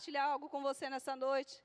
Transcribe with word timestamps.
compartilhar 0.00 0.24
algo 0.24 0.48
com 0.48 0.62
você 0.62 0.88
nessa 0.88 1.14
noite. 1.14 1.62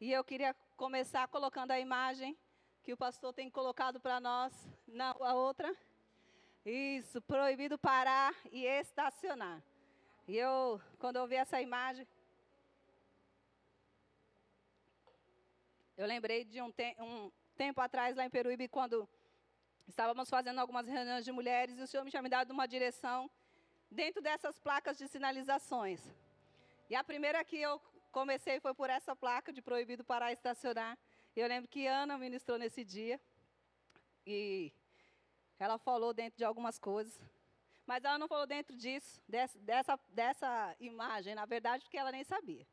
E 0.00 0.10
eu 0.10 0.24
queria 0.24 0.56
começar 0.78 1.28
colocando 1.28 1.72
a 1.72 1.78
imagem 1.78 2.34
que 2.82 2.90
o 2.90 2.96
pastor 2.96 3.34
tem 3.34 3.50
colocado 3.50 4.00
para 4.00 4.18
nós. 4.18 4.50
Não, 4.88 5.14
a 5.22 5.34
outra. 5.34 5.76
Isso, 6.64 7.20
proibido 7.20 7.76
parar 7.76 8.34
e 8.50 8.64
estacionar. 8.64 9.62
E 10.26 10.38
eu, 10.38 10.80
quando 10.98 11.16
eu 11.16 11.26
vi 11.26 11.34
essa 11.34 11.60
imagem, 11.60 12.08
eu 15.98 16.06
lembrei 16.06 16.46
de 16.46 16.62
um, 16.62 16.72
te 16.72 16.96
um 16.98 17.30
tempo 17.58 17.82
atrás 17.82 18.16
lá 18.16 18.24
em 18.24 18.30
Peruíbe, 18.30 18.68
quando 18.68 19.06
estávamos 19.86 20.30
fazendo 20.30 20.60
algumas 20.60 20.86
reuniões 20.86 21.26
de 21.26 21.30
mulheres 21.30 21.78
e 21.78 21.82
o 21.82 21.86
Senhor 21.86 22.04
me 22.04 22.10
tinha 22.10 22.22
me 22.22 22.30
dado 22.30 22.52
uma 22.52 22.66
direção 22.66 23.30
dentro 23.90 24.22
dessas 24.22 24.58
placas 24.58 24.96
de 24.96 25.06
sinalizações. 25.08 26.00
E 26.88 26.94
a 26.94 27.02
primeira 27.02 27.44
que 27.44 27.60
eu 27.60 27.80
comecei 28.12 28.60
foi 28.60 28.72
por 28.72 28.88
essa 28.88 29.14
placa 29.14 29.52
de 29.52 29.60
proibido 29.60 30.04
parar 30.04 30.30
e 30.30 30.34
estacionar. 30.34 30.96
Eu 31.34 31.48
lembro 31.48 31.68
que 31.68 31.86
Ana 31.86 32.16
ministrou 32.16 32.56
nesse 32.58 32.84
dia 32.84 33.20
e 34.26 34.72
ela 35.58 35.78
falou 35.78 36.14
dentro 36.14 36.36
de 36.38 36.44
algumas 36.44 36.78
coisas. 36.78 37.18
Mas 37.84 38.04
ela 38.04 38.18
não 38.18 38.28
falou 38.28 38.46
dentro 38.46 38.76
disso, 38.76 39.20
dessa, 39.28 39.98
dessa, 40.08 40.76
imagem, 40.80 41.34
na 41.34 41.44
verdade, 41.44 41.84
porque 41.84 41.98
ela 41.98 42.12
nem 42.12 42.24
sabia. 42.24 42.66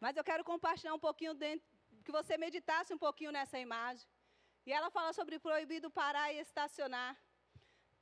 Mas 0.00 0.16
eu 0.16 0.24
quero 0.24 0.44
compartilhar 0.44 0.94
um 0.94 0.98
pouquinho 0.98 1.34
dentro, 1.34 1.66
que 2.04 2.12
você 2.12 2.36
meditasse 2.36 2.92
um 2.92 2.98
pouquinho 2.98 3.32
nessa 3.32 3.58
imagem. 3.58 4.06
E 4.66 4.72
ela 4.72 4.90
fala 4.90 5.12
sobre 5.12 5.38
proibido 5.38 5.90
parar 5.90 6.32
e 6.32 6.38
estacionar. 6.38 7.16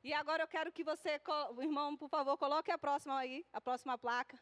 E 0.02 0.12
agora 0.12 0.42
eu 0.42 0.48
quero 0.48 0.72
que 0.72 0.84
você, 0.84 1.20
irmão, 1.60 1.96
por 1.96 2.08
favor, 2.08 2.36
coloque 2.36 2.70
a 2.70 2.78
próxima 2.78 3.18
aí, 3.18 3.46
a 3.52 3.60
próxima 3.60 3.96
placa. 3.96 4.38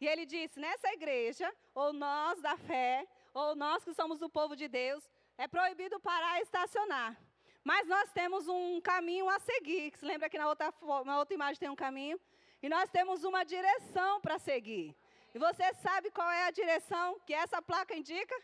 E 0.00 0.06
ele 0.06 0.24
disse: 0.26 0.58
nessa 0.60 0.88
igreja, 0.92 1.52
ou 1.74 1.92
nós 1.92 2.40
da 2.40 2.56
fé, 2.56 3.06
ou 3.32 3.54
nós 3.54 3.84
que 3.84 3.94
somos 3.94 4.22
o 4.22 4.28
povo 4.28 4.54
de 4.56 4.68
Deus, 4.68 5.02
é 5.36 5.46
proibido 5.48 5.98
parar 6.00 6.38
e 6.38 6.42
estacionar. 6.42 7.16
Mas 7.62 7.88
nós 7.88 8.12
temos 8.12 8.46
um 8.46 8.80
caminho 8.80 9.28
a 9.28 9.38
seguir. 9.40 9.90
Que 9.90 9.98
se 9.98 10.04
lembra 10.04 10.28
que 10.28 10.38
na 10.38 10.48
outra, 10.48 10.72
na 11.04 11.18
outra 11.18 11.34
imagem 11.34 11.58
tem 11.58 11.70
um 11.70 11.82
caminho? 11.86 12.20
E 12.62 12.68
nós 12.68 12.90
temos 12.90 13.24
uma 13.24 13.42
direção 13.44 14.20
para 14.20 14.38
seguir. 14.38 14.94
E 15.34 15.38
você 15.38 15.72
sabe 15.74 16.10
qual 16.10 16.30
é 16.30 16.44
a 16.44 16.50
direção 16.50 17.18
que 17.26 17.34
essa 17.34 17.60
placa 17.60 17.96
indica? 17.96 18.36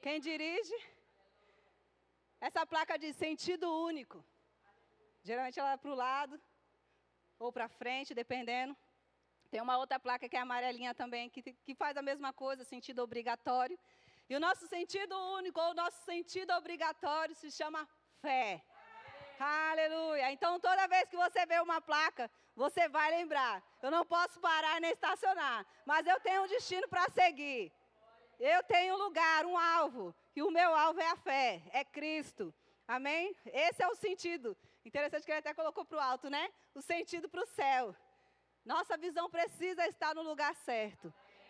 Quem 0.00 0.20
dirige? 0.20 0.76
Essa 2.40 2.64
placa 2.64 2.96
diz 2.96 3.16
sentido 3.16 3.66
único. 3.90 4.24
Geralmente 5.22 5.58
ela 5.58 5.72
é 5.72 5.76
para 5.76 5.90
o 5.90 5.94
lado 5.94 6.40
ou 7.38 7.52
para 7.52 7.68
frente, 7.68 8.14
dependendo. 8.14 8.76
Tem 9.50 9.60
uma 9.60 9.78
outra 9.78 9.98
placa 9.98 10.28
que 10.28 10.36
é 10.36 10.40
amarelinha 10.40 10.94
também, 10.94 11.30
que, 11.30 11.42
que 11.42 11.74
faz 11.74 11.96
a 11.96 12.02
mesma 12.02 12.32
coisa, 12.32 12.64
sentido 12.64 13.02
obrigatório. 13.02 13.78
E 14.28 14.36
o 14.36 14.40
nosso 14.40 14.66
sentido 14.66 15.16
único, 15.38 15.58
ou 15.60 15.70
o 15.70 15.74
nosso 15.74 16.04
sentido 16.04 16.52
obrigatório, 16.52 17.34
se 17.34 17.50
chama 17.50 17.88
fé. 18.20 18.62
Aleluia. 19.40 20.30
Então, 20.32 20.58
toda 20.60 20.86
vez 20.88 21.08
que 21.08 21.16
você 21.16 21.46
vê 21.46 21.60
uma 21.60 21.80
placa, 21.80 22.30
você 22.54 22.88
vai 22.88 23.10
lembrar: 23.10 23.62
eu 23.80 23.90
não 23.90 24.04
posso 24.04 24.38
parar 24.40 24.80
nem 24.80 24.90
estacionar, 24.90 25.64
mas 25.86 26.06
eu 26.06 26.20
tenho 26.20 26.42
um 26.42 26.46
destino 26.46 26.86
para 26.88 27.08
seguir. 27.10 27.72
Eu 28.38 28.62
tenho 28.64 28.94
um 28.94 28.98
lugar, 28.98 29.46
um 29.46 29.56
alvo, 29.56 30.14
e 30.36 30.42
o 30.42 30.50
meu 30.50 30.74
alvo 30.74 31.00
é 31.00 31.08
a 31.08 31.16
fé, 31.16 31.62
é 31.72 31.84
Cristo. 31.84 32.54
Amém? 32.86 33.34
Esse 33.46 33.82
é 33.82 33.88
o 33.88 33.94
sentido. 33.94 34.56
Interessante 34.84 35.24
que 35.24 35.30
ele 35.30 35.40
até 35.40 35.54
colocou 35.54 35.84
para 35.84 35.98
o 35.98 36.00
alto, 36.00 36.30
né? 36.30 36.50
O 36.74 36.80
sentido 36.80 37.28
para 37.28 37.42
o 37.42 37.46
céu. 37.46 37.94
Nossa 38.68 38.98
visão 38.98 39.30
precisa 39.30 39.86
estar 39.88 40.14
no 40.14 40.20
lugar 40.20 40.54
certo. 40.54 41.06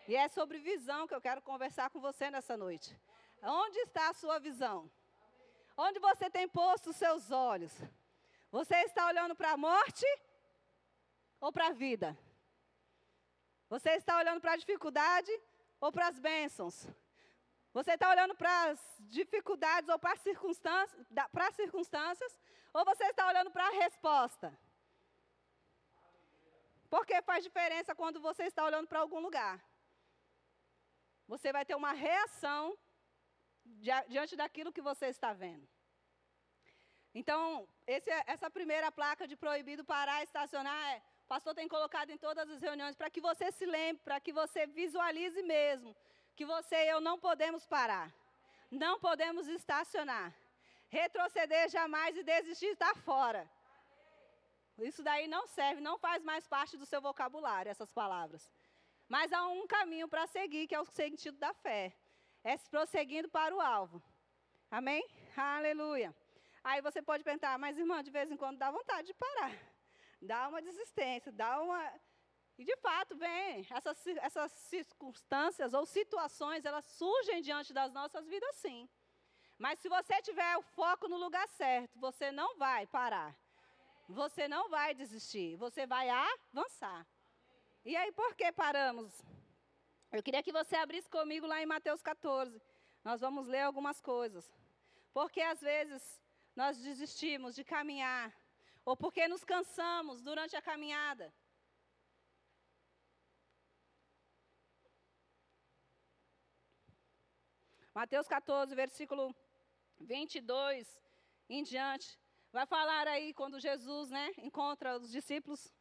E 0.06 0.14
é 0.14 0.28
sobre 0.28 0.58
visão 0.58 1.04
que 1.08 1.14
eu 1.16 1.20
quero 1.20 1.42
conversar 1.42 1.90
com 1.90 2.00
você 2.00 2.30
nessa 2.30 2.56
noite. 2.56 2.96
Onde 3.42 3.76
está 3.80 4.10
a 4.10 4.12
sua 4.12 4.38
visão? 4.38 4.88
Onde 5.76 5.98
você 5.98 6.30
tem 6.30 6.46
posto 6.48 6.90
os 6.90 6.96
seus 6.96 7.32
olhos? 7.32 7.72
Você 8.52 8.76
está 8.84 9.08
olhando 9.08 9.34
para 9.34 9.50
a 9.50 9.56
morte 9.56 10.06
ou 11.40 11.52
para 11.52 11.66
a 11.66 11.72
vida? 11.72 12.16
Você 13.68 13.90
está 13.96 14.16
olhando 14.16 14.40
para 14.40 14.52
a 14.52 14.56
dificuldade 14.56 15.32
ou 15.80 15.90
para 15.90 16.06
as 16.06 16.20
bênçãos? 16.20 16.86
Você 17.72 17.94
está 17.94 18.10
olhando 18.10 18.36
para 18.36 18.70
as 18.70 18.80
dificuldades 19.00 19.88
ou 19.88 19.98
para 19.98 20.12
as 20.12 20.20
circunstâncias, 20.20 21.04
para 21.32 21.48
as 21.48 21.56
circunstâncias, 21.56 22.38
ou 22.72 22.84
você 22.84 23.06
está 23.06 23.26
olhando 23.26 23.50
para 23.50 23.66
a 23.66 23.70
resposta? 23.82 24.56
Porque 26.90 27.20
faz 27.22 27.44
diferença 27.44 27.94
quando 27.94 28.20
você 28.20 28.44
está 28.44 28.64
olhando 28.64 28.88
para 28.88 29.00
algum 29.00 29.20
lugar. 29.20 29.56
Você 31.26 31.52
vai 31.52 31.64
ter 31.64 31.74
uma 31.74 31.92
reação 31.92 32.76
diante 34.08 34.34
daquilo 34.34 34.72
que 34.72 34.80
você 34.80 35.06
está 35.06 35.32
vendo. 35.32 35.68
Então, 37.14 37.68
esse, 37.86 38.10
essa 38.26 38.48
primeira 38.50 38.90
placa 38.92 39.26
de 39.26 39.36
proibido 39.36 39.84
parar 39.84 40.22
estacionar, 40.22 40.92
é, 40.92 41.02
o 41.24 41.28
pastor 41.28 41.54
tem 41.54 41.68
colocado 41.68 42.10
em 42.10 42.16
todas 42.16 42.48
as 42.48 42.60
reuniões 42.60 42.96
para 42.96 43.10
que 43.10 43.20
você 43.20 43.50
se 43.52 43.66
lembre, 43.66 44.02
para 44.04 44.20
que 44.20 44.32
você 44.32 44.66
visualize 44.66 45.42
mesmo 45.42 45.94
que 46.36 46.44
você 46.44 46.76
e 46.84 46.88
eu 46.88 47.00
não 47.00 47.18
podemos 47.18 47.66
parar, 47.66 48.14
não 48.70 49.00
podemos 49.00 49.48
estacionar, 49.48 50.32
retroceder 50.88 51.68
jamais 51.68 52.16
e 52.16 52.22
desistir 52.22 52.66
está 52.66 52.94
fora. 52.94 53.42
Isso 54.78 55.02
daí 55.02 55.26
não 55.26 55.46
serve, 55.46 55.80
não 55.80 55.98
faz 55.98 56.22
mais 56.22 56.46
parte 56.46 56.76
do 56.76 56.86
seu 56.86 57.00
vocabulário, 57.00 57.70
essas 57.70 57.90
palavras. 57.90 58.52
Mas 59.08 59.32
há 59.32 59.46
um 59.46 59.66
caminho 59.66 60.08
para 60.08 60.26
seguir, 60.26 60.66
que 60.66 60.74
é 60.74 60.80
o 60.80 60.84
sentido 60.84 61.38
da 61.38 61.52
fé 61.54 61.96
é 62.44 62.56
prosseguindo 62.56 63.28
para 63.28 63.54
o 63.54 63.60
alvo. 63.60 64.02
Amém? 64.70 65.06
Aleluia. 65.36 66.14
Aí 66.62 66.80
você 66.80 67.00
pode 67.02 67.24
pensar, 67.24 67.58
mas 67.58 67.78
irmã, 67.78 68.02
de 68.02 68.10
vez 68.10 68.30
em 68.30 68.36
quando 68.36 68.58
dá 68.58 68.70
vontade 68.70 69.08
de 69.08 69.14
parar. 69.14 69.52
Dá 70.20 70.48
uma 70.48 70.60
desistência, 70.60 71.30
dá 71.30 71.60
uma. 71.60 71.92
E 72.58 72.64
de 72.64 72.76
fato, 72.78 73.16
vem, 73.16 73.66
essas, 73.70 74.06
essas 74.06 74.52
circunstâncias 74.52 75.72
ou 75.72 75.86
situações, 75.86 76.64
elas 76.64 76.84
surgem 76.86 77.40
diante 77.40 77.72
das 77.72 77.92
nossas 77.92 78.26
vidas, 78.26 78.56
sim. 78.56 78.88
Mas 79.56 79.78
se 79.78 79.88
você 79.88 80.20
tiver 80.22 80.56
o 80.56 80.62
foco 80.62 81.08
no 81.08 81.16
lugar 81.16 81.46
certo, 81.48 81.98
você 81.98 82.32
não 82.32 82.56
vai 82.58 82.86
parar. 82.86 83.36
Você 84.08 84.48
não 84.48 84.70
vai 84.70 84.94
desistir, 84.94 85.56
você 85.56 85.86
vai 85.86 86.08
avançar. 86.08 87.06
E 87.84 87.94
aí, 87.94 88.10
por 88.12 88.34
que 88.34 88.50
paramos? 88.50 89.12
Eu 90.10 90.22
queria 90.22 90.42
que 90.42 90.50
você 90.50 90.76
abrisse 90.76 91.10
comigo 91.10 91.46
lá 91.46 91.62
em 91.62 91.66
Mateus 91.66 92.00
14. 92.00 92.60
Nós 93.04 93.20
vamos 93.20 93.46
ler 93.46 93.60
algumas 93.60 94.00
coisas. 94.00 94.50
Porque 95.12 95.42
às 95.42 95.60
vezes 95.60 96.02
nós 96.56 96.78
desistimos 96.78 97.54
de 97.54 97.62
caminhar, 97.62 98.34
ou 98.84 98.96
porque 98.96 99.28
nos 99.28 99.44
cansamos 99.44 100.22
durante 100.22 100.56
a 100.56 100.62
caminhada. 100.62 101.32
Mateus 107.94 108.26
14, 108.26 108.74
versículo 108.74 109.34
22 110.00 111.00
em 111.48 111.62
diante, 111.62 112.18
vai 112.52 112.66
falar 112.66 113.06
aí 113.06 113.34
quando 113.34 113.60
Jesus, 113.60 114.10
né, 114.10 114.32
encontra 114.38 114.96
os 114.96 115.10
discípulos, 115.10 115.72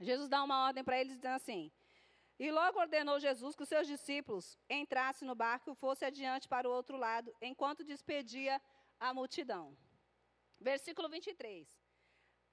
Jesus 0.00 0.28
dá 0.28 0.42
uma 0.42 0.66
ordem 0.66 0.84
para 0.84 0.98
eles 1.00 1.14
dizendo 1.16 1.34
assim: 1.34 1.72
e 2.38 2.50
logo 2.50 2.78
ordenou 2.78 3.18
Jesus 3.18 3.56
que 3.56 3.62
os 3.62 3.68
seus 3.68 3.86
discípulos 3.86 4.58
entrassem 4.68 5.26
no 5.26 5.34
barco 5.34 5.70
e 5.70 5.74
fossem 5.74 6.06
adiante 6.08 6.46
para 6.46 6.68
o 6.68 6.72
outro 6.72 6.96
lado, 6.98 7.34
enquanto 7.40 7.82
despedia 7.82 8.60
a 9.00 9.14
multidão. 9.14 9.76
Versículo 10.60 11.08
23. 11.08 11.66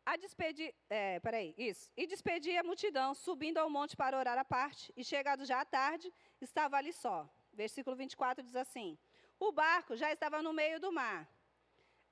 A 0.06 0.16
despedir, 0.16 0.74
é, 0.90 1.20
peraí, 1.20 1.54
isso. 1.58 1.90
E 1.98 2.08
despedia 2.08 2.62
a 2.62 2.64
multidão, 2.64 3.14
subindo 3.14 3.58
ao 3.58 3.70
monte 3.70 3.96
para 3.96 4.18
orar 4.18 4.38
à 4.38 4.46
parte, 4.46 4.94
e 4.96 5.04
chegado 5.04 5.46
já 5.46 5.60
à 5.60 5.66
tarde, 5.66 6.14
estava 6.42 6.78
ali 6.78 6.94
só. 6.94 7.30
Versículo 7.52 7.96
24 7.96 8.44
diz 8.44 8.56
assim: 8.56 8.98
O 9.38 9.52
barco 9.52 9.98
já 9.98 10.12
estava 10.12 10.42
no 10.42 10.54
meio 10.54 10.80
do 10.80 10.92
mar, 10.92 11.30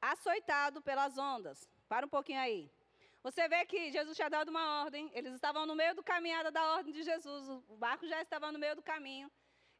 açoitado 0.01 0.81
pelas 0.81 1.17
ondas. 1.17 1.69
Para 1.87 2.05
um 2.05 2.09
pouquinho 2.09 2.39
aí. 2.39 2.71
Você 3.23 3.47
vê 3.47 3.63
que 3.65 3.91
Jesus 3.91 4.15
tinha 4.15 4.29
dado 4.29 4.49
uma 4.49 4.81
ordem, 4.83 5.11
eles 5.13 5.33
estavam 5.33 5.65
no 5.65 5.75
meio 5.75 5.93
do 5.93 6.03
caminhada 6.03 6.49
da 6.49 6.73
ordem 6.73 6.91
de 6.91 7.03
Jesus, 7.03 7.47
o 7.69 7.77
barco 7.77 8.07
já 8.07 8.19
estava 8.21 8.51
no 8.51 8.57
meio 8.57 8.75
do 8.75 8.81
caminho. 8.81 9.29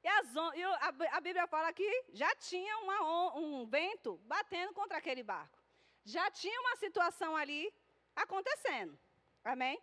E, 0.04 0.08
as, 0.08 0.28
e 0.56 0.64
a, 0.64 1.18
a, 1.18 1.22
Bíblia 1.22 1.48
fala 1.48 1.74
que 1.74 2.06
já 2.12 2.34
tinha 2.36 2.78
uma, 2.80 3.36
um 3.36 3.66
vento 3.66 4.18
batendo 4.26 4.74
contra 4.74 4.98
aquele 4.98 5.24
barco. 5.24 5.58
Já 6.04 6.30
tinha 6.30 6.60
uma 6.62 6.76
situação 6.76 7.36
ali 7.36 7.74
acontecendo. 8.16 8.98
Amém? 9.44 9.80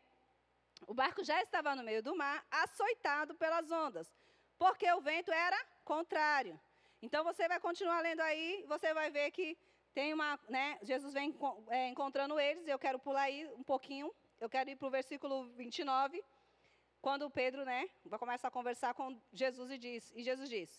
O 0.86 0.94
barco 0.94 1.24
já 1.24 1.40
estava 1.42 1.74
no 1.74 1.82
meio 1.82 2.02
do 2.02 2.16
mar, 2.16 2.44
açoitado 2.50 3.34
pelas 3.34 3.70
ondas, 3.70 4.12
porque 4.56 4.90
o 4.92 5.00
vento 5.00 5.32
era 5.32 5.58
contrário. 5.84 6.58
Então 7.02 7.24
você 7.24 7.46
vai 7.48 7.60
continuar 7.60 8.00
lendo 8.00 8.20
aí, 8.20 8.64
você 8.68 8.92
vai 8.94 9.10
ver 9.10 9.30
que 9.30 9.56
tem 9.98 10.14
uma, 10.14 10.38
né, 10.48 10.78
Jesus 10.80 11.12
vem 11.12 11.36
é, 11.70 11.88
encontrando 11.88 12.38
eles, 12.38 12.68
eu 12.68 12.78
quero 12.78 13.00
pular 13.00 13.22
aí 13.22 13.44
um 13.48 13.64
pouquinho, 13.64 14.14
eu 14.40 14.48
quero 14.48 14.70
ir 14.70 14.76
para 14.76 14.86
o 14.86 14.90
versículo 14.92 15.48
29. 15.56 16.22
quando 17.00 17.28
Pedro, 17.28 17.64
né, 17.64 17.90
vai 18.04 18.16
começar 18.16 18.46
a 18.46 18.56
conversar 18.58 18.94
com 18.94 19.20
Jesus 19.32 19.72
e 19.72 19.76
diz, 19.76 20.12
e 20.14 20.22
Jesus 20.22 20.48
diz, 20.48 20.70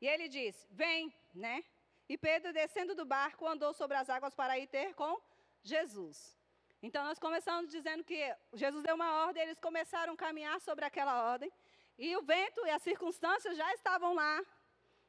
e 0.00 0.08
ele 0.08 0.26
diz, 0.28 0.66
vem, 0.72 1.14
né? 1.32 1.62
E 2.08 2.18
Pedro, 2.18 2.52
descendo 2.52 2.96
do 2.96 3.04
barco, 3.04 3.46
andou 3.46 3.72
sobre 3.72 3.96
as 3.96 4.10
águas 4.10 4.34
para 4.34 4.58
ir 4.58 4.66
ter 4.66 4.92
com 4.94 5.16
Jesus. 5.62 6.36
Então, 6.82 7.04
nós 7.04 7.20
começamos 7.20 7.70
dizendo 7.70 8.02
que 8.02 8.20
Jesus 8.54 8.82
deu 8.82 8.96
uma 8.96 9.24
ordem, 9.26 9.44
eles 9.44 9.60
começaram 9.60 10.14
a 10.14 10.16
caminhar 10.16 10.60
sobre 10.60 10.84
aquela 10.84 11.30
ordem, 11.30 11.52
e 11.96 12.16
o 12.16 12.22
vento 12.22 12.66
e 12.66 12.70
as 12.70 12.82
circunstâncias 12.82 13.56
já 13.56 13.72
estavam 13.74 14.14
lá. 14.14 14.44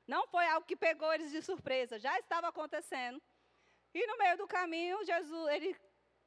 Não 0.07 0.27
foi 0.27 0.45
algo 0.47 0.67
que 0.67 0.75
pegou 0.75 1.11
eles 1.11 1.31
de 1.31 1.41
surpresa, 1.41 1.97
já 1.97 2.15
estava 2.19 2.47
acontecendo. 2.49 3.19
E 3.93 4.05
no 4.07 4.17
meio 4.17 4.37
do 4.37 4.47
caminho, 4.47 5.03
Jesus, 5.05 5.47
ele, 5.53 5.75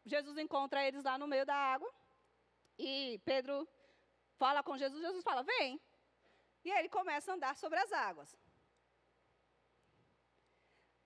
Jesus 0.05 0.37
encontra 0.39 0.87
eles 0.87 1.05
lá 1.05 1.17
no 1.17 1.27
meio 1.27 1.47
da 1.47 1.55
água. 1.55 1.93
E 2.79 3.21
Pedro 3.25 3.69
fala 4.37 4.63
com 4.63 4.77
Jesus, 4.77 5.01
Jesus 5.01 5.23
fala: 5.23 5.43
Vem. 5.43 5.81
E 6.65 6.71
ele 6.71 6.89
começa 6.89 7.31
a 7.31 7.35
andar 7.35 7.57
sobre 7.57 7.79
as 7.79 7.93
águas. 7.93 8.37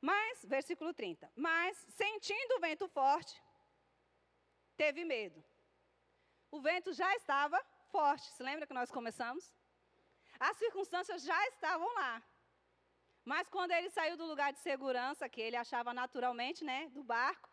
Mas, 0.00 0.44
versículo 0.44 0.92
30. 0.92 1.30
Mas, 1.34 1.76
sentindo 1.88 2.56
o 2.56 2.60
vento 2.60 2.86
forte, 2.88 3.42
teve 4.76 5.04
medo. 5.04 5.42
O 6.50 6.60
vento 6.60 6.92
já 6.92 7.14
estava 7.16 7.58
forte. 7.90 8.26
Se 8.32 8.42
lembra 8.42 8.66
que 8.66 8.74
nós 8.74 8.90
começamos? 8.90 9.52
As 10.38 10.56
circunstâncias 10.58 11.22
já 11.22 11.46
estavam 11.48 11.92
lá. 11.94 12.22
Mas 13.32 13.48
quando 13.54 13.72
ele 13.76 13.90
saiu 13.90 14.16
do 14.16 14.26
lugar 14.32 14.50
de 14.52 14.60
segurança, 14.60 15.28
que 15.28 15.40
ele 15.46 15.56
achava 15.56 15.92
naturalmente, 15.92 16.60
né, 16.64 16.88
do 16.96 17.02
barco, 17.02 17.48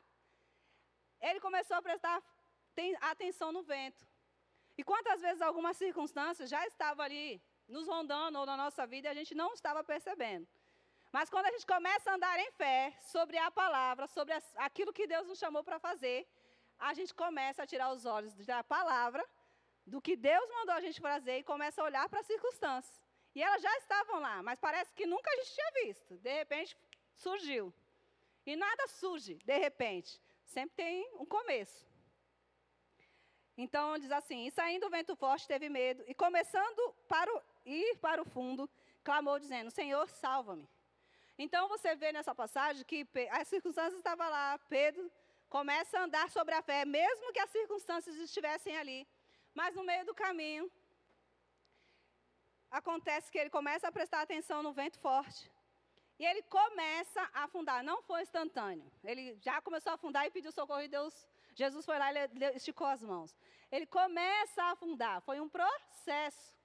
ele 1.19 1.39
começou 1.39 1.75
a 1.77 1.81
prestar 1.81 2.17
atenção 3.11 3.51
no 3.51 3.63
vento. 3.63 4.07
E 4.77 4.83
quantas 4.83 5.19
vezes 5.25 5.41
algumas 5.41 5.75
circunstâncias 5.75 6.47
já 6.47 6.61
estavam 6.67 7.03
ali 7.03 7.41
nos 7.67 7.87
rondando 7.87 8.37
ou 8.39 8.45
na 8.45 8.55
nossa 8.55 8.85
vida 8.85 9.07
e 9.07 9.11
a 9.11 9.17
gente 9.19 9.33
não 9.33 9.49
estava 9.53 9.83
percebendo. 9.83 10.47
Mas 11.11 11.29
quando 11.31 11.47
a 11.47 11.51
gente 11.55 11.65
começa 11.65 12.11
a 12.11 12.15
andar 12.15 12.37
em 12.39 12.51
fé 12.51 12.95
sobre 13.13 13.37
a 13.37 13.49
palavra, 13.49 14.05
sobre 14.07 14.33
aquilo 14.67 14.93
que 14.93 15.07
Deus 15.07 15.27
nos 15.27 15.39
chamou 15.39 15.63
para 15.63 15.79
fazer, 15.79 16.27
a 16.77 16.93
gente 16.93 17.13
começa 17.15 17.63
a 17.63 17.67
tirar 17.67 17.91
os 17.91 18.05
olhos 18.05 18.33
da 18.45 18.63
palavra, 18.63 19.23
do 19.85 19.99
que 20.01 20.15
Deus 20.15 20.47
mandou 20.57 20.75
a 20.75 20.81
gente 20.81 21.01
fazer 21.01 21.39
e 21.39 21.43
começa 21.43 21.81
a 21.81 21.85
olhar 21.85 22.07
para 22.09 22.19
as 22.19 22.27
circunstâncias. 22.27 23.02
E 23.35 23.41
elas 23.41 23.61
já 23.61 23.77
estavam 23.77 24.19
lá, 24.19 24.43
mas 24.43 24.59
parece 24.59 24.93
que 24.93 25.05
nunca 25.05 25.29
a 25.29 25.35
gente 25.37 25.53
tinha 25.53 25.71
visto. 25.85 26.17
De 26.17 26.33
repente 26.33 26.77
surgiu. 27.15 27.73
E 28.45 28.55
nada 28.55 28.87
surge 28.87 29.35
de 29.35 29.57
repente. 29.57 30.21
Sempre 30.45 30.75
tem 30.75 31.09
um 31.19 31.25
começo. 31.25 31.87
Então 33.57 33.97
diz 33.97 34.11
assim: 34.11 34.45
E 34.45 34.51
saindo 34.51 34.87
o 34.87 34.89
vento 34.89 35.15
forte, 35.15 35.47
teve 35.47 35.69
medo, 35.69 36.03
e 36.07 36.13
começando 36.13 36.93
para 37.07 37.31
ir 37.65 37.97
para 37.97 38.21
o 38.21 38.25
fundo, 38.25 38.69
clamou, 39.03 39.39
dizendo: 39.39 39.71
Senhor, 39.71 40.07
salva-me. 40.09 40.67
Então 41.37 41.67
você 41.67 41.95
vê 41.95 42.11
nessa 42.11 42.35
passagem 42.35 42.83
que 42.85 43.07
as 43.31 43.47
circunstâncias 43.47 43.95
estavam 43.95 44.29
lá, 44.29 44.59
Pedro 44.69 45.11
começa 45.49 45.99
a 45.99 46.03
andar 46.05 46.31
sobre 46.31 46.55
a 46.55 46.63
fé, 46.63 46.83
mesmo 46.83 47.31
que 47.31 47.39
as 47.39 47.49
circunstâncias 47.51 48.15
estivessem 48.15 48.75
ali. 48.75 49.07
Mas 49.53 49.75
no 49.75 49.83
meio 49.83 50.03
do 50.03 50.13
caminho, 50.13 50.71
acontece 52.79 53.31
que 53.31 53.37
ele 53.37 53.51
começa 53.57 53.87
a 53.87 53.91
prestar 53.91 54.21
atenção 54.21 54.61
no 54.63 54.73
vento 54.73 54.99
forte. 54.99 55.49
E 56.19 56.25
ele 56.25 56.41
começa 56.43 57.21
a 57.33 57.43
afundar. 57.45 57.83
Não 57.83 58.01
foi 58.01 58.21
instantâneo. 58.23 58.91
Ele 59.03 59.37
já 59.47 59.61
começou 59.61 59.91
a 59.91 59.95
afundar 59.95 60.25
e 60.25 60.31
pediu 60.31 60.51
socorro 60.51 60.81
e 60.81 60.87
Deus 60.87 61.15
Jesus 61.55 61.85
foi 61.85 61.97
lá 61.99 62.11
e 62.11 62.17
esticou 62.55 62.87
as 62.87 63.03
mãos. 63.03 63.35
Ele 63.71 63.85
começa 63.85 64.63
a 64.63 64.71
afundar. 64.71 65.21
Foi 65.21 65.39
um 65.39 65.47
processo. 65.47 66.57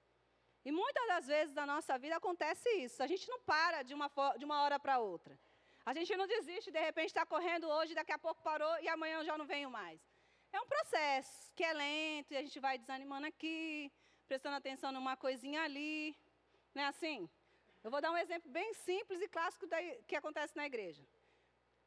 E 0.65 0.71
muitas 0.71 1.07
das 1.07 1.27
vezes 1.27 1.53
na 1.53 1.65
nossa 1.65 1.97
vida 1.97 2.15
acontece 2.15 2.67
isso. 2.85 3.01
A 3.01 3.07
gente 3.07 3.27
não 3.29 3.39
para 3.41 3.83
de 3.83 3.93
uma, 3.93 4.11
de 4.37 4.45
uma 4.45 4.61
hora 4.63 4.79
para 4.79 4.99
outra. 4.99 5.39
A 5.85 5.93
gente 5.93 6.15
não 6.15 6.27
desiste, 6.27 6.71
de 6.71 6.79
repente 6.79 7.07
está 7.07 7.25
correndo 7.25 7.67
hoje, 7.67 7.95
daqui 7.95 8.11
a 8.11 8.19
pouco 8.19 8.41
parou 8.43 8.75
e 8.79 8.87
amanhã 8.87 9.19
eu 9.19 9.25
já 9.25 9.37
não 9.37 9.45
venho 9.45 9.69
mais. 9.69 9.99
É 10.51 10.59
um 10.59 10.67
processo 10.67 11.51
que 11.55 11.63
é 11.63 11.73
lento 11.73 12.31
e 12.31 12.37
a 12.37 12.41
gente 12.41 12.59
vai 12.59 12.77
desanimando 12.77 13.27
aqui, 13.27 13.91
prestando 14.29 14.57
atenção 14.57 14.89
numa 14.91 15.15
coisinha 15.25 15.59
ali. 15.67 16.15
Não 16.75 16.83
é 16.83 16.87
assim? 16.93 17.19
Eu 17.83 17.89
vou 17.93 18.01
dar 18.03 18.11
um 18.11 18.21
exemplo 18.23 18.49
bem 18.59 18.69
simples 18.85 19.19
e 19.25 19.27
clássico 19.35 19.65
da, 19.71 19.77
que 20.07 20.15
acontece 20.15 20.55
na 20.59 20.65
igreja. 20.71 21.03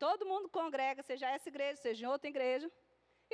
Todo 0.05 0.27
mundo 0.33 0.49
congrega, 0.59 1.01
seja 1.11 1.27
essa 1.37 1.49
igreja, 1.53 1.77
seja 1.87 2.05
em 2.05 2.09
outra 2.15 2.29
igreja. 2.35 2.69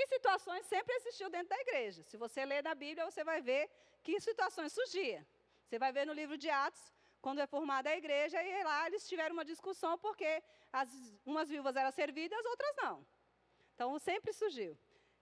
E 0.01 0.07
situações 0.15 0.67
sempre 0.67 0.95
existiam 0.99 1.31
dentro 1.31 1.49
da 1.55 1.61
igreja. 1.67 2.03
Se 2.11 2.17
você 2.25 2.45
ler 2.45 2.63
na 2.63 2.75
Bíblia, 2.85 3.07
você 3.11 3.25
vai 3.31 3.41
ver 3.41 3.63
que 4.05 4.21
situações 4.21 4.73
surgiam. 4.79 5.25
Você 5.65 5.79
vai 5.85 5.91
ver 5.97 6.05
no 6.07 6.13
livro 6.21 6.37
de 6.43 6.51
Atos, 6.51 6.85
quando 7.25 7.41
é 7.41 7.47
formada 7.47 7.89
a 7.91 7.97
igreja, 7.97 8.43
e 8.43 8.65
lá 8.71 8.87
eles 8.89 9.09
tiveram 9.09 9.35
uma 9.39 9.47
discussão 9.53 9.93
porque 9.99 10.31
as, 10.81 10.89
umas 11.25 11.49
viúvas 11.49 11.75
eram 11.77 11.91
servidas, 11.91 12.45
outras 12.53 12.75
não. 12.83 12.95
Então 13.75 13.99
sempre 13.99 14.33
surgiu. 14.33 14.73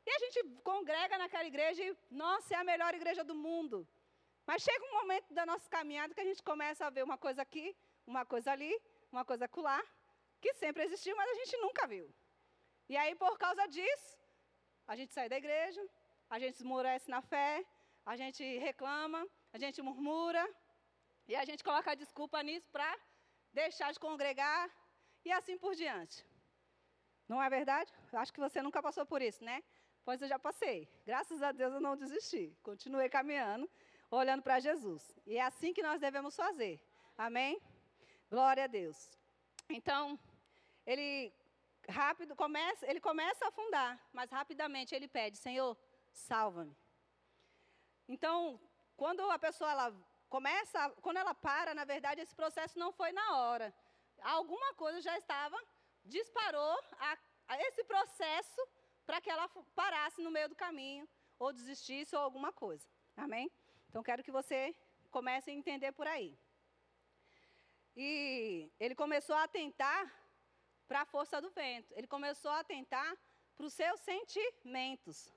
E 0.07 0.11
a 0.11 0.19
gente 0.19 0.39
congrega 0.63 1.19
naquela 1.19 1.45
igreja 1.45 1.83
e, 1.83 1.97
nossa, 2.11 2.55
é 2.55 2.59
a 2.59 2.65
melhor 2.65 2.95
igreja 2.95 3.25
do 3.25 3.35
mundo. 3.35 3.87
Mas 4.47 4.63
chega 4.63 4.85
um 4.85 4.95
momento 5.01 5.35
da 5.35 5.45
nossa 5.45 5.69
caminhada 5.69 6.15
que 6.15 6.21
a 6.21 6.29
gente 6.31 6.43
começa 6.43 6.87
a 6.87 6.91
ver 6.91 7.03
uma 7.03 7.19
coisa 7.19 7.43
aqui, 7.43 7.77
uma 8.07 8.25
coisa 8.25 8.53
ali, 8.53 8.73
uma 9.11 9.25
coisa 9.25 9.47
acolá, 9.47 9.83
que 10.41 10.55
sempre 10.55 10.85
existiu, 10.85 11.17
mas 11.17 11.29
a 11.31 11.35
gente 11.35 11.57
nunca 11.57 11.87
viu. 11.89 12.07
E 12.89 12.97
aí, 12.97 13.15
por 13.17 13.37
causa 13.37 13.67
disso, 13.67 14.17
a 14.87 14.95
gente 14.95 15.13
sai 15.13 15.29
da 15.29 15.37
igreja, 15.37 15.83
a 16.31 16.39
gente 16.39 16.55
esmorece 16.55 17.11
na 17.11 17.21
fé, 17.21 17.65
a 18.05 18.17
gente 18.17 18.45
reclama, 18.59 19.27
a 19.53 19.59
gente 19.59 19.83
murmura, 19.83 20.45
e 21.27 21.35
a 21.35 21.45
gente 21.45 21.65
coloca 21.65 21.91
a 21.91 21.97
desculpa 21.97 22.41
nisso 22.49 22.69
para 22.71 22.89
deixar 23.53 23.93
de 23.93 23.99
congregar 23.99 24.71
e 25.25 25.33
assim 25.33 25.59
por 25.59 25.75
diante. 25.75 26.25
Não 27.29 27.43
é 27.43 27.49
verdade? 27.51 27.93
Acho 28.13 28.33
que 28.33 28.39
você 28.39 28.63
nunca 28.63 28.81
passou 28.81 29.05
por 29.05 29.21
isso, 29.21 29.43
né? 29.43 29.61
Pois 30.07 30.23
eu 30.23 30.29
já 30.29 30.39
passei. 30.39 30.89
Graças 31.05 31.43
a 31.43 31.51
Deus 31.51 31.73
eu 31.75 31.81
não 31.81 31.97
desisti. 31.97 32.45
Continuei 32.63 33.09
caminhando, 33.09 33.69
olhando 34.09 34.41
para 34.41 34.61
Jesus. 34.61 35.03
E 35.27 35.37
é 35.37 35.43
assim 35.43 35.75
que 35.77 35.83
nós 35.83 35.99
devemos 36.01 36.37
fazer. 36.37 36.75
Amém? 37.19 37.61
Glória 38.31 38.63
a 38.63 38.69
Deus. 38.69 38.99
Então, 39.69 40.17
ele 40.87 41.11
rápido, 41.89 42.37
começa, 42.37 42.89
ele 42.89 43.01
começa 43.01 43.45
a 43.45 43.49
afundar, 43.49 44.01
mas 44.13 44.31
rapidamente 44.31 44.95
ele 44.95 45.09
pede, 45.09 45.39
Senhor, 45.39 45.77
salva-me. 46.13 46.77
Então, 48.07 48.61
quando 48.97 49.29
a 49.29 49.39
pessoa 49.41 49.73
ela 49.73 49.89
começa, 50.29 50.89
quando 51.03 51.17
ela 51.17 51.35
para, 51.35 51.75
na 51.75 51.85
verdade, 51.85 52.21
esse 52.21 52.35
processo 52.43 52.79
não 52.79 52.93
foi 52.93 53.11
na 53.11 53.39
hora. 53.39 53.75
Alguma 54.23 54.73
coisa 54.75 55.01
já 55.01 55.19
estava, 55.19 55.59
disparou 56.05 56.79
a, 57.01 57.19
a 57.49 57.61
esse 57.63 57.83
processo 57.83 58.61
para 59.07 59.21
que 59.21 59.31
ela 59.31 59.49
parasse 59.75 60.21
no 60.21 60.31
meio 60.31 60.49
do 60.49 60.57
caminho, 60.57 61.09
ou 61.39 61.53
desistisse, 61.53 62.17
ou 62.17 62.23
alguma 62.23 62.53
coisa. 62.53 62.87
Amém? 63.17 63.51
Então, 63.89 64.03
quero 64.03 64.23
que 64.23 64.31
você 64.31 64.75
comece 65.11 65.51
a 65.51 65.55
entender 65.55 65.93
por 65.93 66.07
aí. 66.07 66.37
E 67.97 68.71
ele 68.79 68.95
começou 68.95 69.37
a 69.37 69.49
tentar 69.49 70.03
para 70.89 71.03
a 71.03 71.07
força 71.07 71.41
do 71.41 71.51
vento. 71.51 71.93
Ele 71.97 72.07
começou 72.07 72.51
a 72.51 72.61
atentar 72.61 73.17
para 73.57 73.67
os 73.67 73.73
seus 73.73 74.01
sentimentos. 74.01 75.33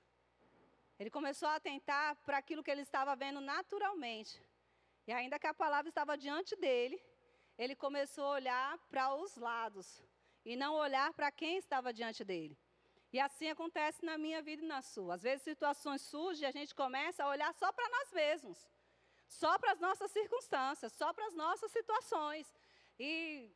Ele 0.98 1.10
começou 1.10 1.48
a 1.48 1.54
atentar 1.54 2.16
para 2.26 2.36
aquilo 2.36 2.62
que 2.62 2.70
ele 2.70 2.82
estava 2.82 3.16
vendo 3.16 3.40
naturalmente. 3.40 4.42
E 5.06 5.12
ainda 5.12 5.38
que 5.38 5.46
a 5.46 5.54
palavra 5.54 5.88
estava 5.88 6.18
diante 6.18 6.54
dele, 6.56 7.02
ele 7.56 7.74
começou 7.74 8.26
a 8.26 8.32
olhar 8.32 8.78
para 8.90 9.14
os 9.14 9.36
lados 9.36 10.04
e 10.44 10.54
não 10.56 10.74
olhar 10.74 11.12
para 11.14 11.30
quem 11.30 11.56
estava 11.56 11.92
diante 11.92 12.22
dele. 12.22 12.56
E 13.12 13.18
assim 13.18 13.48
acontece 13.48 14.04
na 14.04 14.16
minha 14.16 14.40
vida 14.40 14.62
e 14.62 14.66
na 14.66 14.82
sua. 14.82 15.14
Às 15.14 15.22
vezes 15.22 15.42
situações 15.42 16.00
surgem 16.02 16.44
e 16.44 16.46
a 16.46 16.52
gente 16.52 16.74
começa 16.74 17.24
a 17.24 17.28
olhar 17.28 17.52
só 17.54 17.72
para 17.72 17.88
nós 17.88 18.12
mesmos, 18.12 18.58
só 19.26 19.58
para 19.58 19.72
as 19.72 19.80
nossas 19.80 20.10
circunstâncias, 20.12 20.92
só 20.92 21.12
para 21.12 21.26
as 21.26 21.34
nossas 21.34 21.70
situações. 21.72 22.46
E 22.98 23.50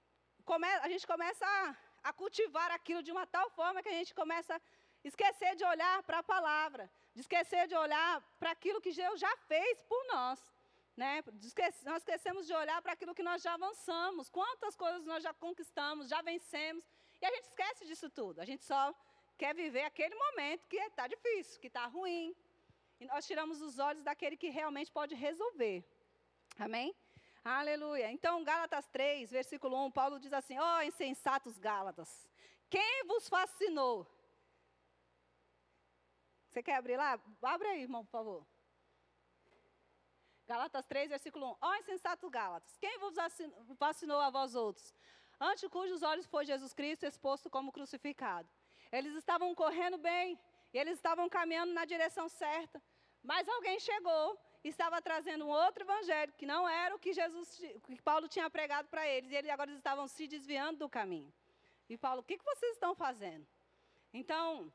come, 0.45 0.67
a 0.67 0.89
gente 0.89 1.07
começa 1.07 1.47
a, 1.47 1.77
a 2.09 2.13
cultivar 2.13 2.71
aquilo 2.73 3.03
de 3.03 3.13
uma 3.13 3.27
tal 3.27 3.49
forma 3.51 3.83
que 3.83 3.89
a 3.89 3.99
gente 4.01 4.13
começa 4.15 4.57
a 4.57 4.61
esquecer 5.05 5.55
de 5.55 5.65
olhar 5.65 6.03
para 6.03 6.19
a 6.19 6.23
palavra, 6.23 6.91
de 7.15 7.21
esquecer 7.21 7.69
de 7.69 7.77
olhar 7.77 8.21
para 8.41 8.51
aquilo 8.51 8.81
que 8.81 8.93
Deus 8.93 9.21
já 9.21 9.37
fez 9.49 9.83
por 9.83 10.05
nós. 10.13 10.41
Né? 10.97 11.23
Nós 11.85 12.03
esquecemos 12.03 12.47
de 12.47 12.55
olhar 12.55 12.81
para 12.83 12.93
aquilo 12.93 13.15
que 13.15 13.23
nós 13.23 13.43
já 13.43 13.55
avançamos, 13.55 14.29
quantas 14.31 14.75
coisas 14.75 15.05
nós 15.05 15.23
já 15.23 15.33
conquistamos, 15.35 16.09
já 16.09 16.23
vencemos, 16.23 16.85
e 17.21 17.27
a 17.27 17.31
gente 17.31 17.45
esquece 17.45 17.85
disso 17.85 18.11
tudo. 18.11 18.41
A 18.41 18.45
gente 18.45 18.65
só 18.65 18.95
quer 19.37 19.55
viver 19.55 19.83
aquele 19.83 20.15
momento 20.15 20.67
que 20.69 20.77
está 20.77 21.07
difícil, 21.07 21.61
que 21.61 21.67
está 21.67 21.87
ruim. 21.87 22.35
E 23.01 23.07
nós 23.07 23.27
tiramos 23.27 23.61
os 23.61 23.79
olhos 23.79 24.03
daquele 24.03 24.37
que 24.37 24.49
realmente 24.49 24.91
pode 24.91 25.15
resolver. 25.15 25.85
Amém? 26.59 26.95
Aleluia. 27.45 28.11
Então, 28.11 28.43
Gálatas 28.43 28.87
3, 28.89 29.31
versículo 29.31 29.77
1, 29.87 29.91
Paulo 29.91 30.19
diz 30.19 30.33
assim: 30.33 30.59
Ó 30.59 30.79
oh, 30.79 30.83
insensatos 30.83 31.59
Gálatas, 31.59 32.29
quem 32.71 33.05
vos 33.07 33.29
fascinou? 33.29 34.07
Você 36.49 36.63
quer 36.63 36.77
abrir 36.77 36.97
lá? 36.97 37.21
Abre 37.43 37.69
aí, 37.69 37.83
irmão, 37.83 38.05
por 38.05 38.13
favor. 38.13 38.47
Galatas 40.47 40.87
3, 40.87 41.11
versículo 41.11 41.47
1. 41.47 41.49
Ó 41.51 41.71
oh, 41.71 41.75
insensatos 41.75 42.31
Gálatas, 42.31 42.77
quem 42.79 42.99
vos 42.99 43.15
vacinou 43.79 44.21
a 44.21 44.31
vós 44.31 44.55
outros? 44.55 44.95
Ante 45.41 45.69
cujos 45.69 46.03
olhos 46.03 46.27
foi 46.27 46.47
Jesus 46.47 46.73
Cristo 46.73 47.05
exposto 47.05 47.51
como 47.51 47.73
crucificado. 47.73 48.49
Eles 48.97 49.15
estavam 49.23 49.55
correndo 49.63 49.99
bem, 50.11 50.39
e 50.73 50.79
eles 50.79 50.95
estavam 51.01 51.27
caminhando 51.37 51.73
na 51.79 51.85
direção 51.93 52.27
certa. 52.29 52.79
Mas 53.31 53.49
alguém 53.49 53.79
chegou 53.89 54.39
e 54.63 54.69
estava 54.69 55.01
trazendo 55.09 55.45
um 55.47 55.49
outro 55.49 55.85
evangelho, 55.85 56.33
que 56.39 56.47
não 56.47 56.63
era 56.69 56.95
o 56.95 56.99
que 57.05 57.13
Jesus, 57.13 57.49
que 57.87 58.01
Paulo 58.11 58.27
tinha 58.35 58.49
pregado 58.49 58.89
para 58.89 59.07
eles, 59.09 59.31
e 59.31 59.37
eles 59.37 59.51
agora 59.51 59.71
estavam 59.73 60.07
se 60.07 60.27
desviando 60.35 60.79
do 60.79 60.89
caminho. 60.89 61.33
E 61.89 61.97
Paulo, 61.99 62.21
o 62.21 62.25
que, 62.25 62.39
vocês 62.51 62.73
estão 62.75 62.95
fazendo? 62.95 63.47
Então, 64.13 64.73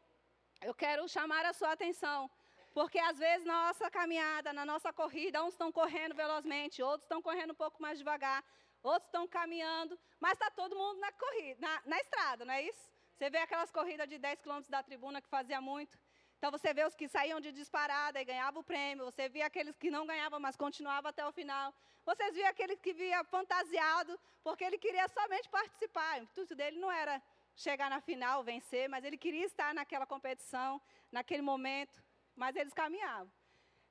eu 0.61 0.73
quero 0.73 1.07
chamar 1.07 1.45
a 1.45 1.53
sua 1.53 1.71
atenção 1.71 2.29
porque 2.73 2.99
às 2.99 3.17
vezes 3.17 3.45
na 3.45 3.67
nossa 3.67 3.89
caminhada, 3.89 4.53
na 4.53 4.65
nossa 4.65 4.93
corrida, 4.93 5.43
uns 5.43 5.53
estão 5.53 5.71
correndo 5.71 6.15
velozmente, 6.15 6.83
outros 6.83 7.05
estão 7.05 7.21
correndo 7.21 7.51
um 7.51 7.55
pouco 7.55 7.81
mais 7.81 7.97
devagar, 7.97 8.43
outros 8.83 9.07
estão 9.07 9.27
caminhando, 9.27 9.99
mas 10.19 10.33
está 10.33 10.49
todo 10.51 10.75
mundo 10.75 10.99
na 10.99 11.11
corrida, 11.11 11.59
na, 11.59 11.81
na, 11.85 11.97
estrada, 11.99 12.45
não 12.45 12.53
é 12.53 12.63
isso? 12.63 12.88
Você 13.19 13.29
vê 13.29 13.37
aquelas 13.39 13.69
corridas 13.69 14.07
de 14.07 14.17
10 14.17 14.41
quilômetros 14.41 14.69
da 14.69 14.81
tribuna 14.81 15.21
que 15.21 15.27
fazia 15.27 15.59
muito. 15.59 15.99
Então 16.37 16.49
você 16.49 16.73
vê 16.73 16.85
os 16.85 16.95
que 16.95 17.07
saíam 17.07 17.39
de 17.41 17.51
disparada 17.51 18.19
e 18.19 18.25
ganhavam 18.25 18.61
o 18.61 18.63
prêmio, 18.63 19.03
você 19.03 19.27
vê 19.27 19.41
aqueles 19.41 19.77
que 19.77 19.91
não 19.91 20.07
ganhavam, 20.07 20.39
mas 20.39 20.55
continuavam 20.55 21.09
até 21.09 21.23
o 21.27 21.31
final. 21.33 21.73
Vocês 22.05 22.33
viam 22.33 22.47
aquele 22.47 22.77
que 22.77 22.93
via 22.93 23.23
fantasiado, 23.25 24.17
porque 24.41 24.63
ele 24.63 24.77
queria 24.77 25.07
somente 25.09 25.49
participar. 25.49 26.19
O 26.19 26.23
intuito 26.23 26.55
dele 26.55 26.79
não 26.79 26.89
era 26.89 27.21
chegar 27.55 27.89
na 27.89 27.99
final, 27.99 28.41
vencer, 28.41 28.87
mas 28.87 29.03
ele 29.03 29.17
queria 29.17 29.45
estar 29.45 29.73
naquela 29.73 30.05
competição, 30.05 30.81
naquele 31.11 31.41
momento 31.41 32.01
mas 32.41 32.55
eles 32.55 32.73
caminhavam. 32.73 33.31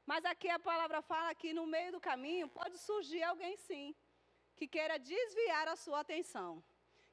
Mas 0.06 0.24
aqui 0.24 0.48
a 0.48 0.58
palavra 0.58 1.00
fala 1.02 1.34
que 1.34 1.52
no 1.52 1.66
meio 1.66 1.92
do 1.92 2.00
caminho 2.00 2.48
pode 2.48 2.78
surgir 2.78 3.22
alguém 3.22 3.56
sim, 3.68 3.94
que 4.56 4.66
queira 4.66 4.98
desviar 4.98 5.68
a 5.68 5.76
sua 5.76 6.00
atenção, 6.00 6.64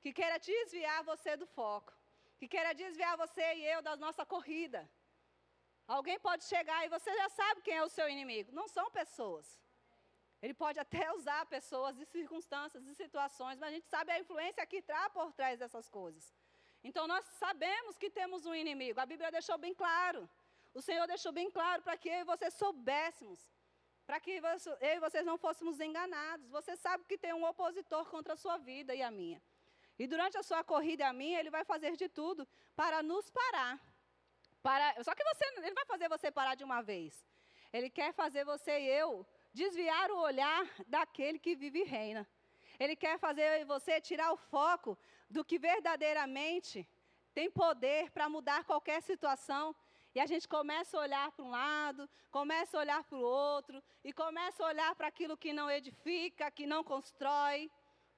que 0.02 0.14
queira 0.14 0.38
desviar 0.40 1.04
você 1.04 1.36
do 1.36 1.46
foco, 1.46 1.92
que 2.38 2.48
queira 2.48 2.74
desviar 2.74 3.18
você 3.18 3.46
e 3.56 3.66
eu 3.74 3.82
da 3.82 3.96
nossa 3.96 4.26
corrida. 4.26 4.82
Alguém 5.88 6.20
pode 6.20 6.44
chegar 6.46 6.86
e 6.86 6.90
você 6.90 7.14
já 7.16 7.30
sabe 7.30 7.62
quem 7.62 7.76
é 7.76 7.84
o 7.84 7.90
seu 7.90 8.08
inimigo. 8.10 8.52
Não 8.52 8.68
são 8.68 8.90
pessoas. 8.92 9.60
Ele 10.42 10.54
pode 10.54 10.80
até 10.80 11.12
usar 11.20 11.46
pessoas 11.46 11.98
e 12.00 12.06
circunstâncias 12.06 12.86
e 12.88 12.96
situações, 12.96 13.58
mas 13.60 13.70
a 13.70 13.76
gente 13.76 13.88
sabe 13.88 14.12
a 14.12 14.20
influência 14.20 14.66
que 14.66 14.82
traz 14.82 15.12
por 15.14 15.32
trás 15.34 15.60
dessas 15.60 15.88
coisas. 15.90 16.34
Então 16.84 17.08
nós 17.08 17.26
sabemos 17.44 17.98
que 17.98 18.10
temos 18.10 18.46
um 18.46 18.54
inimigo. 18.54 19.00
A 19.00 19.06
Bíblia 19.06 19.32
deixou 19.32 19.58
bem 19.58 19.74
claro. 19.74 20.30
O 20.74 20.82
Senhor 20.82 21.08
deixou 21.08 21.32
bem 21.32 21.50
claro 21.50 21.82
para 21.82 21.98
que 21.98 22.10
eu 22.10 22.20
e 22.20 22.24
você 22.24 22.52
soubéssemos, 22.52 23.40
para 24.06 24.20
que 24.20 24.32
eu 24.32 24.96
e 24.96 25.00
vocês 25.00 25.26
não 25.26 25.38
fôssemos 25.38 25.80
enganados. 25.80 26.50
Você 26.50 26.76
sabe 26.76 27.06
que 27.06 27.18
tem 27.18 27.34
um 27.34 27.46
opositor 27.46 28.06
contra 28.10 28.34
a 28.34 28.38
sua 28.38 28.58
vida 28.58 28.94
e 28.94 29.02
a 29.02 29.10
minha. 29.10 29.42
E 29.98 30.08
durante 30.08 30.38
a 30.38 30.44
sua 30.44 30.64
corrida 30.64 31.04
e 31.04 31.08
a 31.08 31.14
minha, 31.14 31.40
ele 31.40 31.50
vai 31.50 31.64
fazer 31.64 31.96
de 31.96 32.10
tudo 32.10 32.48
para 32.76 33.02
nos 33.02 33.30
parar. 33.30 33.80
Para, 34.62 35.04
só 35.04 35.14
que 35.16 35.24
você, 35.24 35.46
ele 35.58 35.74
vai 35.74 35.86
fazer 35.86 36.10
você 36.10 36.32
parar 36.32 36.56
de 36.56 36.64
uma 36.64 36.82
vez. 36.82 37.26
Ele 37.72 37.90
quer 37.90 38.14
fazer 38.14 38.44
você 38.44 38.80
e 38.80 38.88
eu 38.88 39.26
desviar 39.54 40.12
o 40.12 40.18
olhar 40.18 40.66
daquele 40.88 41.40
que 41.40 41.56
vive 41.56 41.80
e 41.82 41.84
reina. 41.84 42.28
Ele 42.80 42.96
quer 42.96 43.18
fazer 43.18 43.66
você 43.66 44.02
tirar 44.02 44.32
o 44.34 44.38
foco 44.38 44.98
do 45.30 45.46
que 45.46 45.58
verdadeiramente 45.58 46.88
tem 47.34 47.50
poder 47.50 48.12
para 48.12 48.28
mudar 48.30 48.64
qualquer 48.64 49.02
situação 49.02 49.76
e 50.16 50.20
a 50.22 50.26
gente 50.26 50.48
começa 50.48 50.98
a 50.98 51.02
olhar 51.02 51.32
para 51.34 51.44
um 51.44 51.50
lado, 51.50 52.10
começa 52.32 52.78
a 52.78 52.80
olhar 52.80 53.04
para 53.04 53.18
o 53.18 53.22
outro, 53.22 53.84
e 54.02 54.14
começa 54.14 54.64
a 54.64 54.68
olhar 54.68 54.96
para 54.96 55.10
aquilo 55.10 55.36
que 55.36 55.52
não 55.52 55.70
edifica, 55.70 56.50
que 56.50 56.66
não 56.66 56.86
constrói. 56.86 57.70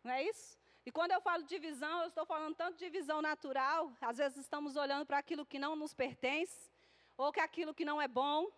Não 0.03 0.11
é 0.11 0.23
isso? 0.23 0.59
E 0.87 0.91
quando 0.97 1.11
eu 1.11 1.19
falo 1.19 1.43
de 1.43 1.59
visão, 1.59 1.95
eu 2.03 2.07
estou 2.07 2.25
falando 2.25 2.55
tanto 2.55 2.77
de 2.77 2.89
visão 2.89 3.21
natural, 3.21 3.91
às 3.99 4.19
vezes 4.19 4.37
estamos 4.37 4.77
olhando 4.77 5.05
para 5.05 5.17
aquilo 5.17 5.45
que 5.45 5.59
não 5.59 5.75
nos 5.75 5.93
pertence, 5.93 6.71
ou 7.17 7.29
que 7.29 7.41
aquilo 7.41 7.73
que 7.73 7.83
não 7.83 8.01
é 8.01 8.07
bom. 8.07 8.49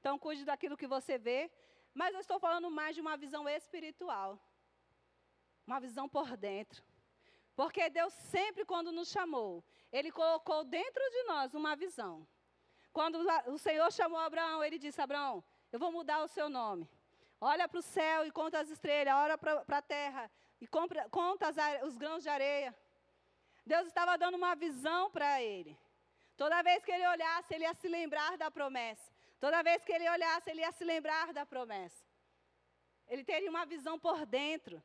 Então, 0.00 0.18
cuide 0.18 0.44
daquilo 0.44 0.76
que 0.76 0.88
você 0.88 1.16
vê. 1.16 1.48
Mas 1.94 2.12
eu 2.14 2.18
estou 2.18 2.40
falando 2.40 2.68
mais 2.68 2.96
de 2.96 3.00
uma 3.00 3.16
visão 3.16 3.48
espiritual. 3.48 4.40
Uma 5.68 5.78
visão 5.78 6.08
por 6.08 6.36
dentro. 6.36 6.82
Porque 7.54 7.88
Deus 7.88 8.12
sempre, 8.12 8.64
quando 8.64 8.90
nos 8.90 9.08
chamou, 9.08 9.62
Ele 9.92 10.10
colocou 10.10 10.64
dentro 10.64 11.04
de 11.10 11.22
nós 11.28 11.54
uma 11.54 11.76
visão. 11.76 12.26
Quando 12.92 13.20
o 13.46 13.56
Senhor 13.56 13.92
chamou 13.92 14.18
Abraão, 14.18 14.64
ele 14.64 14.80
disse: 14.80 15.00
Abraão, 15.00 15.44
eu 15.70 15.78
vou 15.78 15.92
mudar 15.92 16.24
o 16.24 16.28
seu 16.36 16.48
nome. 16.48 16.90
Olha 17.40 17.68
para 17.68 17.78
o 17.78 17.82
céu 17.82 18.26
e 18.26 18.32
conta 18.32 18.58
as 18.58 18.68
estrelas, 18.68 19.14
olha 19.14 19.38
para 19.38 19.78
a 19.78 19.82
terra 19.82 20.28
e 20.60 20.66
compra, 20.66 21.08
conta 21.10 21.48
as, 21.48 21.56
os 21.84 21.96
grãos 21.96 22.22
de 22.22 22.28
areia. 22.28 22.74
Deus 23.64 23.86
estava 23.86 24.16
dando 24.16 24.36
uma 24.36 24.54
visão 24.54 25.10
para 25.10 25.42
ele. 25.42 25.78
Toda 26.36 26.62
vez 26.62 26.84
que 26.84 26.92
ele 26.92 27.06
olhasse, 27.06 27.54
ele 27.54 27.64
ia 27.64 27.74
se 27.74 27.88
lembrar 27.88 28.36
da 28.36 28.50
promessa. 28.50 29.12
Toda 29.40 29.62
vez 29.62 29.84
que 29.84 29.92
ele 29.92 30.08
olhasse, 30.08 30.50
ele 30.50 30.60
ia 30.60 30.72
se 30.72 30.84
lembrar 30.84 31.32
da 31.32 31.44
promessa. 31.44 32.04
Ele 33.08 33.24
teria 33.24 33.50
uma 33.50 33.64
visão 33.66 33.98
por 33.98 34.24
dentro 34.26 34.82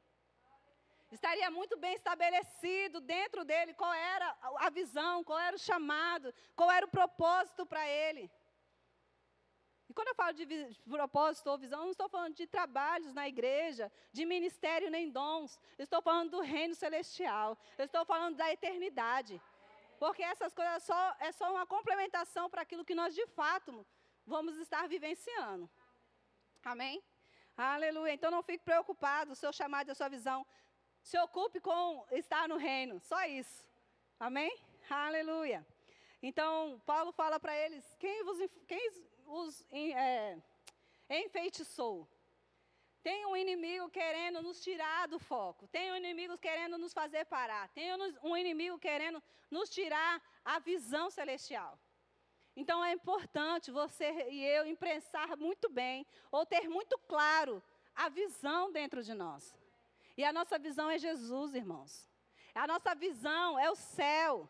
estaria 1.14 1.50
muito 1.52 1.78
bem 1.78 1.94
estabelecido 1.94 3.00
dentro 3.00 3.46
dele 3.46 3.74
qual 3.74 3.94
era 3.94 4.36
a 4.58 4.70
visão, 4.70 5.24
qual 5.24 5.40
era 5.40 5.56
o 5.56 5.60
chamado, 5.60 6.34
qual 6.56 6.72
era 6.72 6.86
o 6.86 6.90
propósito 6.90 7.66
para 7.66 7.88
ele. 7.88 8.30
E 9.90 9.94
quando 9.94 10.10
eu 10.10 10.16
falo 10.16 10.34
de 10.34 10.46
propósito 10.88 11.50
ou 11.50 11.58
visão, 11.58 11.82
não 11.82 11.92
estou 11.92 12.10
falando 12.10 12.36
de 12.36 12.48
trabalhos 12.48 13.14
na 13.14 13.28
igreja, 13.28 13.92
de 14.12 14.26
ministério 14.26 14.90
nem 14.90 15.10
dons. 15.10 15.60
Estou 15.78 16.02
falando 16.02 16.32
do 16.32 16.42
reino 16.42 16.74
celestial. 16.74 17.58
Estou 17.78 18.06
falando 18.06 18.36
da 18.36 18.52
eternidade. 18.52 19.42
Porque 20.00 20.24
essas 20.24 20.54
coisas 20.54 20.84
só, 20.84 21.16
é 21.20 21.32
só 21.32 21.52
uma 21.52 21.66
complementação 21.66 22.50
para 22.50 22.62
aquilo 22.62 22.86
que 22.86 22.96
nós 22.96 23.14
de 23.14 23.26
fato 23.28 23.86
vamos 24.26 24.58
estar 24.58 24.88
vivenciando. 24.88 25.70
Amém? 26.64 27.04
Aleluia. 27.56 28.14
Então 28.14 28.32
não 28.32 28.42
fique 28.42 28.64
preocupado, 28.64 29.34
o 29.34 29.36
seu 29.36 29.52
chamado 29.54 29.90
a 29.90 29.96
sua 29.96 30.10
visão 30.10 30.46
se 31.04 31.18
ocupe 31.20 31.60
com 31.60 32.06
estar 32.12 32.48
no 32.48 32.56
reino, 32.56 33.00
só 33.02 33.26
isso. 33.26 33.68
Amém? 34.20 34.52
Aleluia. 34.90 35.66
Então, 36.22 36.82
Paulo 36.86 37.12
fala 37.12 37.40
para 37.40 37.56
eles: 37.56 37.84
quem, 38.00 38.24
vos, 38.24 38.38
quem 38.68 38.92
os 39.28 39.64
é, 39.72 40.38
enfeitiçou? 41.10 42.08
Tem 43.02 43.26
um 43.26 43.36
inimigo 43.36 43.90
querendo 43.90 44.42
nos 44.42 44.62
tirar 44.62 45.08
do 45.08 45.20
foco. 45.20 45.68
Tem 45.68 45.92
um 45.92 45.96
inimigo 45.98 46.38
querendo 46.38 46.78
nos 46.78 46.94
fazer 46.94 47.26
parar. 47.26 47.68
Tem 47.70 47.90
um 48.24 48.38
inimigo 48.38 48.80
querendo 48.80 49.22
nos 49.52 49.70
tirar 49.70 50.22
a 50.46 50.58
visão 50.60 51.10
celestial. 51.10 51.78
Então 52.56 52.84
é 52.84 52.94
importante 52.94 53.72
você 53.72 54.30
e 54.30 54.46
eu 54.46 54.66
imprensar 54.66 55.36
muito 55.36 55.70
bem, 55.70 56.06
ou 56.32 56.46
ter 56.46 56.70
muito 56.70 56.98
claro 57.00 57.62
a 57.96 58.10
visão 58.10 58.72
dentro 58.72 59.04
de 59.04 59.14
nós. 59.14 59.54
E 60.16 60.24
a 60.24 60.32
nossa 60.32 60.58
visão 60.58 60.90
é 60.90 60.98
Jesus, 60.98 61.56
irmãos. 61.56 62.08
A 62.54 62.68
nossa 62.68 62.94
visão 62.94 63.58
é 63.58 63.70
o 63.70 63.76
céu. 63.76 64.48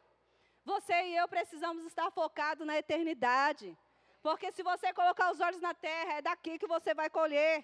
Você 0.65 0.93
e 0.93 1.15
eu 1.15 1.27
precisamos 1.27 1.85
estar 1.85 2.11
focados 2.11 2.67
na 2.67 2.77
eternidade. 2.77 3.77
Porque 4.25 4.51
se 4.55 4.63
você 4.71 4.89
colocar 4.99 5.27
os 5.33 5.39
olhos 5.45 5.61
na 5.67 5.73
terra, 5.87 6.11
é 6.19 6.21
daqui 6.29 6.53
que 6.61 6.71
você 6.75 6.93
vai 7.01 7.09
colher. 7.09 7.55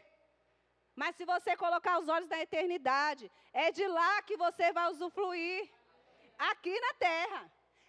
Mas 1.01 1.15
se 1.15 1.25
você 1.33 1.55
colocar 1.55 1.97
os 2.01 2.09
olhos 2.15 2.29
na 2.33 2.39
eternidade, 2.47 3.31
é 3.53 3.71
de 3.71 3.87
lá 3.87 4.21
que 4.27 4.35
você 4.45 4.71
vai 4.77 4.87
usufruir. 4.91 5.61
Aqui 6.51 6.75
na 6.87 6.93
terra. 7.07 7.41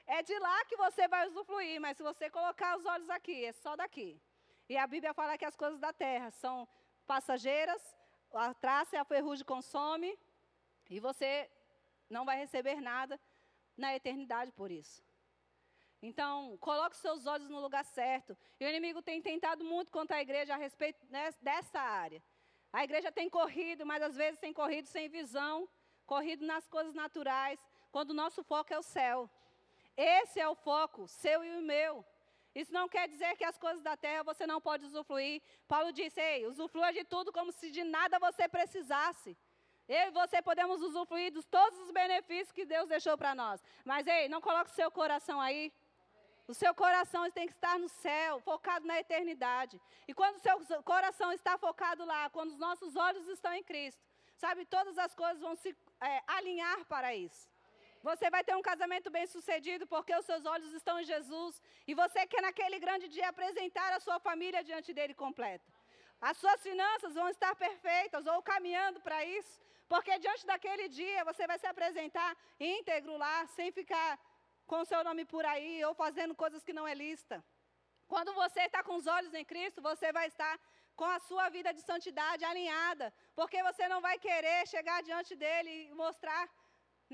É 0.06 0.22
de 0.22 0.36
lá 0.38 0.64
que 0.68 0.76
você 0.76 1.08
vai 1.08 1.22
usufruir. 1.28 1.80
Mas 1.80 1.96
se 1.96 2.04
você 2.10 2.30
colocar 2.30 2.78
os 2.78 2.86
olhos 2.86 3.10
aqui, 3.10 3.44
é 3.44 3.52
só 3.52 3.74
daqui. 3.82 4.10
E 4.68 4.76
a 4.76 4.86
Bíblia 4.86 5.12
fala 5.12 5.36
que 5.36 5.44
as 5.44 5.56
coisas 5.56 5.80
da 5.80 5.92
terra 5.92 6.30
são 6.30 6.68
passageiras, 7.12 7.82
a 8.32 8.54
traça 8.54 8.94
e 8.94 8.98
a 9.00 9.04
ferrugem 9.04 9.44
consome, 9.44 10.16
e 10.88 11.00
você 11.00 11.50
não 12.08 12.24
vai 12.24 12.36
receber 12.38 12.80
nada 12.80 13.18
na 13.76 13.96
eternidade 13.96 14.52
por 14.52 14.70
isso. 14.70 15.02
Então, 16.02 16.56
coloque 16.58 16.96
seus 16.96 17.26
olhos 17.26 17.48
no 17.50 17.60
lugar 17.60 17.84
certo. 17.84 18.36
E 18.58 18.64
o 18.64 18.68
inimigo 18.68 19.02
tem 19.02 19.20
tentado 19.20 19.64
muito 19.64 19.92
contra 19.92 20.16
a 20.16 20.22
igreja 20.22 20.54
a 20.54 20.56
respeito 20.56 20.98
dessa 21.42 21.80
área. 21.80 22.22
A 22.72 22.84
igreja 22.84 23.10
tem 23.12 23.28
corrido, 23.28 23.84
mas 23.84 24.02
às 24.02 24.16
vezes 24.16 24.38
tem 24.38 24.52
corrido 24.52 24.86
sem 24.86 25.08
visão, 25.08 25.68
corrido 26.06 26.46
nas 26.46 26.66
coisas 26.68 26.94
naturais, 26.94 27.60
quando 27.92 28.10
o 28.10 28.14
nosso 28.14 28.42
foco 28.42 28.72
é 28.72 28.78
o 28.78 28.82
céu. 28.82 29.28
Esse 29.96 30.40
é 30.40 30.48
o 30.48 30.54
foco, 30.54 31.06
seu 31.08 31.44
e 31.44 31.58
o 31.58 31.62
meu. 31.62 32.04
Isso 32.54 32.72
não 32.72 32.88
quer 32.88 33.06
dizer 33.08 33.36
que 33.36 33.44
as 33.44 33.58
coisas 33.58 33.82
da 33.82 33.96
terra 33.96 34.22
você 34.22 34.46
não 34.46 34.60
pode 34.60 34.86
usufruir. 34.86 35.42
Paulo 35.68 35.92
disse: 35.92 36.20
Ei, 36.20 36.46
usufrua 36.46 36.92
de 36.92 37.04
tudo 37.04 37.32
como 37.32 37.52
se 37.52 37.70
de 37.70 37.84
nada 37.84 38.18
você 38.18 38.48
precisasse. 38.48 39.36
Eu 39.88 40.08
e 40.08 40.10
você 40.10 40.40
podemos 40.40 40.80
usufruir 40.82 41.32
de 41.32 41.42
todos 41.46 41.78
os 41.80 41.90
benefícios 41.90 42.52
que 42.52 42.64
Deus 42.64 42.88
deixou 42.88 43.18
para 43.18 43.34
nós. 43.34 43.62
Mas, 43.84 44.06
ei, 44.06 44.28
não 44.28 44.40
coloque 44.40 44.70
seu 44.70 44.90
coração 44.90 45.40
aí. 45.40 45.72
O 46.50 46.54
seu 46.62 46.72
coração 46.74 47.22
tem 47.36 47.46
que 47.48 47.56
estar 47.58 47.76
no 47.78 47.88
céu, 47.88 48.40
focado 48.40 48.84
na 48.90 48.96
eternidade. 49.02 49.80
E 50.08 50.12
quando 50.12 50.36
o 50.36 50.64
seu 50.70 50.82
coração 50.82 51.28
está 51.32 51.52
focado 51.56 52.04
lá, 52.12 52.22
quando 52.36 52.50
os 52.54 52.58
nossos 52.66 52.96
olhos 53.06 53.26
estão 53.28 53.52
em 53.58 53.62
Cristo, 53.70 54.02
sabe, 54.44 54.64
todas 54.76 54.96
as 55.04 55.14
coisas 55.14 55.40
vão 55.46 55.54
se 55.54 55.70
é, 56.08 56.22
alinhar 56.36 56.80
para 56.86 57.14
isso. 57.14 57.44
Você 58.08 58.28
vai 58.34 58.42
ter 58.42 58.56
um 58.56 58.66
casamento 58.70 59.08
bem 59.16 59.26
sucedido 59.34 59.86
porque 59.86 60.12
os 60.20 60.26
seus 60.30 60.44
olhos 60.54 60.72
estão 60.72 60.98
em 61.00 61.04
Jesus. 61.04 61.62
E 61.86 61.94
você 61.94 62.26
quer 62.26 62.42
naquele 62.42 62.80
grande 62.80 63.06
dia 63.16 63.28
apresentar 63.28 63.92
a 63.92 64.00
sua 64.00 64.18
família 64.18 64.64
diante 64.70 64.92
dele 64.92 65.14
completa. 65.14 65.68
As 66.20 66.36
suas 66.36 66.60
finanças 66.68 67.14
vão 67.14 67.28
estar 67.28 67.54
perfeitas 67.54 68.26
ou 68.26 68.42
caminhando 68.42 69.00
para 69.06 69.24
isso. 69.38 69.54
Porque 69.92 70.18
diante 70.18 70.44
daquele 70.50 70.88
dia 70.88 71.24
você 71.30 71.46
vai 71.46 71.58
se 71.60 71.68
apresentar 71.74 72.30
íntegro 72.58 73.16
lá, 73.16 73.36
sem 73.56 73.70
ficar 73.70 74.18
com 74.70 74.80
o 74.82 74.88
seu 74.90 75.02
nome 75.08 75.24
por 75.32 75.44
aí 75.52 75.74
ou 75.88 75.94
fazendo 76.04 76.34
coisas 76.42 76.64
que 76.66 76.76
não 76.78 76.86
é 76.92 76.94
lista. 77.04 77.36
Quando 78.12 78.32
você 78.42 78.62
está 78.68 78.80
com 78.88 78.96
os 79.00 79.06
olhos 79.16 79.34
em 79.40 79.44
Cristo, 79.52 79.80
você 79.90 80.08
vai 80.18 80.26
estar 80.32 80.54
com 81.00 81.08
a 81.16 81.20
sua 81.28 81.46
vida 81.56 81.70
de 81.76 81.82
santidade 81.90 82.44
alinhada, 82.44 83.06
porque 83.38 83.58
você 83.68 83.84
não 83.92 84.00
vai 84.06 84.16
querer 84.26 84.60
chegar 84.74 84.98
diante 85.08 85.34
dele 85.42 85.72
e 85.90 85.94
mostrar 86.04 86.42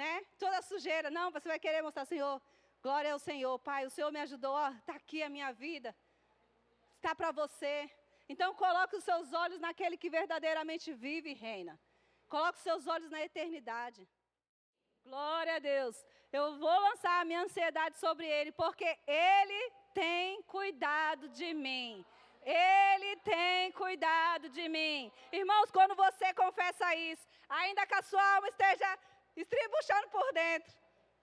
né? 0.03 0.13
Toda 0.43 0.61
sujeira. 0.71 1.11
Não, 1.19 1.27
você 1.37 1.49
vai 1.53 1.59
querer 1.59 1.81
mostrar, 1.87 2.05
Senhor, 2.05 2.35
glória 2.83 3.13
ao 3.13 3.19
Senhor, 3.19 3.55
Pai, 3.69 3.81
o 3.87 3.95
Senhor 3.97 4.11
me 4.17 4.21
ajudou, 4.27 4.57
está 4.81 4.95
aqui 5.01 5.23
a 5.23 5.31
minha 5.37 5.51
vida, 5.65 5.91
está 6.97 7.15
para 7.21 7.31
você. 7.33 7.75
Então 8.33 8.49
coloque 8.65 8.97
os 8.97 9.05
seus 9.11 9.33
olhos 9.33 9.61
naquele 9.67 9.97
que 9.97 10.11
verdadeiramente 10.19 10.93
vive 11.07 11.31
e 11.31 11.41
reina. 11.49 11.75
Coloque 12.29 12.59
os 12.59 12.67
seus 12.69 12.87
olhos 12.95 13.11
na 13.11 13.23
eternidade. 13.29 14.07
Glória 15.05 15.55
a 15.57 15.61
Deus. 15.73 15.97
Eu 16.33 16.59
vou 16.59 16.81
lançar 16.81 17.21
a 17.21 17.25
minha 17.25 17.43
ansiedade 17.43 17.97
sobre 17.99 18.27
Ele, 18.27 18.53
porque 18.53 18.99
Ele 19.07 19.73
tem 19.95 20.43
cuidado 20.43 21.29
de 21.29 21.55
mim. 21.55 22.05
Ele 22.43 23.17
tem 23.17 23.73
cuidado 23.73 24.49
de 24.49 24.69
mim. 24.69 25.11
Irmãos, 25.33 25.71
quando 25.71 25.95
você 25.95 26.33
confessa 26.35 26.95
isso, 26.95 27.27
ainda 27.49 27.87
que 27.87 27.95
a 27.95 28.03
sua 28.03 28.35
alma 28.35 28.49
esteja 28.49 28.99
estribuchando 29.37 30.09
por 30.09 30.33
dentro. 30.33 30.75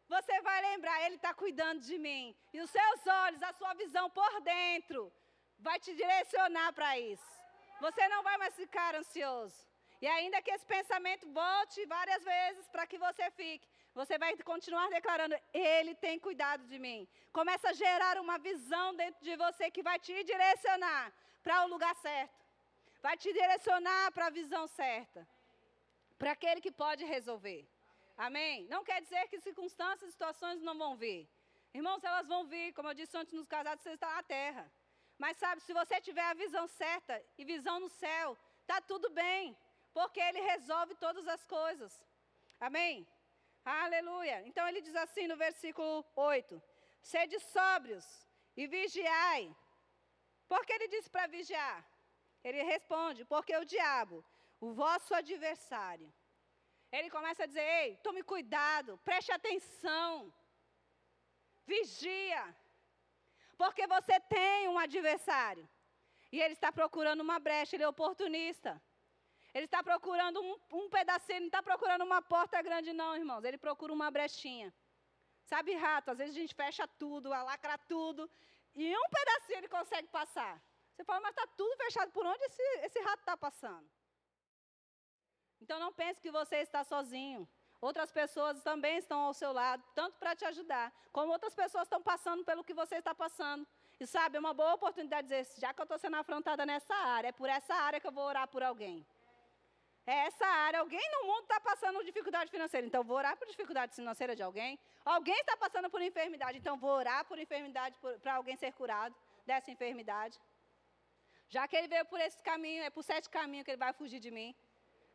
Você 0.10 0.42
vai 0.42 0.62
lembrar, 0.62 1.02
Ele 1.06 1.16
está 1.16 1.34
cuidando 1.34 1.80
de 1.82 1.98
mim. 1.98 2.36
E 2.54 2.60
os 2.62 2.70
seus 2.70 3.08
olhos, 3.08 3.42
a 3.42 3.54
sua 3.54 3.74
visão 3.74 4.10
por 4.10 4.42
dentro, 4.42 5.12
vai 5.60 5.80
te 5.80 5.94
direcionar 5.96 6.74
para 6.74 7.00
isso. 7.00 7.32
Você 7.80 8.08
não 8.08 8.22
vai 8.24 8.38
mais 8.38 8.56
ficar 8.56 8.96
ansioso. 8.96 9.66
E 10.02 10.08
ainda 10.08 10.42
que 10.42 10.52
esse 10.52 10.66
pensamento 10.66 11.26
volte 11.32 11.86
várias 11.86 12.24
vezes 12.24 12.68
para 12.68 12.86
que 12.86 12.98
você 12.98 13.32
fique, 13.32 13.68
você 13.94 14.18
vai 14.18 14.36
continuar 14.38 14.90
declarando: 14.90 15.36
Ele 15.54 15.94
tem 15.96 16.20
cuidado 16.20 16.64
de 16.72 16.80
mim. 16.80 17.08
Começa 17.32 17.70
a 17.70 17.74
gerar 17.74 18.18
uma 18.20 18.38
visão 18.38 18.96
dentro 18.96 19.24
de 19.24 19.36
você 19.36 19.70
que 19.70 19.84
vai 19.84 20.00
te 20.00 20.24
direcionar 20.24 21.14
para 21.44 21.66
o 21.66 21.68
lugar 21.68 21.96
certo, 21.96 22.40
vai 23.02 23.16
te 23.18 23.32
direcionar 23.34 24.12
para 24.12 24.28
a 24.28 24.30
visão 24.30 24.66
certa, 24.68 25.28
para 26.18 26.32
aquele 26.32 26.62
que 26.62 26.72
pode 26.72 27.04
resolver. 27.06 27.68
Amém? 28.18 28.66
Não 28.70 28.84
quer 28.84 29.02
dizer 29.02 29.28
que 29.28 29.40
circunstâncias 29.40 30.10
e 30.10 30.12
situações 30.12 30.62
não 30.62 30.78
vão 30.78 30.96
vir. 30.96 31.28
Irmãos, 31.74 32.04
elas 32.04 32.28
vão 32.28 32.46
vir, 32.46 32.72
como 32.74 32.90
eu 32.90 32.94
disse 32.94 33.18
antes 33.18 33.34
nos 33.34 33.48
casados, 33.48 33.84
você 33.84 33.94
está 33.94 34.10
na 34.16 34.24
terra. 34.24 34.72
Mas 35.18 35.38
sabe, 35.38 35.62
se 35.62 35.74
você 35.74 36.00
tiver 36.00 36.24
a 36.24 36.34
visão 36.34 36.68
certa 36.68 37.22
e 37.38 37.44
visão 37.44 37.80
no 37.80 37.90
céu, 37.90 38.38
está 38.62 38.80
tudo 38.82 39.10
bem, 39.10 39.58
porque 39.94 40.20
Ele 40.20 40.42
resolve 40.42 40.94
todas 40.96 41.28
as 41.28 41.44
coisas. 41.46 41.92
Amém? 42.60 43.08
Aleluia. 43.66 44.42
Então 44.48 44.68
ele 44.68 44.82
diz 44.82 44.96
assim 44.96 45.28
no 45.28 45.38
versículo 45.38 46.06
8: 46.16 46.62
Sede 47.02 47.40
sóbrios 47.40 48.06
e 48.58 48.68
vigiai. 48.68 49.56
Por 50.48 50.66
que 50.66 50.74
ele 50.74 50.88
disse 50.88 51.10
para 51.10 51.28
vigiar? 51.28 51.86
Ele 52.44 52.62
responde: 52.64 53.24
Porque 53.26 53.56
o 53.56 53.66
diabo, 53.66 54.24
o 54.60 54.74
vosso 54.74 55.14
adversário, 55.16 56.12
ele 56.92 57.10
começa 57.10 57.44
a 57.44 57.46
dizer: 57.46 57.66
ei, 57.82 57.96
tome 57.98 58.22
cuidado, 58.22 59.00
preste 59.04 59.32
atenção, 59.32 60.34
vigia, 61.66 62.44
porque 63.58 63.88
você 63.88 64.20
tem 64.20 64.68
um 64.68 64.78
adversário. 64.78 65.68
E 66.32 66.42
ele 66.42 66.54
está 66.54 66.72
procurando 66.72 67.22
uma 67.22 67.40
brecha, 67.40 67.76
ele 67.76 67.84
é 67.84 67.88
oportunista. 67.88 68.82
Ele 69.54 69.66
está 69.66 69.84
procurando 69.84 70.42
um, 70.42 70.58
um 70.72 70.90
pedacinho, 70.90 71.42
não 71.42 71.48
está 71.48 71.62
procurando 71.62 72.04
uma 72.04 72.22
porta 72.22 72.62
grande, 72.62 72.92
não, 72.92 73.16
irmãos. 73.16 73.44
Ele 73.44 73.58
procura 73.58 73.94
uma 73.94 74.10
brechinha. 74.10 74.74
Sabe, 75.46 75.76
rato, 75.76 76.12
às 76.12 76.18
vezes 76.18 76.36
a 76.36 76.40
gente 76.40 76.56
fecha 76.56 76.88
tudo, 76.88 77.30
lacra 77.30 77.78
tudo, 77.78 78.30
e 78.74 78.96
um 78.96 79.10
pedacinho 79.10 79.60
ele 79.60 79.68
consegue 79.68 80.08
passar. 80.08 80.62
Você 80.92 81.04
fala, 81.04 81.22
mas 81.22 81.32
está 81.32 81.46
tudo 81.56 81.76
fechado, 81.78 82.12
por 82.12 82.26
onde 82.26 82.44
esse, 82.46 82.62
esse 82.88 83.00
rato 83.02 83.20
está 83.20 83.36
passando? 83.36 83.88
Então 85.62 85.80
não 85.80 85.92
pense 85.94 86.20
que 86.22 86.32
você 86.32 86.58
está 86.58 86.84
sozinho. 86.84 87.48
Outras 87.82 88.12
pessoas 88.12 88.64
também 88.64 88.98
estão 88.98 89.20
ao 89.20 89.34
seu 89.34 89.52
lado, 89.52 89.84
tanto 89.94 90.18
para 90.18 90.36
te 90.36 90.46
ajudar, 90.46 90.92
como 91.12 91.34
outras 91.34 91.54
pessoas 91.54 91.84
estão 91.84 92.02
passando 92.02 92.44
pelo 92.46 92.64
que 92.64 92.74
você 92.74 92.96
está 92.96 93.14
passando. 93.14 93.68
E 94.00 94.08
sabe, 94.08 94.38
é 94.38 94.40
uma 94.40 94.54
boa 94.54 94.74
oportunidade 94.74 95.28
de 95.28 95.36
dizer, 95.36 95.60
já 95.60 95.74
que 95.74 95.82
eu 95.82 95.84
estou 95.84 96.00
sendo 96.00 96.16
afrontada 96.16 96.66
nessa 96.66 96.96
área, 96.96 97.28
é 97.28 97.32
por 97.32 97.50
essa 97.50 97.74
área 97.76 98.00
que 98.00 98.08
eu 98.08 98.12
vou 98.12 98.26
orar 98.26 98.48
por 98.48 98.64
alguém. 98.64 99.06
É 100.06 100.16
essa 100.28 100.46
área, 100.46 100.80
alguém 100.80 101.06
no 101.12 101.28
mundo 101.28 101.44
está 101.44 101.60
passando 101.62 102.04
dificuldade 102.04 102.52
financeira, 102.52 102.86
então 102.86 103.04
vou 103.06 103.16
orar 103.16 103.38
por 103.38 103.48
dificuldade 103.48 103.96
financeira 103.96 104.36
de 104.36 104.44
alguém. 104.44 104.78
Alguém 105.06 105.40
está 105.40 105.56
passando 105.56 105.90
por 105.90 106.02
enfermidade, 106.02 106.58
então 106.58 106.78
vou 106.78 106.92
orar 106.92 107.24
por 107.26 107.40
enfermidade 107.40 107.98
para 108.22 108.34
alguém 108.36 108.58
ser 108.58 108.74
curado 108.74 109.16
dessa 109.46 109.72
enfermidade. 109.72 110.38
Já 111.48 111.68
que 111.68 111.76
ele 111.78 111.88
veio 111.88 112.06
por 112.06 112.20
esse 112.20 112.42
caminho, 112.44 112.84
é 112.84 112.90
por 112.90 113.04
sete 113.04 113.30
caminhos 113.30 113.64
que 113.64 113.72
ele 113.72 113.78
vai 113.86 113.94
fugir 113.94 114.20
de 114.20 114.30
mim. 114.30 114.54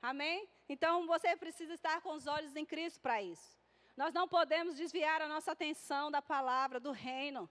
Amém? 0.00 0.48
Então 0.68 1.06
você 1.06 1.36
precisa 1.36 1.74
estar 1.74 2.00
com 2.00 2.12
os 2.14 2.26
olhos 2.26 2.56
em 2.56 2.64
Cristo 2.64 3.00
para 3.00 3.20
isso. 3.20 3.58
Nós 3.96 4.14
não 4.14 4.26
podemos 4.26 4.76
desviar 4.76 5.20
a 5.20 5.28
nossa 5.28 5.52
atenção 5.52 6.10
da 6.10 6.22
palavra, 6.22 6.80
do 6.80 6.92
reino. 6.92 7.50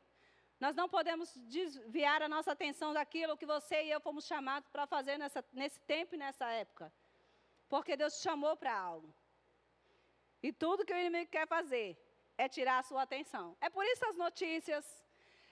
Nós 0.60 0.76
não 0.76 0.90
podemos 0.90 1.36
desviar 1.58 2.22
a 2.24 2.30
nossa 2.30 2.52
atenção 2.54 2.94
daquilo 2.94 3.38
que 3.38 3.46
você 3.46 3.84
e 3.84 3.92
eu 3.92 4.00
fomos 4.00 4.26
chamados 4.26 4.68
para 4.70 4.88
fazer 4.88 5.18
nessa, 5.18 5.46
nesse 5.52 5.80
tempo 5.82 6.16
e 6.16 6.18
nessa 6.18 6.50
época. 6.50 6.92
Porque 7.70 7.98
Deus 7.98 8.18
te 8.18 8.24
chamou 8.24 8.56
para 8.56 8.74
algo. 8.78 9.14
E 10.42 10.52
tudo 10.52 10.86
que 10.86 10.94
o 10.94 10.98
inimigo 10.98 11.30
quer 11.32 11.48
fazer 11.48 11.98
é 12.38 12.48
tirar 12.48 12.80
a 12.80 12.84
sua 12.84 13.02
atenção. 13.02 13.58
É 13.60 13.70
por 13.70 13.84
isso 13.86 14.06
as 14.06 14.16
notícias, 14.16 14.86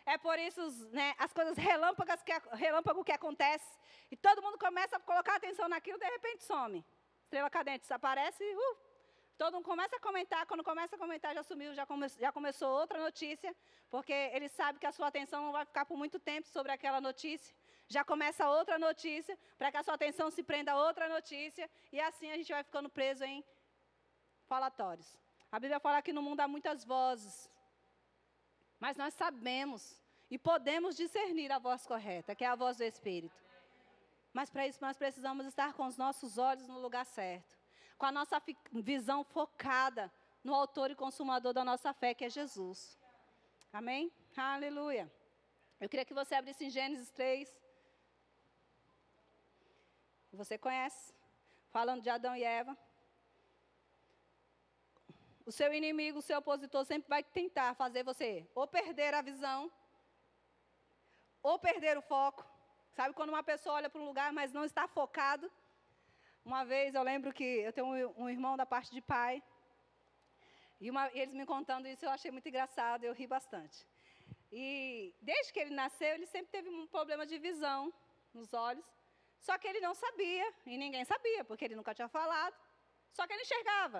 é 0.06 0.18
por 0.18 0.38
isso 0.38 0.62
né, 0.92 1.16
as 1.18 1.34
coisas 1.34 1.58
relâmpagas 1.58 2.22
que, 2.22 2.32
relâmpago 2.54 3.04
que 3.04 3.12
acontece. 3.12 3.78
E 4.12 4.16
todo 4.16 4.42
mundo 4.42 4.58
começa 4.58 4.98
a 4.98 5.00
colocar 5.00 5.36
atenção 5.36 5.68
naquilo, 5.68 5.98
de 5.98 6.06
repente 6.06 6.44
some. 6.44 6.86
Estrela 7.24 7.50
cadente 7.50 7.82
desaparece, 7.82 8.44
uh, 8.44 8.78
todo 9.36 9.56
mundo 9.56 9.66
começa 9.66 9.96
a 9.96 10.00
comentar. 10.00 10.46
Quando 10.46 10.64
começa 10.64 10.96
a 10.96 11.00
comentar, 11.00 11.34
já 11.34 11.42
sumiu, 11.42 11.74
já, 11.74 11.86
come, 11.88 12.08
já 12.08 12.32
começou 12.32 12.70
outra 12.70 13.00
notícia, 13.00 13.56
porque 13.90 14.14
ele 14.14 14.48
sabe 14.48 14.78
que 14.80 14.86
a 14.86 14.92
sua 14.92 15.08
atenção 15.08 15.44
não 15.44 15.52
vai 15.52 15.66
ficar 15.66 15.86
por 15.86 15.98
muito 15.98 16.20
tempo 16.20 16.48
sobre 16.48 16.72
aquela 16.72 17.02
notícia. 17.02 17.56
Já 17.88 18.04
começa 18.04 18.50
outra 18.50 18.78
notícia, 18.80 19.38
para 19.58 19.72
que 19.72 19.78
a 19.78 19.84
sua 19.84 19.94
atenção 19.94 20.30
se 20.32 20.42
prenda 20.42 20.72
a 20.72 20.78
outra 20.78 21.08
notícia, 21.08 21.70
e 21.92 22.00
assim 22.00 22.32
a 22.32 22.38
gente 22.38 22.52
vai 22.52 22.64
ficando 22.64 22.90
preso 22.90 23.24
em 23.24 23.44
falatórios. 24.48 25.20
A 25.52 25.60
Bíblia 25.60 25.80
fala 25.80 26.02
que 26.02 26.12
no 26.12 26.22
mundo 26.22 26.42
há 26.42 26.48
muitas 26.48 26.84
vozes, 26.84 27.50
mas 28.80 28.98
nós 28.98 29.14
sabemos 29.14 30.02
e 30.30 30.38
podemos 30.38 30.96
discernir 30.96 31.52
a 31.52 31.60
voz 31.60 31.86
correta, 31.86 32.36
que 32.36 32.44
é 32.44 32.48
a 32.48 32.56
voz 32.56 32.78
do 32.78 32.84
Espírito. 32.84 33.44
Mas 34.34 34.50
para 34.50 34.68
isso 34.68 34.80
nós 34.82 34.98
precisamos 34.98 35.46
estar 35.46 35.74
com 35.74 35.86
os 35.86 35.98
nossos 35.98 36.38
olhos 36.38 36.68
no 36.68 36.80
lugar 36.80 37.06
certo, 37.06 37.58
com 37.98 38.06
a 38.06 38.12
nossa 38.12 38.42
visão 38.74 39.24
focada 39.24 40.12
no 40.44 40.54
autor 40.54 40.92
e 40.92 40.96
consumador 40.96 41.54
da 41.54 41.64
nossa 41.64 41.94
fé, 41.94 42.14
que 42.14 42.26
é 42.26 42.30
Jesus. 42.30 43.00
Amém? 43.72 44.12
Aleluia. 44.36 45.12
Eu 45.80 45.88
queria 45.88 46.06
que 46.06 46.14
você 46.14 46.36
abrisse 46.36 46.66
em 46.66 46.70
Gênesis 46.70 47.10
3. 47.12 47.65
Você 50.36 50.58
conhece? 50.58 51.14
Falando 51.72 52.02
de 52.02 52.10
Adão 52.10 52.36
e 52.36 52.44
Eva. 52.44 52.78
O 55.46 55.52
seu 55.52 55.74
inimigo, 55.74 56.20
o 56.20 56.22
seu 56.22 56.38
opositor 56.40 56.84
sempre 56.86 57.08
vai 57.08 57.24
tentar 57.24 57.76
fazer 57.76 58.04
você 58.04 58.48
ou 58.56 58.68
perder 58.68 59.14
a 59.14 59.22
visão, 59.22 59.72
ou 61.44 61.60
perder 61.60 61.98
o 61.98 62.02
foco. 62.02 62.44
Sabe 62.96 63.14
quando 63.14 63.30
uma 63.30 63.44
pessoa 63.44 63.76
olha 63.76 63.90
para 63.90 64.02
um 64.02 64.06
lugar, 64.06 64.34
mas 64.34 64.52
não 64.52 64.66
está 64.66 64.88
focado? 64.88 65.52
Uma 66.44 66.64
vez 66.64 66.96
eu 66.96 67.04
lembro 67.04 67.34
que 67.34 67.44
eu 67.44 67.74
tenho 67.74 67.88
um, 68.18 68.30
irmão 68.30 68.58
da 68.58 68.66
parte 68.66 68.92
de 68.92 69.02
pai, 69.02 69.44
e, 70.80 70.90
uma, 70.90 71.12
e 71.12 71.20
eles 71.20 71.34
me 71.34 71.46
contando 71.46 71.88
isso 71.88 72.06
eu 72.06 72.10
achei 72.10 72.32
muito 72.32 72.48
engraçado, 72.50 73.04
eu 73.04 73.14
ri 73.14 73.28
bastante. 73.28 73.86
E 74.52 75.14
desde 75.22 75.52
que 75.54 75.60
ele 75.60 75.76
nasceu, 75.76 76.14
ele 76.16 76.26
sempre 76.26 76.52
teve 76.52 76.70
um 76.70 76.88
problema 76.88 77.26
de 77.26 77.38
visão 77.38 77.94
nos 78.34 78.54
olhos, 78.54 78.86
só 79.46 79.54
que 79.60 79.68
ele 79.68 79.80
não 79.88 79.94
sabia, 79.94 80.48
e 80.66 80.76
ninguém 80.84 81.06
sabia, 81.06 81.42
porque 81.46 81.66
ele 81.66 81.76
nunca 81.80 81.94
tinha 81.98 82.08
falado, 82.08 82.56
só 83.12 83.28
que 83.28 83.34
ele 83.34 83.44
enxergava. 83.44 84.00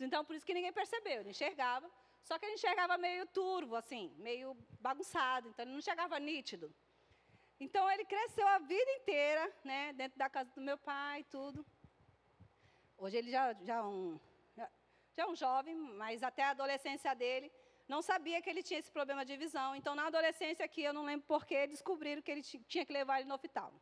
Então, 0.00 0.24
por 0.24 0.34
isso 0.34 0.46
que 0.46 0.54
ninguém 0.58 0.72
percebeu. 0.72 1.20
Ele 1.20 1.30
enxergava, 1.36 1.88
Só 2.28 2.38
que 2.38 2.46
ele 2.46 2.54
enxergava 2.54 2.96
meio 2.96 3.26
turvo, 3.26 3.74
assim, 3.74 4.04
meio 4.28 4.56
bagunçado, 4.80 5.48
então 5.48 5.64
ele 5.64 5.74
não 5.74 5.82
chegava 5.88 6.18
nítido. 6.20 6.72
Então 7.64 7.90
ele 7.90 8.04
cresceu 8.04 8.46
a 8.46 8.58
vida 8.58 8.90
inteira, 8.98 9.44
né, 9.64 9.92
dentro 9.92 10.16
da 10.18 10.28
casa 10.30 10.50
do 10.54 10.62
meu 10.68 10.78
pai 10.78 11.24
tudo. 11.36 11.66
Hoje 12.96 13.16
ele 13.16 13.30
já, 13.36 13.52
já, 13.54 13.84
um, 13.84 14.20
já, 14.56 14.70
é 15.16 15.26
um 15.26 15.34
jovem, 15.34 15.74
mas 15.74 16.22
até 16.22 16.44
a 16.44 16.50
adolescência 16.50 17.12
dele, 17.22 17.52
não 17.88 18.00
sabia 18.00 18.40
que 18.40 18.48
ele 18.48 18.62
tinha 18.62 18.78
esse 18.78 18.90
problema 18.90 19.24
de 19.24 19.36
visão. 19.36 19.74
Então, 19.74 19.94
na 19.94 20.06
adolescência 20.06 20.64
aqui, 20.64 20.82
eu 20.82 20.94
não 20.98 21.04
lembro 21.04 21.26
porquê, 21.26 21.66
descobriram 21.66 22.22
que 22.22 22.30
ele 22.30 22.42
tinha 22.42 22.86
que 22.86 22.92
levar 22.92 23.18
ele 23.18 23.28
no 23.28 23.34
oftalmo. 23.34 23.78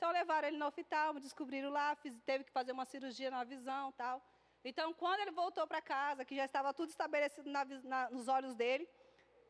Então, 0.00 0.12
levaram 0.12 0.48
ele 0.48 0.56
no 0.56 0.66
oftalmo, 0.66 1.20
descobriram 1.20 1.68
lá, 1.68 1.94
fiz, 1.94 2.18
teve 2.24 2.44
que 2.44 2.50
fazer 2.50 2.72
uma 2.72 2.86
cirurgia 2.86 3.30
na 3.30 3.44
visão 3.44 3.92
tal. 3.92 4.16
Então, 4.64 4.94
quando 4.94 5.20
ele 5.20 5.30
voltou 5.30 5.66
para 5.66 5.82
casa, 5.82 6.24
que 6.24 6.34
já 6.34 6.46
estava 6.46 6.72
tudo 6.72 6.88
estabelecido 6.88 7.50
na, 7.50 7.66
na, 7.66 8.08
nos 8.08 8.26
olhos 8.26 8.54
dele, 8.54 8.88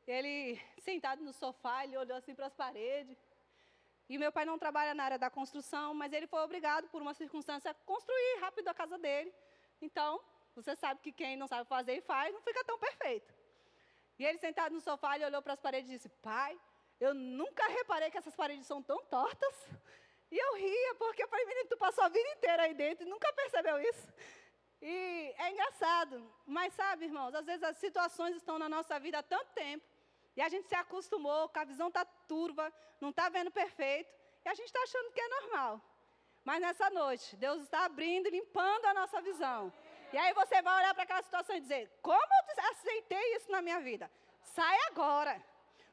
ele, 0.08 0.60
sentado 0.80 1.22
no 1.22 1.32
sofá, 1.32 1.84
ele 1.84 1.96
olhou 1.96 2.16
assim 2.16 2.34
para 2.34 2.46
as 2.46 2.52
paredes. 2.52 3.16
E 4.08 4.18
meu 4.18 4.32
pai 4.32 4.44
não 4.44 4.58
trabalha 4.58 4.92
na 4.92 5.04
área 5.04 5.18
da 5.20 5.30
construção, 5.30 5.94
mas 5.94 6.12
ele 6.12 6.26
foi 6.26 6.40
obrigado, 6.40 6.88
por 6.88 7.00
uma 7.00 7.14
circunstância, 7.14 7.70
a 7.70 7.74
construir 7.74 8.40
rápido 8.40 8.66
a 8.66 8.74
casa 8.74 8.98
dele. 8.98 9.32
Então, 9.80 10.20
você 10.56 10.74
sabe 10.74 10.98
que 11.00 11.12
quem 11.12 11.36
não 11.36 11.46
sabe 11.46 11.68
fazer 11.68 11.94
e 11.94 12.00
faz, 12.00 12.34
não 12.34 12.42
fica 12.42 12.64
tão 12.64 12.76
perfeito. 12.76 13.32
E 14.18 14.26
ele, 14.26 14.38
sentado 14.38 14.72
no 14.72 14.80
sofá, 14.80 15.14
ele 15.14 15.26
olhou 15.26 15.42
para 15.42 15.52
as 15.52 15.60
paredes 15.60 15.88
e 15.88 15.94
disse: 15.94 16.08
Pai, 16.08 16.60
eu 16.98 17.14
nunca 17.14 17.68
reparei 17.68 18.10
que 18.10 18.18
essas 18.18 18.34
paredes 18.34 18.66
são 18.66 18.82
tão 18.82 19.00
tortas. 19.04 19.54
E 20.30 20.38
eu 20.38 20.54
ria, 20.54 20.94
porque 20.94 21.22
eu 21.22 21.28
falei, 21.28 21.44
menino, 21.46 21.68
tu 21.68 21.76
passou 21.76 22.04
a 22.04 22.08
vida 22.08 22.28
inteira 22.30 22.62
aí 22.62 22.74
dentro 22.74 23.04
e 23.04 23.10
nunca 23.10 23.32
percebeu 23.32 23.80
isso. 23.80 24.08
E 24.80 25.34
é 25.36 25.50
engraçado, 25.50 26.32
mas 26.46 26.72
sabe, 26.74 27.04
irmãos, 27.04 27.34
às 27.34 27.44
vezes 27.44 27.62
as 27.62 27.76
situações 27.76 28.36
estão 28.36 28.58
na 28.58 28.68
nossa 28.68 28.98
vida 28.98 29.18
há 29.18 29.22
tanto 29.22 29.52
tempo, 29.52 29.84
e 30.36 30.40
a 30.40 30.48
gente 30.48 30.68
se 30.68 30.74
acostumou, 30.74 31.50
a 31.52 31.64
visão 31.64 31.88
está 31.88 32.04
turva, 32.04 32.72
não 33.00 33.10
está 33.10 33.28
vendo 33.28 33.50
perfeito, 33.50 34.10
e 34.44 34.48
a 34.48 34.54
gente 34.54 34.66
está 34.66 34.82
achando 34.82 35.12
que 35.12 35.20
é 35.20 35.28
normal. 35.28 35.80
Mas 36.44 36.60
nessa 36.60 36.88
noite, 36.88 37.36
Deus 37.36 37.62
está 37.62 37.84
abrindo 37.84 38.26
e 38.28 38.30
limpando 38.30 38.86
a 38.86 38.94
nossa 38.94 39.20
visão. 39.20 39.72
E 40.12 40.16
aí 40.16 40.32
você 40.32 40.62
vai 40.62 40.78
olhar 40.78 40.94
para 40.94 41.02
aquela 41.02 41.22
situação 41.22 41.54
e 41.54 41.60
dizer: 41.60 41.90
como 42.00 42.22
eu 42.22 42.70
aceitei 42.70 43.36
isso 43.36 43.50
na 43.50 43.60
minha 43.60 43.80
vida? 43.80 44.10
Sai 44.42 44.78
agora. 44.86 45.44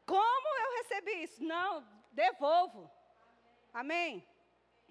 Como 0.06 0.48
eu 0.64 0.72
recebi 0.78 1.24
isso? 1.24 1.44
Não, 1.44 1.86
devolvo. 2.12 2.90
Amém? 3.82 4.28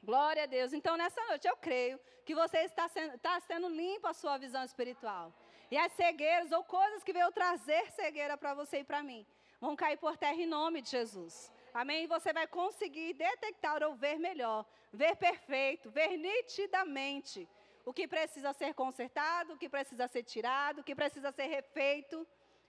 Glória 0.00 0.44
a 0.44 0.46
Deus. 0.46 0.72
Então, 0.72 0.96
nessa 0.96 1.20
noite, 1.26 1.48
eu 1.48 1.56
creio 1.56 1.98
que 2.24 2.36
você 2.36 2.58
está 2.58 2.88
sendo, 2.88 3.14
está 3.16 3.40
sendo 3.40 3.68
limpa 3.68 4.10
a 4.10 4.14
sua 4.14 4.38
visão 4.38 4.62
espiritual. 4.62 5.34
E 5.72 5.76
as 5.76 5.90
cegueiras 6.00 6.52
ou 6.52 6.62
coisas 6.62 7.02
que 7.02 7.12
veio 7.12 7.32
trazer 7.32 7.90
cegueira 7.90 8.36
para 8.36 8.54
você 8.54 8.76
e 8.78 8.84
para 8.84 9.02
mim 9.02 9.26
vão 9.60 9.74
cair 9.74 9.96
por 9.96 10.16
terra 10.16 10.40
em 10.40 10.46
nome 10.46 10.82
de 10.82 10.90
Jesus. 10.90 11.52
Amém? 11.74 12.06
Você 12.06 12.32
vai 12.32 12.46
conseguir 12.46 13.12
detectar 13.14 13.82
ou 13.82 13.96
ver 13.96 14.20
melhor, 14.20 14.64
ver 14.92 15.16
perfeito, 15.16 15.90
ver 15.90 16.16
nitidamente 16.16 17.48
o 17.84 17.92
que 17.92 18.06
precisa 18.06 18.52
ser 18.52 18.72
consertado, 18.72 19.54
o 19.54 19.58
que 19.58 19.68
precisa 19.68 20.06
ser 20.06 20.22
tirado, 20.22 20.78
o 20.80 20.84
que 20.84 20.94
precisa 20.94 21.32
ser 21.32 21.46
refeito. 21.46 22.24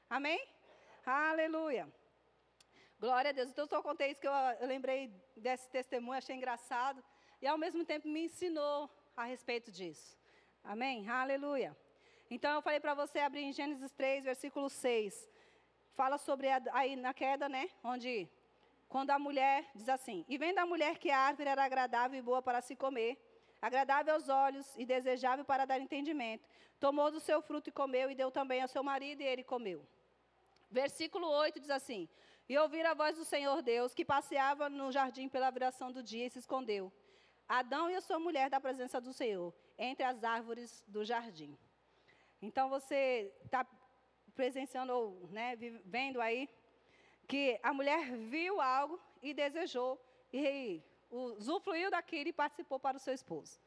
Amém? 0.10 0.42
Aleluia. 1.06 1.88
Glória 3.00 3.30
a 3.30 3.32
Deus. 3.32 3.50
Então, 3.50 3.66
eu 3.66 3.70
só 3.70 3.80
contei 3.80 4.10
isso 4.10 4.20
que 4.20 4.28
eu, 4.28 4.32
eu 4.60 4.68
lembrei 4.68 5.14
desse 5.36 5.70
testemunho, 5.70 6.18
achei 6.18 6.36
engraçado. 6.36 7.04
E, 7.40 7.46
ao 7.46 7.58
mesmo 7.58 7.86
tempo, 7.86 8.08
me 8.08 8.26
ensinou 8.26 8.90
a 9.16 9.24
respeito 9.24 9.72
disso. 9.72 10.18
Amém? 10.64 11.08
Aleluia. 11.08 11.78
Então, 12.28 12.56
eu 12.56 12.62
falei 12.62 12.80
para 12.80 12.96
você 12.96 13.20
abrir 13.20 13.44
em 13.44 13.54
Gênesis 13.54 13.92
3, 13.92 14.24
versículo 14.24 14.68
6. 14.68 15.30
Fala 15.96 16.18
sobre, 16.18 16.50
a, 16.50 16.60
aí 16.74 16.96
na 16.96 17.14
queda, 17.14 17.48
né? 17.48 17.70
Onde, 17.84 18.28
quando 18.90 19.12
a 19.12 19.20
mulher, 19.20 19.70
diz 19.76 19.88
assim, 19.90 20.26
E 20.28 20.36
vendo 20.36 20.58
a 20.58 20.66
mulher 20.66 20.98
que 20.98 21.12
a 21.12 21.20
árvore 21.20 21.50
era 21.50 21.64
agradável 21.64 22.18
e 22.18 22.22
boa 22.22 22.42
para 22.42 22.62
se 22.62 22.76
comer, 22.76 23.16
agradável 23.62 24.16
aos 24.16 24.28
olhos 24.28 24.76
e 24.76 24.88
desejável 24.88 25.46
para 25.46 25.66
dar 25.66 25.80
entendimento. 25.80 26.50
Tomou 26.80 27.12
do 27.12 27.20
seu 27.20 27.44
fruto 27.44 27.70
e 27.70 27.72
comeu, 27.72 28.10
e 28.10 28.16
deu 28.16 28.32
também 28.32 28.64
ao 28.64 28.68
seu 28.68 28.84
marido, 28.84 29.22
e 29.22 29.26
ele 29.26 29.44
comeu. 29.44 29.86
Versículo 30.72 31.28
8 31.28 31.60
diz 31.60 31.70
assim: 31.70 32.10
E 32.50 32.58
ouvir 32.58 32.86
a 32.86 32.94
voz 32.94 33.18
do 33.18 33.26
Senhor 33.26 33.62
Deus, 33.62 33.94
que 33.94 34.06
passeava 34.06 34.70
no 34.70 34.92
jardim 34.92 35.28
pela 35.28 35.50
viração 35.52 35.92
do 35.92 36.02
dia, 36.02 36.26
e 36.26 36.30
se 36.30 36.40
escondeu. 36.40 36.92
Adão 37.48 37.90
e 37.90 37.96
a 37.96 38.02
sua 38.02 38.20
mulher 38.20 38.50
da 38.50 38.60
presença 38.60 39.02
do 39.02 39.12
Senhor, 39.12 39.54
entre 39.78 40.04
as 40.06 40.24
árvores 40.24 40.84
do 40.88 41.04
jardim. 41.04 41.58
Então 42.42 42.70
você 42.70 43.34
está 43.44 43.66
presenciando, 44.34 44.94
ou 44.94 45.28
né, 45.30 45.56
vendo 45.86 46.22
aí, 46.22 46.50
que 47.28 47.60
a 47.62 47.74
mulher 47.74 48.16
viu 48.18 48.62
algo 48.62 49.00
e 49.22 49.34
desejou, 49.34 50.00
e 50.32 50.82
usufruiu 51.10 51.90
daquilo 51.92 52.30
e 52.30 52.34
participou 52.34 52.80
para 52.80 52.98
o 52.98 53.00
seu 53.00 53.14
esposo. 53.14 53.60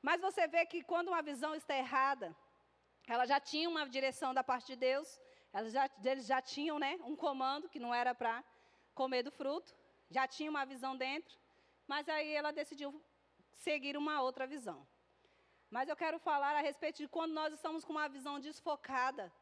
Mas 0.00 0.20
você 0.20 0.46
vê 0.46 0.64
que 0.64 0.82
quando 0.82 1.08
uma 1.08 1.20
visão 1.20 1.54
está 1.54 1.76
errada, 1.76 2.34
ela 3.06 3.26
já 3.26 3.38
tinha 3.38 3.68
uma 3.68 3.86
direção 3.88 4.32
da 4.32 4.42
parte 4.42 4.68
de 4.68 4.76
Deus, 4.76 5.20
eles 5.60 5.72
já, 5.72 5.90
eles 6.04 6.26
já 6.26 6.40
tinham 6.40 6.78
né, 6.78 6.98
um 7.04 7.16
comando 7.16 7.68
que 7.68 7.78
não 7.78 7.94
era 7.94 8.14
para 8.14 8.44
comer 8.94 9.22
do 9.22 9.30
fruto, 9.30 9.74
já 10.10 10.26
tinha 10.26 10.50
uma 10.50 10.64
visão 10.64 10.96
dentro, 10.96 11.38
mas 11.86 12.08
aí 12.08 12.32
ela 12.32 12.52
decidiu 12.52 13.00
seguir 13.54 13.96
uma 13.96 14.20
outra 14.22 14.46
visão. 14.46 14.86
Mas 15.70 15.88
eu 15.88 15.96
quero 15.96 16.18
falar 16.18 16.54
a 16.56 16.60
respeito 16.60 16.98
de 16.98 17.08
quando 17.08 17.32
nós 17.32 17.52
estamos 17.52 17.84
com 17.84 17.92
uma 17.92 18.08
visão 18.08 18.38
desfocada, 18.38 19.32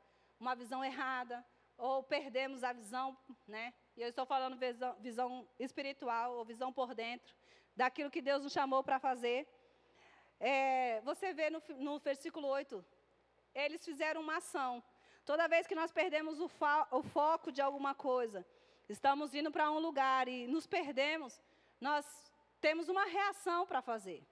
uma 0.41 0.55
visão 0.55 0.85
errada, 0.85 1.45
ou 1.77 2.03
perdemos 2.03 2.63
a 2.65 2.73
visão, 2.73 3.17
né? 3.47 3.75
E 3.97 4.03
eu 4.03 4.09
estou 4.09 4.25
falando 4.25 4.57
visão, 4.57 4.97
visão 5.01 5.49
espiritual 5.59 6.35
ou 6.35 6.45
visão 6.45 6.73
por 6.73 6.95
dentro, 6.95 7.35
daquilo 7.77 8.11
que 8.11 8.23
Deus 8.23 8.43
nos 8.43 8.53
chamou 8.53 8.83
para 8.83 8.99
fazer. 8.99 9.47
É, 10.41 11.01
você 11.03 11.33
vê 11.33 11.51
no, 11.51 11.63
no 11.79 11.99
versículo 11.99 12.49
8, 12.49 12.85
eles 13.55 13.85
fizeram 13.85 14.21
uma 14.21 14.37
ação. 14.37 14.83
Toda 15.25 15.49
vez 15.49 15.67
que 15.67 15.75
nós 15.75 15.91
perdemos 15.91 16.39
o, 16.39 16.51
o 16.91 17.03
foco 17.03 17.51
de 17.51 17.63
alguma 17.63 17.95
coisa, 17.95 18.45
estamos 18.89 19.35
indo 19.35 19.51
para 19.51 19.71
um 19.71 19.79
lugar 19.79 20.29
e 20.29 20.47
nos 20.47 20.67
perdemos, 20.67 21.41
nós 21.81 22.05
temos 22.61 22.89
uma 22.89 23.05
reação 23.05 23.67
para 23.67 23.81
fazer. 23.81 24.23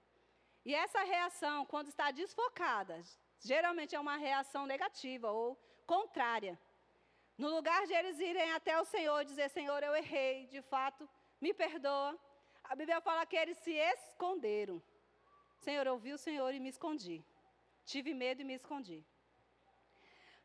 E 0.63 0.73
essa 0.73 1.03
reação, 1.03 1.65
quando 1.65 1.87
está 1.87 2.11
desfocada, 2.11 3.01
geralmente 3.39 3.95
é 3.95 3.99
uma 3.99 4.17
reação 4.17 4.65
negativa 4.65 5.31
ou 5.31 5.57
contrária. 5.85 6.57
No 7.37 7.49
lugar 7.49 7.85
de 7.87 7.93
eles 7.93 8.19
irem 8.19 8.51
até 8.53 8.79
o 8.79 8.85
Senhor 8.85 9.21
e 9.21 9.25
dizer: 9.25 9.49
Senhor, 9.49 9.81
eu 9.83 9.95
errei, 9.95 10.45
de 10.45 10.61
fato, 10.61 11.09
me 11.41 11.53
perdoa. 11.53 12.17
A 12.63 12.75
Bíblia 12.75 13.01
fala 13.01 13.25
que 13.25 13.35
eles 13.35 13.57
se 13.57 13.73
esconderam. 13.73 14.81
Senhor, 15.57 15.85
eu 15.87 15.97
vi 15.97 16.13
o 16.13 16.17
Senhor 16.17 16.53
e 16.53 16.59
me 16.59 16.69
escondi. 16.69 17.23
Tive 17.83 18.13
medo 18.13 18.41
e 18.41 18.45
me 18.45 18.53
escondi. 18.53 19.03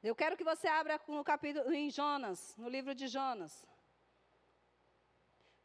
Eu 0.00 0.14
quero 0.14 0.36
que 0.36 0.44
você 0.44 0.68
abra 0.68 1.00
no 1.08 1.24
capítulo 1.24 1.72
em 1.72 1.90
Jonas, 1.90 2.56
no 2.56 2.68
livro 2.68 2.94
de 2.94 3.08
Jonas. 3.08 3.66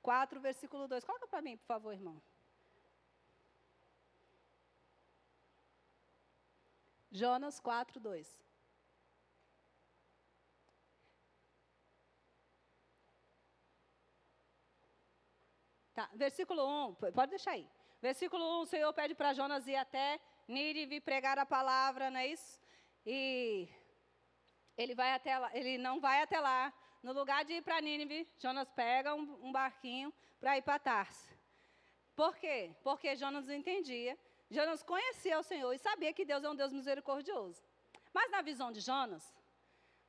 4, 0.01 0.39
versículo 0.41 0.87
2. 0.87 1.03
Coloca 1.03 1.27
para 1.27 1.41
mim, 1.41 1.55
por 1.57 1.67
favor, 1.67 1.93
irmão. 1.93 2.21
Jonas 7.11 7.59
4, 7.59 7.99
2. 7.99 8.43
Tá, 15.93 16.09
versículo 16.15 16.63
1, 16.89 16.95
pode 16.95 17.29
deixar 17.29 17.51
aí. 17.51 17.69
Versículo 18.01 18.43
1, 18.61 18.61
o 18.61 18.65
Senhor 18.65 18.91
pede 18.93 19.13
para 19.13 19.33
Jonas 19.33 19.67
ir 19.67 19.75
até 19.75 20.19
Nínive 20.47 20.99
pregar 20.99 21.37
a 21.37 21.45
palavra, 21.45 22.09
não 22.09 22.19
é 22.19 22.27
isso? 22.27 22.59
E 23.05 23.69
ele 24.77 24.95
vai 24.95 25.11
até 25.13 25.37
lá, 25.37 25.49
ele 25.53 25.77
não 25.77 25.99
vai 25.99 26.21
até 26.21 26.39
lá. 26.39 26.73
No 27.01 27.11
lugar 27.11 27.43
de 27.43 27.53
ir 27.53 27.61
para 27.61 27.81
Nínive, 27.81 28.27
Jonas 28.37 28.69
pega 28.71 29.13
um, 29.13 29.47
um 29.47 29.51
barquinho 29.51 30.13
para 30.39 30.57
ir 30.57 30.61
para 30.61 30.79
Tarso. 30.79 31.33
Por 32.15 32.35
quê? 32.37 32.73
Porque 32.83 33.15
Jonas 33.15 33.49
entendia. 33.49 34.17
Jonas 34.49 34.83
conhecia 34.83 35.37
o 35.39 35.43
Senhor 35.43 35.73
e 35.73 35.79
sabia 35.79 36.13
que 36.13 36.23
Deus 36.23 36.43
é 36.43 36.49
um 36.49 36.55
Deus 36.55 36.71
misericordioso. 36.71 37.61
Mas 38.13 38.31
na 38.31 38.41
visão 38.41 38.71
de 38.71 38.79
Jonas, 38.79 39.33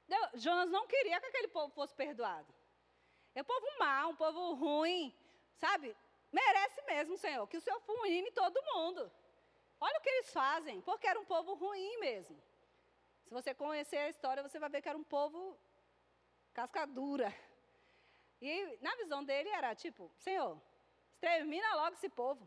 Deus, 0.06 0.42
Jonas 0.42 0.70
não 0.70 0.86
queria 0.86 1.18
que 1.20 1.26
aquele 1.26 1.48
povo 1.48 1.72
fosse 1.74 1.94
perdoado. 1.94 2.52
É 3.34 3.40
um 3.42 3.44
povo 3.44 3.66
mau, 3.78 4.10
um 4.10 4.16
povo 4.16 4.52
ruim, 4.54 5.12
Sabe? 5.56 5.96
Merece 6.32 6.82
mesmo, 6.82 7.16
Senhor, 7.16 7.46
que 7.46 7.56
o 7.56 7.60
Senhor 7.60 7.80
fulmine 7.80 8.30
todo 8.32 8.62
mundo. 8.74 9.10
Olha 9.80 9.98
o 9.98 10.02
que 10.02 10.08
eles 10.08 10.32
fazem, 10.32 10.80
porque 10.80 11.06
era 11.06 11.18
um 11.18 11.24
povo 11.24 11.54
ruim 11.54 11.98
mesmo. 11.98 12.36
Se 13.24 13.32
você 13.32 13.54
conhecer 13.54 13.96
a 13.96 14.08
história, 14.08 14.42
você 14.42 14.58
vai 14.58 14.68
ver 14.68 14.82
que 14.82 14.88
era 14.88 14.98
um 14.98 15.04
povo 15.04 15.58
cascadura. 16.52 17.34
E 18.40 18.78
na 18.80 18.94
visão 18.96 19.24
dele 19.24 19.48
era 19.48 19.74
tipo, 19.74 20.10
Senhor, 20.16 20.60
extermina 21.12 21.74
logo 21.76 21.94
esse 21.94 22.08
povo. 22.08 22.46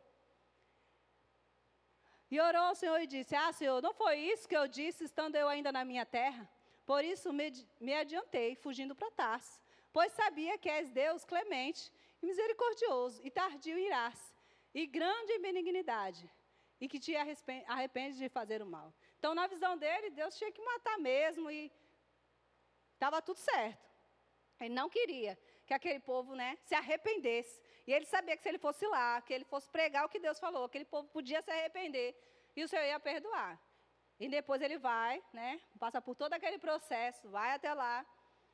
E 2.29 2.39
orou 2.39 2.63
ao 2.63 2.75
Senhor 2.75 2.99
e 3.01 3.07
disse: 3.07 3.35
Ah, 3.35 3.51
Senhor, 3.51 3.81
não 3.81 3.93
foi 3.93 4.17
isso 4.17 4.47
que 4.47 4.55
eu 4.55 4.67
disse 4.67 5.05
estando 5.05 5.35
eu 5.35 5.47
ainda 5.47 5.71
na 5.71 5.83
minha 5.83 6.05
terra? 6.05 6.49
Por 6.85 7.03
isso 7.03 7.33
me, 7.33 7.51
me 7.79 7.93
adiantei, 7.93 8.55
fugindo 8.55 8.95
para 8.95 9.11
Tarso, 9.11 9.61
pois 9.91 10.11
sabia 10.13 10.57
que 10.57 10.69
és 10.69 10.89
Deus 10.89 11.25
clemente 11.25 11.91
e 12.21 12.25
misericordioso, 12.25 13.21
e 13.23 13.29
tardio 13.29 13.77
irar-se, 13.77 14.33
e 14.73 14.85
grande 14.85 15.33
em 15.33 15.41
benignidade, 15.41 16.31
e 16.79 16.87
que 16.87 16.99
te 16.99 17.13
arrepende 17.67 18.17
de 18.17 18.29
fazer 18.29 18.61
o 18.61 18.65
mal. 18.65 18.93
Então, 19.27 19.35
na 19.35 19.45
visão 19.45 19.77
dele, 19.77 20.09
Deus 20.09 20.37
tinha 20.37 20.49
que 20.53 20.61
matar 20.61 20.97
mesmo, 20.99 21.51
e 21.51 21.69
estava 22.93 23.21
tudo 23.21 23.35
certo. 23.35 23.85
Ele 24.57 24.73
não 24.73 24.87
queria 24.89 25.37
que 25.65 25.73
aquele 25.73 25.99
povo 25.99 26.33
né, 26.33 26.57
se 26.63 26.73
arrependesse. 26.73 27.61
E 27.85 27.91
ele 27.91 28.05
sabia 28.05 28.37
que 28.37 28.43
se 28.43 28.47
ele 28.47 28.57
fosse 28.57 28.87
lá, 28.87 29.21
que 29.21 29.33
ele 29.33 29.43
fosse 29.43 29.69
pregar 29.69 30.05
o 30.05 30.07
que 30.07 30.17
Deus 30.17 30.39
falou, 30.39 30.63
aquele 30.63 30.85
povo 30.85 31.09
podia 31.09 31.41
se 31.41 31.51
arrepender 31.51 32.15
e 32.55 32.63
o 32.63 32.69
Senhor 32.69 32.85
ia 32.85 33.01
perdoar. 33.01 33.61
E 34.17 34.29
depois 34.29 34.61
ele 34.61 34.77
vai, 34.77 35.21
né, 35.33 35.59
passa 35.77 36.01
por 36.01 36.15
todo 36.15 36.31
aquele 36.31 36.57
processo, 36.57 37.29
vai 37.29 37.51
até 37.51 37.73
lá, 37.73 38.05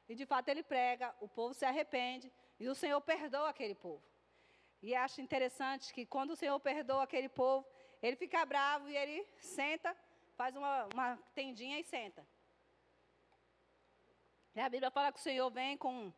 e 0.10 0.16
de 0.16 0.26
fato 0.26 0.50
ele 0.50 0.64
prega, 0.64 1.16
o 1.22 1.28
povo 1.28 1.54
se 1.54 1.66
arrepende, 1.66 2.34
e 2.60 2.68
o 2.68 2.74
Senhor 2.74 3.00
perdoa 3.00 3.50
aquele 3.50 3.76
povo. 3.76 4.04
E 4.82 4.96
acho 4.96 5.22
interessante 5.22 5.94
que 5.94 6.04
quando 6.04 6.32
o 6.32 6.36
Senhor 6.36 6.60
perdoa 6.60 7.04
aquele 7.04 7.30
povo, 7.30 7.64
ele 8.02 8.16
fica 8.16 8.44
bravo 8.44 8.90
e 8.90 8.98
ele 8.98 9.24
senta, 9.38 9.96
faz 10.36 10.56
uma, 10.56 10.88
uma 10.94 11.20
tendinha 11.34 11.80
e 11.80 11.84
senta. 11.84 12.26
E 14.56 14.60
a 14.60 14.70
Bíblia 14.70 14.92
fala 14.92 15.12
que 15.12 15.20
o 15.20 15.22
Senhor 15.22 15.50
vem 15.50 15.78
com 15.78 16.14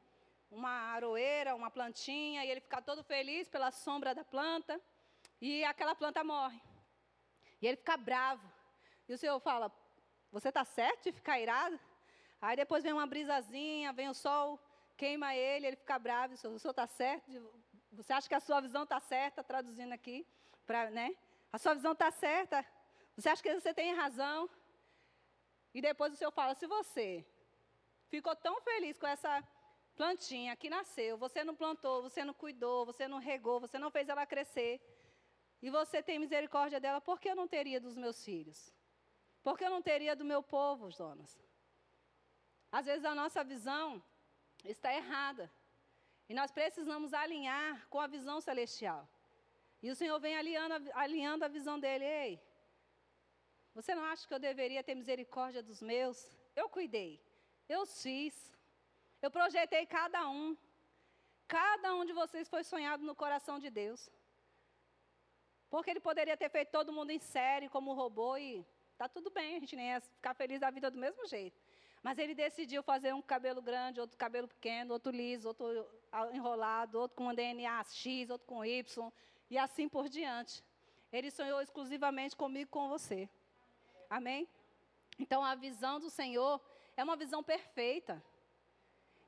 uma 0.52 0.70
aroeira, 0.70 1.56
uma 1.56 1.72
plantinha, 1.72 2.44
e 2.44 2.50
ele 2.50 2.62
fica 2.62 2.82
todo 2.82 3.04
feliz 3.04 3.48
pela 3.48 3.72
sombra 3.72 4.14
da 4.14 4.24
planta, 4.24 4.80
e 5.42 5.64
aquela 5.64 5.96
planta 5.96 6.24
morre. 6.24 6.62
E 7.62 7.68
ele 7.68 7.78
fica 7.78 7.98
bravo. 7.98 8.46
E 9.08 9.14
o 9.14 9.18
Senhor 9.18 9.40
fala: 9.40 9.72
Você 10.32 10.50
está 10.50 10.64
certo 10.66 11.04
de 11.04 11.12
ficar 11.12 11.40
irado? 11.40 11.80
Aí 12.42 12.56
depois 12.56 12.84
vem 12.84 12.94
uma 12.94 13.08
brisazinha, 13.08 13.94
vem 13.94 14.10
o 14.10 14.14
sol, 14.14 14.60
queima 14.98 15.36
ele, 15.36 15.68
ele 15.68 15.76
fica 15.76 15.98
bravo. 15.98 16.34
O 16.34 16.38
Senhor 16.38 16.72
está 16.72 16.88
certo? 16.88 17.32
Você 17.92 18.12
acha 18.12 18.28
que 18.28 18.36
a 18.36 18.40
sua 18.40 18.60
visão 18.60 18.84
está 18.84 19.00
certa? 19.00 19.44
Traduzindo 19.44 19.94
aqui, 19.94 20.28
pra, 20.66 20.90
né? 20.90 21.16
A 21.52 21.58
sua 21.58 21.74
visão 21.74 21.94
está 21.94 22.12
certa? 22.12 22.66
Você 23.16 23.30
acha 23.30 23.44
que 23.44 23.54
você 23.60 23.74
tem 23.74 23.94
razão? 23.94 24.50
E 25.74 25.82
depois 25.82 26.14
o 26.14 26.18
Senhor 26.18 26.32
fala: 26.32 26.54
Se 26.56 26.68
você 26.68 27.26
ficou 28.10 28.36
tão 28.36 28.60
feliz 28.62 28.98
com 28.98 29.08
essa 29.08 29.44
plantinha 29.96 30.56
que 30.56 30.70
nasceu, 30.70 31.18
você 31.18 31.44
não 31.44 31.56
plantou, 31.56 32.02
você 32.02 32.24
não 32.24 32.34
cuidou, 32.34 32.86
você 32.86 33.08
não 33.08 33.18
regou, 33.18 33.60
você 33.60 33.78
não 33.80 33.90
fez 33.90 34.10
ela 34.10 34.26
crescer, 34.26 34.82
e 35.62 35.70
você 35.70 36.04
tem 36.04 36.20
misericórdia 36.20 36.80
dela, 36.80 37.00
por 37.02 37.20
que 37.20 37.30
eu 37.30 37.36
não 37.36 37.48
teria 37.48 37.80
dos 37.80 37.96
meus 37.98 38.24
filhos? 38.24 38.74
Por 39.42 39.58
que 39.58 39.66
eu 39.66 39.70
não 39.70 39.82
teria 39.82 40.16
do 40.16 40.26
meu 40.26 40.42
povo, 40.44 40.92
Jonas? 40.92 41.32
Às 42.72 42.86
vezes 42.86 43.06
a 43.06 43.16
nossa 43.16 43.44
visão 43.44 44.04
está 44.64 44.94
errada. 44.94 45.52
E 46.28 46.34
nós 46.34 46.52
precisamos 46.52 47.14
alinhar 47.14 47.88
com 47.90 48.00
a 48.00 48.08
visão 48.08 48.42
celestial. 48.42 49.08
E 49.82 49.90
o 49.92 49.96
Senhor 49.96 50.20
vem 50.20 50.36
alinhando, 50.36 50.92
alinhando 50.94 51.46
a 51.46 51.48
visão 51.48 51.80
dele. 51.80 52.04
Ei, 52.04 52.42
você 53.76 53.94
não 53.94 54.06
acha 54.06 54.26
que 54.26 54.34
eu 54.34 54.40
deveria 54.40 54.82
ter 54.82 54.96
misericórdia 54.96 55.62
dos 55.62 55.82
meus? 55.82 56.18
Eu 56.56 56.70
cuidei, 56.70 57.22
eu 57.68 57.86
fiz, 57.86 58.34
eu 59.22 59.30
projetei 59.30 59.86
cada 59.86 60.30
um. 60.30 60.56
Cada 61.48 61.94
um 61.94 62.06
de 62.06 62.14
vocês 62.14 62.48
foi 62.48 62.64
sonhado 62.64 63.04
no 63.04 63.14
coração 63.14 63.60
de 63.60 63.70
Deus. 63.70 64.10
Porque 65.70 65.90
ele 65.90 66.00
poderia 66.00 66.38
ter 66.38 66.50
feito 66.50 66.72
todo 66.72 66.94
mundo 66.94 67.12
em 67.12 67.20
série, 67.20 67.68
como 67.68 67.94
robô, 67.94 68.38
e 68.38 68.66
tá 68.98 69.10
tudo 69.10 69.30
bem, 69.30 69.58
a 69.58 69.60
gente 69.60 69.76
nem 69.76 69.90
ia 69.90 70.00
ficar 70.00 70.34
feliz 70.34 70.62
da 70.62 70.72
vida 70.72 70.90
do 70.90 70.98
mesmo 70.98 71.28
jeito. 71.28 71.62
Mas 72.02 72.18
ele 72.18 72.34
decidiu 72.34 72.82
fazer 72.82 73.14
um 73.14 73.22
cabelo 73.22 73.62
grande, 73.62 74.00
outro 74.00 74.18
cabelo 74.18 74.48
pequeno, 74.48 74.94
outro 74.94 75.12
liso, 75.12 75.50
outro 75.50 75.68
enrolado, 76.34 77.00
outro 77.00 77.18
com 77.18 77.34
DNA 77.34 77.84
X, 77.84 78.30
outro 78.30 78.48
com 78.48 78.64
Y, 78.64 79.12
e 79.50 79.58
assim 79.58 79.90
por 79.90 80.08
diante. 80.08 80.64
Ele 81.12 81.30
sonhou 81.30 81.62
exclusivamente 81.62 82.36
comigo 82.36 82.70
e 82.70 82.72
com 82.72 82.88
você. 82.88 83.30
Amém? 84.10 84.48
Então 85.18 85.44
a 85.44 85.56
visão 85.56 86.00
do 86.00 86.10
Senhor 86.10 86.62
é 86.98 87.04
uma 87.04 87.16
visão 87.16 87.44
perfeita. 87.44 88.24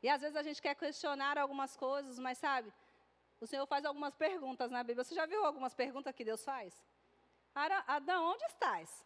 E 0.02 0.10
às 0.10 0.22
vezes 0.22 0.36
a 0.36 0.44
gente 0.44 0.62
quer 0.62 0.76
questionar 0.76 1.38
algumas 1.38 1.76
coisas, 1.76 2.20
mas 2.20 2.38
sabe, 2.38 2.72
o 3.40 3.48
Senhor 3.48 3.66
faz 3.66 3.86
algumas 3.86 4.16
perguntas 4.16 4.70
na 4.72 4.84
Bíblia. 4.84 5.04
Você 5.04 5.16
já 5.16 5.26
viu 5.26 5.46
algumas 5.46 5.74
perguntas 5.74 6.14
que 6.16 6.24
Deus 6.24 6.44
faz? 6.44 6.74
Adão, 7.88 8.24
onde 8.32 8.44
estás? 8.46 9.06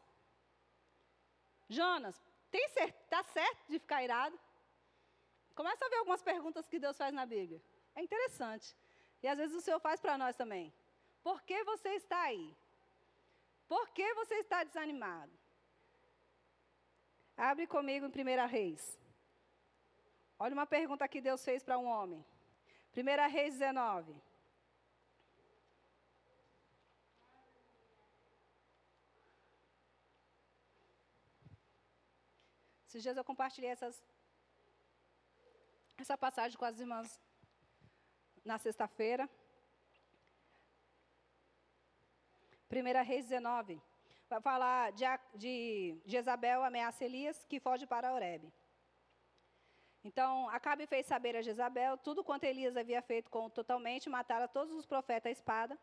Jonas, 1.70 2.22
está 2.52 3.24
certo 3.24 3.70
de 3.70 3.80
ficar 3.80 4.04
irado? 4.04 4.38
Começa 5.56 5.86
a 5.86 5.90
ver 5.90 5.98
algumas 5.98 6.22
perguntas 6.22 6.68
que 6.68 6.80
Deus 6.80 6.98
faz 6.98 7.14
na 7.14 7.26
Bíblia. 7.26 7.62
É 7.96 8.02
interessante. 8.02 8.76
E 9.24 9.28
às 9.28 9.38
vezes 9.38 9.56
o 9.56 9.62
Senhor 9.62 9.80
faz 9.80 10.02
para 10.02 10.18
nós 10.18 10.36
também. 10.36 10.74
Por 11.24 11.42
que 11.44 11.64
você 11.64 11.90
está 11.90 12.20
aí? 12.24 12.56
Por 13.68 13.90
que 13.92 14.14
você 14.16 14.36
está 14.36 14.64
desanimado? 14.64 15.32
Abre 17.50 17.66
comigo 17.66 18.06
em 18.06 18.10
1 18.10 18.48
Reis. 18.48 18.82
Olha 20.38 20.54
uma 20.54 20.68
pergunta 20.68 21.08
que 21.08 21.20
Deus 21.20 21.44
fez 21.44 21.64
para 21.64 21.76
um 21.80 21.88
homem. 21.88 22.24
1 22.96 23.32
Reis 23.32 23.58
19. 23.58 24.16
Esses 32.86 33.02
dias 33.02 33.18
eu 33.18 33.24
compartilhei 33.24 33.72
essas, 33.72 34.04
essa 35.98 36.16
passagem 36.16 36.56
com 36.60 36.66
as 36.66 36.80
irmãs 36.80 37.20
na 38.46 38.60
sexta-feira. 38.60 39.28
1 42.70 43.04
Reis 43.04 43.26
19. 43.26 43.82
Vai 44.32 44.40
falar 44.40 44.94
de, 44.94 45.04
de 45.36 46.02
Jezabel 46.06 46.64
ameaça 46.64 47.04
Elias, 47.04 47.46
que 47.50 47.60
foge 47.60 47.86
para 47.86 48.14
Oreb. 48.14 48.50
Então, 50.06 50.48
Acabe 50.48 50.88
fez 50.88 51.06
saber 51.06 51.36
a 51.36 51.42
Jezabel 51.42 51.98
tudo 51.98 52.24
quanto 52.24 52.46
Elias 52.46 52.78
havia 52.78 53.02
feito 53.02 53.30
com 53.30 53.50
totalmente 53.50 54.10
a 54.10 54.48
todos 54.48 54.74
os 54.74 54.86
profetas 54.86 55.30
à 55.30 55.32
espada. 55.32 55.78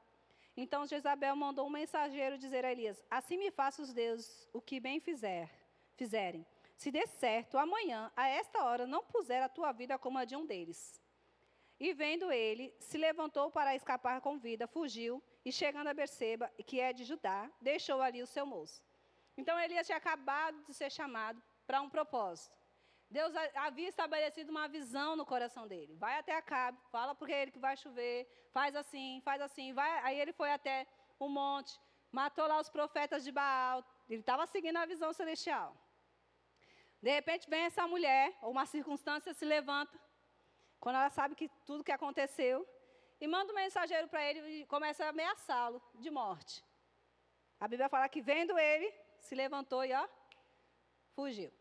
Então, 0.56 0.86
Jezabel 0.86 1.36
mandou 1.36 1.66
um 1.66 1.70
mensageiro 1.70 2.38
dizer 2.38 2.64
a 2.64 2.72
Elias: 2.72 3.04
Assim 3.10 3.36
me 3.36 3.50
faça 3.50 3.82
os 3.82 3.92
deuses 3.92 4.48
o 4.50 4.62
que 4.62 4.80
bem 4.80 4.98
fizer, 4.98 5.50
fizerem. 5.94 6.46
Se 6.74 6.90
der 6.90 7.06
certo, 7.06 7.58
amanhã, 7.58 8.10
a 8.16 8.30
esta 8.30 8.64
hora, 8.64 8.86
não 8.86 9.04
puser 9.04 9.42
a 9.42 9.48
tua 9.50 9.72
vida 9.72 9.98
como 9.98 10.16
a 10.16 10.24
de 10.24 10.34
um 10.34 10.46
deles. 10.46 10.98
E 11.78 11.92
vendo 11.92 12.32
ele, 12.32 12.74
se 12.80 12.96
levantou 12.96 13.50
para 13.50 13.76
escapar 13.76 14.22
com 14.22 14.38
vida, 14.38 14.66
fugiu, 14.66 15.22
e 15.44 15.52
chegando 15.52 15.88
a 15.88 15.94
Berseba, 15.94 16.50
que 16.66 16.80
é 16.80 16.92
de 16.92 17.04
Judá, 17.04 17.50
deixou 17.60 18.00
ali 18.02 18.22
o 18.22 18.26
seu 18.26 18.44
moço. 18.44 18.82
Então 19.36 19.58
Elias 19.58 19.86
tinha 19.86 19.98
acabado 19.98 20.62
de 20.64 20.74
ser 20.74 20.90
chamado 20.90 21.42
para 21.66 21.80
um 21.80 21.88
propósito. 21.88 22.56
Deus 23.10 23.32
havia 23.54 23.88
estabelecido 23.88 24.50
uma 24.50 24.68
visão 24.68 25.16
no 25.16 25.24
coração 25.24 25.66
dele. 25.66 25.94
Vai 25.96 26.18
até 26.18 26.36
Acabe, 26.36 26.78
fala 26.90 27.14
para 27.14 27.32
ele 27.32 27.50
que 27.50 27.58
vai 27.58 27.76
chover, 27.76 28.28
faz 28.52 28.76
assim, 28.76 29.22
faz 29.24 29.40
assim. 29.40 29.72
Vai. 29.72 29.90
Aí 30.04 30.20
ele 30.20 30.32
foi 30.32 30.50
até 30.52 30.86
o 31.18 31.28
monte, 31.28 31.78
matou 32.12 32.46
lá 32.46 32.60
os 32.60 32.68
profetas 32.68 33.24
de 33.24 33.32
Baal. 33.32 33.84
Ele 34.10 34.20
estava 34.20 34.46
seguindo 34.46 34.76
a 34.76 34.84
visão 34.84 35.12
celestial. 35.12 35.74
De 37.00 37.10
repente 37.10 37.48
vem 37.48 37.64
essa 37.64 37.86
mulher, 37.86 38.36
ou 38.42 38.50
uma 38.50 38.66
circunstância 38.66 39.32
se 39.32 39.44
levanta, 39.44 39.98
quando 40.80 40.96
ela 40.96 41.10
sabe 41.10 41.34
que 41.34 41.48
tudo 41.64 41.84
que 41.84 41.92
aconteceu, 41.92 42.66
e 43.20 43.26
manda 43.26 43.52
um 43.52 43.56
mensageiro 43.56 44.08
para 44.08 44.22
ele 44.24 44.40
e 44.60 44.66
começa 44.66 45.04
a 45.04 45.08
ameaçá-lo 45.08 45.82
de 45.94 46.10
morte. 46.10 46.64
A 47.60 47.66
Bíblia 47.66 47.88
fala 47.88 48.08
que 48.08 48.20
vendo 48.20 48.58
ele, 48.58 48.92
se 49.18 49.34
levantou 49.34 49.84
e 49.84 49.92
ó, 49.92 50.08
fugiu. 51.14 51.52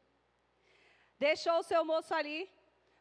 Deixou 1.18 1.60
o 1.60 1.64
seu 1.64 1.84
moço 1.84 2.14
ali, 2.14 2.50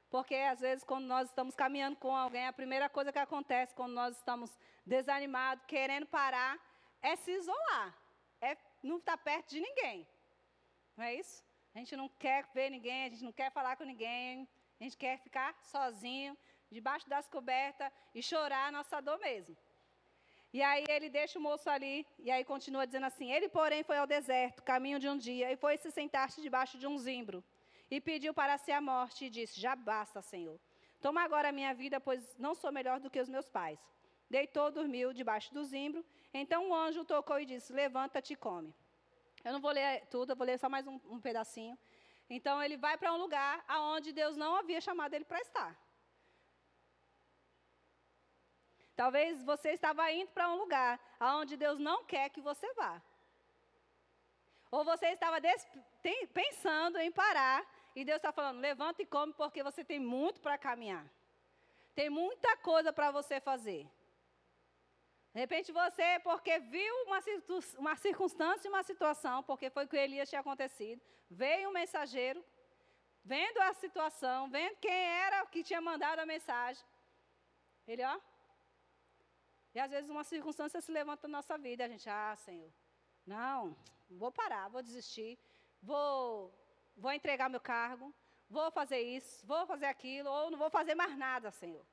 porque 0.08 0.34
às 0.34 0.60
vezes 0.60 0.82
quando 0.82 1.04
nós 1.04 1.28
estamos 1.28 1.54
caminhando 1.54 1.96
com 1.96 2.16
alguém, 2.16 2.46
a 2.46 2.52
primeira 2.52 2.88
coisa 2.88 3.12
que 3.12 3.18
acontece 3.18 3.74
quando 3.74 3.92
nós 3.92 4.16
estamos 4.16 4.58
desanimados, 4.84 5.64
querendo 5.66 6.06
parar, 6.06 6.58
é 7.02 7.14
se 7.16 7.30
isolar. 7.32 7.94
É 8.40 8.56
não 8.82 8.98
estar 8.98 9.18
perto 9.18 9.50
de 9.50 9.60
ninguém. 9.60 10.08
Não 10.96 11.04
é 11.04 11.14
isso? 11.14 11.44
A 11.74 11.78
gente 11.78 11.94
não 11.94 12.08
quer 12.08 12.46
ver 12.54 12.70
ninguém, 12.70 13.04
a 13.04 13.08
gente 13.10 13.24
não 13.24 13.32
quer 13.32 13.50
falar 13.52 13.76
com 13.76 13.84
ninguém, 13.84 14.48
a 14.80 14.84
gente 14.84 14.96
quer 14.96 15.18
ficar 15.18 15.54
sozinho, 15.62 16.36
debaixo 16.70 17.08
das 17.08 17.28
cobertas 17.28 17.90
e 18.14 18.22
chorar 18.22 18.68
a 18.68 18.72
nossa 18.72 19.00
dor 19.00 19.18
mesmo. 19.18 19.56
E 20.52 20.62
aí 20.62 20.84
ele 20.88 21.08
deixa 21.10 21.38
o 21.38 21.42
moço 21.42 21.68
ali, 21.68 22.06
e 22.18 22.30
aí 22.30 22.44
continua 22.44 22.86
dizendo 22.86 23.06
assim: 23.06 23.30
Ele, 23.30 23.48
porém, 23.48 23.82
foi 23.82 23.98
ao 23.98 24.06
deserto, 24.06 24.62
caminho 24.62 24.98
de 24.98 25.08
um 25.08 25.16
dia, 25.16 25.52
e 25.52 25.56
foi 25.56 25.76
se 25.76 25.90
sentar-se 25.90 26.40
debaixo 26.40 26.78
de 26.78 26.86
um 26.86 26.96
zimbro. 26.98 27.44
E 27.90 28.00
pediu 28.00 28.32
para 28.32 28.56
si 28.58 28.72
a 28.72 28.80
morte 28.80 29.26
e 29.26 29.30
disse: 29.30 29.60
Já 29.60 29.76
basta, 29.76 30.22
Senhor. 30.22 30.58
Toma 31.00 31.22
agora 31.22 31.50
a 31.50 31.52
minha 31.52 31.74
vida, 31.74 32.00
pois 32.00 32.36
não 32.38 32.54
sou 32.54 32.72
melhor 32.72 33.00
do 33.00 33.10
que 33.10 33.20
os 33.20 33.28
meus 33.28 33.48
pais. 33.48 33.78
Deitou, 34.30 34.70
dormiu 34.70 35.12
debaixo 35.12 35.52
do 35.52 35.64
zimbro. 35.64 36.04
Então 36.32 36.70
o 36.70 36.74
anjo 36.74 37.04
tocou 37.04 37.38
e 37.38 37.44
disse: 37.44 37.72
Levanta-te 37.72 38.32
e 38.32 38.36
come. 38.36 38.74
Eu 39.44 39.52
não 39.52 39.60
vou 39.60 39.70
ler 39.70 40.06
tudo, 40.06 40.32
eu 40.32 40.36
vou 40.36 40.46
ler 40.46 40.58
só 40.58 40.68
mais 40.68 40.86
um, 40.86 40.98
um 41.04 41.20
pedacinho. 41.20 41.78
Então 42.28 42.62
ele 42.62 42.76
vai 42.76 42.96
para 42.96 43.12
um 43.12 43.18
lugar 43.18 43.64
aonde 43.68 44.12
Deus 44.12 44.36
não 44.36 44.56
havia 44.56 44.80
chamado 44.80 45.14
ele 45.14 45.24
para 45.24 45.40
estar. 45.40 45.85
Talvez 48.96 49.42
você 49.42 49.70
estava 49.72 50.10
indo 50.10 50.30
para 50.30 50.48
um 50.48 50.56
lugar 50.56 50.98
aonde 51.20 51.56
Deus 51.56 51.78
não 51.78 52.02
quer 52.04 52.30
que 52.30 52.40
você 52.40 52.72
vá. 52.72 53.00
Ou 54.70 54.84
você 54.84 55.08
estava 55.08 55.36
pensando 56.32 56.98
em 56.98 57.12
parar 57.12 57.64
e 57.94 58.04
Deus 58.04 58.16
está 58.16 58.32
falando: 58.32 58.58
levanta 58.58 59.02
e 59.02 59.06
come 59.06 59.34
porque 59.34 59.62
você 59.62 59.84
tem 59.84 60.00
muito 60.00 60.40
para 60.40 60.56
caminhar. 60.56 61.06
Tem 61.94 62.08
muita 62.08 62.56
coisa 62.58 62.90
para 62.92 63.10
você 63.10 63.38
fazer. 63.40 63.86
De 65.34 65.40
repente 65.40 65.70
você, 65.70 66.18
porque 66.20 66.58
viu 66.58 66.94
uma, 67.04 67.20
uma 67.78 67.96
circunstância, 67.96 68.70
uma 68.70 68.82
situação, 68.82 69.42
porque 69.42 69.68
foi 69.68 69.84
o 69.84 69.88
que 69.88 69.96
Elias 69.96 70.30
tinha 70.30 70.40
acontecido, 70.40 71.02
veio 71.30 71.68
um 71.68 71.72
mensageiro, 71.72 72.42
vendo 73.22 73.58
a 73.60 73.74
situação, 73.74 74.48
vendo 74.48 74.76
quem 74.76 74.90
era 74.90 75.44
que 75.46 75.62
tinha 75.62 75.80
mandado 75.80 76.20
a 76.20 76.26
mensagem. 76.26 76.82
Ele, 77.86 78.02
ó. 78.02 78.18
E 79.76 79.78
às 79.78 79.90
vezes 79.90 80.08
uma 80.08 80.24
circunstância 80.24 80.80
se 80.80 80.90
levanta 80.90 81.28
na 81.28 81.36
nossa 81.36 81.58
vida, 81.58 81.84
a 81.84 81.88
gente, 81.92 82.08
ah, 82.08 82.34
Senhor, 82.34 82.72
não, 83.26 83.76
vou 84.08 84.32
parar, 84.32 84.68
vou 84.68 84.82
desistir, 84.82 85.38
vou, 85.82 86.50
vou 86.96 87.12
entregar 87.12 87.50
meu 87.50 87.60
cargo, 87.60 88.06
vou 88.48 88.70
fazer 88.70 89.00
isso, 89.02 89.46
vou 89.46 89.66
fazer 89.66 89.84
aquilo, 89.84 90.30
ou 90.30 90.50
não 90.50 90.58
vou 90.58 90.70
fazer 90.70 90.94
mais 90.94 91.14
nada, 91.18 91.50
Senhor. 91.50 91.84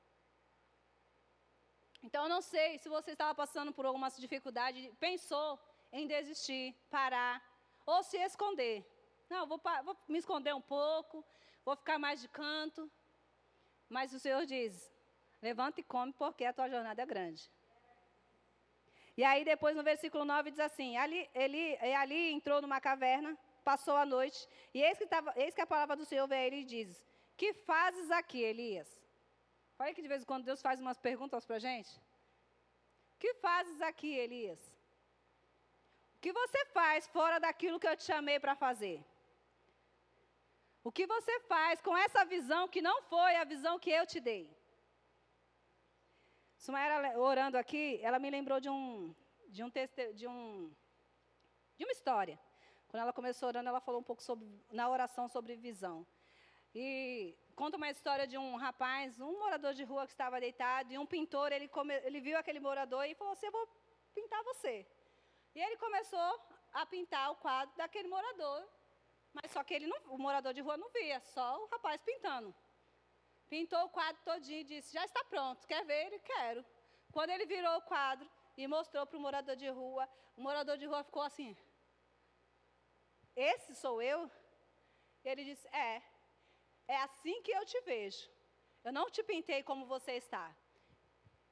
Então, 2.02 2.24
eu 2.24 2.30
não 2.30 2.42
sei 2.42 2.78
se 2.78 2.88
você 2.88 3.12
estava 3.12 3.36
passando 3.36 3.74
por 3.74 3.86
alguma 3.86 4.10
dificuldade, 4.12 4.90
pensou 4.98 5.60
em 5.92 6.08
desistir, 6.08 6.74
parar, 6.90 7.44
ou 7.86 8.02
se 8.02 8.16
esconder. 8.16 8.78
Não, 9.30 9.46
vou, 9.46 9.60
vou 9.84 9.98
me 10.08 10.20
esconder 10.20 10.56
um 10.56 10.62
pouco, 10.62 11.22
vou 11.66 11.76
ficar 11.76 12.00
mais 12.00 12.22
de 12.22 12.30
canto. 12.30 12.90
Mas 13.90 14.14
o 14.14 14.20
Senhor 14.20 14.46
diz: 14.46 14.90
levanta 15.42 15.82
e 15.82 15.84
come, 15.84 16.14
porque 16.14 16.46
a 16.46 16.54
tua 16.54 16.70
jornada 16.70 17.02
é 17.02 17.06
grande. 17.06 17.52
E 19.16 19.24
aí, 19.24 19.46
depois, 19.46 19.76
no 19.76 19.84
versículo 19.84 20.26
9, 20.26 20.52
diz 20.52 20.60
assim: 20.60 20.98
ali, 20.98 21.30
ele, 21.34 21.78
ali 22.04 22.32
entrou 22.32 22.62
numa 22.62 22.82
caverna, 22.82 23.38
passou 23.64 23.96
a 23.96 24.06
noite, 24.06 24.48
e 24.74 24.82
eis 24.82 24.98
que, 24.98 25.06
tava, 25.06 25.34
eis 25.36 25.54
que 25.54 25.62
a 25.62 25.68
palavra 25.68 25.96
do 25.96 26.06
Senhor 26.06 26.28
veio 26.28 26.42
a 26.42 26.46
ele 26.48 26.62
e 26.62 26.66
diz: 26.66 27.06
Que 27.38 27.54
fazes 27.54 28.10
aqui, 28.12 28.42
Elias? 28.42 28.90
Olha 29.78 29.94
que 29.94 30.02
de 30.02 30.08
vez 30.08 30.22
em 30.22 30.26
quando 30.26 30.46
Deus 30.46 30.62
faz 30.62 30.80
umas 30.80 30.98
perguntas 30.98 31.46
para 31.46 31.58
a 31.58 31.66
gente. 31.68 31.92
Que 33.20 33.34
fazes 33.36 33.82
aqui, 33.82 34.12
Elias? 34.26 34.60
O 36.16 36.20
que 36.24 36.32
você 36.32 36.66
faz 36.78 37.08
fora 37.08 37.40
daquilo 37.40 37.80
que 37.80 37.88
eu 37.88 37.98
te 37.98 38.04
chamei 38.04 38.40
para 38.40 38.56
fazer? 38.56 39.04
O 40.84 40.92
que 40.92 41.06
você 41.06 41.40
faz 41.42 41.82
com 41.82 41.96
essa 42.06 42.26
visão 42.26 42.68
que 42.68 42.82
não 42.82 43.02
foi 43.04 43.36
a 43.38 43.46
visão 43.46 43.80
que 43.80 43.90
eu 43.90 44.06
te 44.06 44.20
dei? 44.20 44.46
Sumaera 46.64 47.20
orando 47.20 47.58
aqui, 47.58 48.00
ela 48.02 48.18
me 48.18 48.30
lembrou 48.30 48.58
de 48.58 48.70
um 48.70 49.14
de 49.50 49.62
um 49.66 49.70
texto 49.70 50.14
de 50.14 50.26
um 50.26 50.74
de 51.78 51.84
uma 51.84 51.92
história. 51.92 52.40
Quando 52.88 53.02
ela 53.02 53.12
começou 53.12 53.50
orando, 53.50 53.68
ela 53.68 53.82
falou 53.82 54.00
um 54.00 54.04
pouco 54.10 54.24
sobre 54.24 54.48
na 54.72 54.88
oração 54.90 55.28
sobre 55.28 55.58
visão. 55.58 56.08
E 56.74 57.36
conta 57.54 57.76
uma 57.76 57.90
história 57.90 58.26
de 58.26 58.38
um 58.38 58.56
rapaz, 58.56 59.20
um 59.20 59.34
morador 59.42 59.74
de 59.74 59.84
rua 59.84 60.06
que 60.06 60.14
estava 60.14 60.40
deitado, 60.40 60.94
e 60.94 60.98
um 60.98 61.06
pintor, 61.06 61.52
ele, 61.52 61.68
come, 61.68 61.96
ele 62.06 62.22
viu 62.22 62.38
aquele 62.38 62.62
morador 62.62 63.04
e 63.08 63.14
falou 63.14 63.34
assim, 63.34 63.48
eu 63.48 63.52
vou 63.52 63.68
pintar 64.16 64.42
você. 64.46 64.88
E 65.54 65.60
ele 65.60 65.76
começou 65.76 66.32
a 66.72 66.86
pintar 66.86 67.30
o 67.30 67.36
quadro 67.36 67.76
daquele 67.76 68.08
morador, 68.08 68.66
mas 69.34 69.52
só 69.52 69.66
que 69.66 69.74
ele 69.74 69.86
não, 69.86 69.98
o 70.16 70.18
morador 70.18 70.54
de 70.54 70.62
rua 70.62 70.78
não 70.78 70.90
via, 70.92 71.20
só 71.20 71.62
o 71.62 71.68
rapaz 71.68 72.02
pintando. 72.02 72.56
Pintou 73.54 73.82
o 73.86 73.90
quadro 73.98 74.20
todinho 74.30 74.62
e 74.62 74.70
disse, 74.72 74.92
já 74.98 75.04
está 75.06 75.24
pronto, 75.26 75.68
quer 75.72 75.86
ver? 75.90 76.08
Ele, 76.08 76.20
quero. 76.32 76.66
Quando 77.12 77.30
ele 77.30 77.46
virou 77.46 77.76
o 77.78 77.84
quadro 77.84 78.28
e 78.58 78.66
mostrou 78.76 79.06
para 79.06 79.18
o 79.20 79.22
morador 79.26 79.56
de 79.56 79.70
rua, 79.70 80.10
o 80.36 80.42
morador 80.42 80.76
de 80.76 80.88
rua 80.88 81.04
ficou 81.04 81.22
assim, 81.22 81.56
esse 83.36 83.76
sou 83.76 84.02
eu? 84.02 84.20
Ele 85.24 85.44
disse, 85.50 85.68
é. 85.68 86.02
É 86.88 86.98
assim 86.98 87.44
que 87.44 87.52
eu 87.52 87.64
te 87.64 87.80
vejo. 87.82 88.28
Eu 88.84 88.92
não 88.92 89.08
te 89.12 89.22
pintei 89.22 89.62
como 89.62 89.86
você 89.86 90.14
está. 90.14 90.48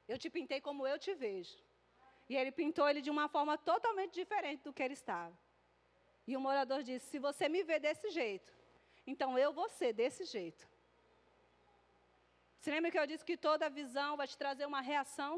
Eu 0.07 0.17
te 0.17 0.27
pintei 0.27 0.59
como 0.59 0.87
eu 0.87 0.97
te 0.97 1.13
vejo. 1.13 1.55
E 2.27 2.35
ele 2.35 2.51
pintou 2.51 2.89
ele 2.89 3.03
de 3.07 3.11
uma 3.11 3.27
forma 3.29 3.59
totalmente 3.59 4.15
diferente 4.15 4.63
do 4.63 4.73
que 4.73 4.81
ele 4.81 4.95
estava. 4.95 5.37
E 6.25 6.35
o 6.35 6.41
morador 6.41 6.81
disse: 6.81 7.05
Se 7.11 7.19
você 7.19 7.47
me 7.47 7.63
vê 7.63 7.79
desse 7.79 8.09
jeito, 8.09 8.51
então 9.05 9.37
eu 9.37 9.53
vou 9.53 9.69
ser 9.69 9.93
desse 9.93 10.25
jeito. 10.25 10.70
Se 12.63 12.69
lembra 12.73 12.91
que 12.91 12.99
eu 12.99 13.07
disse 13.11 13.25
que 13.29 13.35
toda 13.35 13.75
visão 13.81 14.09
vai 14.19 14.27
te 14.31 14.37
trazer 14.37 14.65
uma 14.71 14.81
reação? 14.91 15.31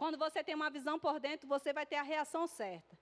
Quando 0.00 0.16
você 0.24 0.42
tem 0.46 0.54
uma 0.60 0.70
visão 0.76 0.96
por 1.04 1.16
dentro, 1.26 1.46
você 1.56 1.72
vai 1.78 1.86
ter 1.90 1.96
a 1.96 2.06
reação 2.12 2.44
certa. 2.60 2.94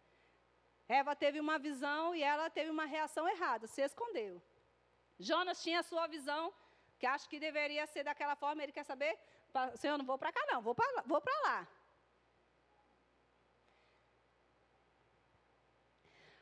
Eva 0.87 1.17
teve 1.17 1.41
uma 1.41 1.59
visão 1.59 2.15
e 2.15 2.23
ela 2.23 2.51
teve 2.51 2.71
uma 2.71 2.85
reação 2.85 3.25
errada, 3.35 3.67
se 3.67 3.81
escondeu. 3.81 4.35
Jonas 5.19 5.63
tinha 5.63 5.81
a 5.81 5.89
sua 5.91 6.07
visão, 6.07 6.53
que 6.99 7.07
acho 7.07 7.27
que 7.31 7.41
deveria 7.41 7.87
ser 7.87 8.05
daquela 8.05 8.37
forma, 8.37 8.63
ele 8.63 8.77
quer 8.79 8.85
saber, 8.85 9.19
Senhor, 9.77 9.97
não 9.97 10.05
vou 10.05 10.19
para 10.19 10.31
cá 10.37 10.45
não, 10.53 10.61
vou 10.61 10.75
para 10.75 11.41
lá. 11.47 11.67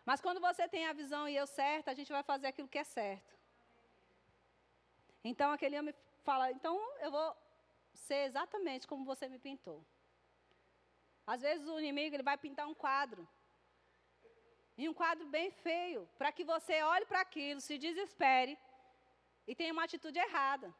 Mas 0.04 0.20
quando 0.20 0.40
você 0.40 0.66
tem 0.66 0.87
a 0.87 0.92
visão 0.92 1.28
e 1.28 1.37
eu 1.37 1.46
certa, 1.46 1.92
a 1.92 1.94
gente 1.94 2.11
vai 2.11 2.24
fazer 2.24 2.48
aquilo 2.48 2.66
que 2.66 2.78
é 2.78 2.85
certo. 2.85 3.32
Então 5.22 5.52
aquele 5.52 5.78
homem 5.78 5.94
fala, 6.22 6.50
então 6.50 6.74
eu 7.00 7.11
vou 7.11 7.37
ser 7.94 8.20
exatamente 8.28 8.87
como 8.87 9.04
você 9.04 9.28
me 9.28 9.38
pintou. 9.38 9.85
Às 11.26 11.40
vezes 11.42 11.66
o 11.68 11.78
inimigo 11.78 12.16
ele 12.16 12.22
vai 12.30 12.37
pintar 12.37 12.66
um 12.66 12.74
quadro. 12.74 13.28
E 14.76 14.88
um 14.88 14.94
quadro 14.94 15.26
bem 15.26 15.50
feio, 15.50 16.08
para 16.18 16.32
que 16.32 16.44
você 16.44 16.82
olhe 16.82 17.06
para 17.06 17.20
aquilo, 17.20 17.61
se 17.61 17.76
desespere 17.78 18.58
e 19.46 19.54
tenha 19.54 19.72
uma 19.72 19.85
atitude 19.85 20.18
errada. 20.18 20.74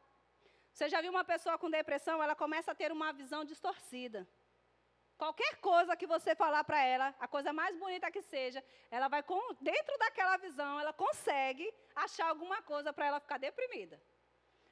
Você 0.71 0.89
já 0.89 0.99
viu 1.01 1.11
uma 1.11 1.23
pessoa 1.23 1.57
com 1.57 1.69
depressão, 1.69 2.21
ela 2.21 2.35
começa 2.35 2.71
a 2.71 2.75
ter 2.75 2.91
uma 2.91 3.13
visão 3.13 3.45
distorcida. 3.45 4.27
Qualquer 5.15 5.55
coisa 5.57 5.95
que 5.95 6.07
você 6.07 6.35
falar 6.35 6.63
para 6.63 6.83
ela, 6.83 7.15
a 7.19 7.27
coisa 7.27 7.53
mais 7.53 7.77
bonita 7.77 8.11
que 8.11 8.21
seja, 8.21 8.63
ela 8.89 9.07
vai 9.07 9.21
com, 9.21 9.39
dentro 9.61 9.97
daquela 9.99 10.37
visão, 10.37 10.79
ela 10.79 10.91
consegue 10.91 11.71
achar 11.95 12.27
alguma 12.27 12.61
coisa 12.63 12.91
para 12.91 13.05
ela 13.05 13.19
ficar 13.19 13.37
deprimida. 13.37 14.01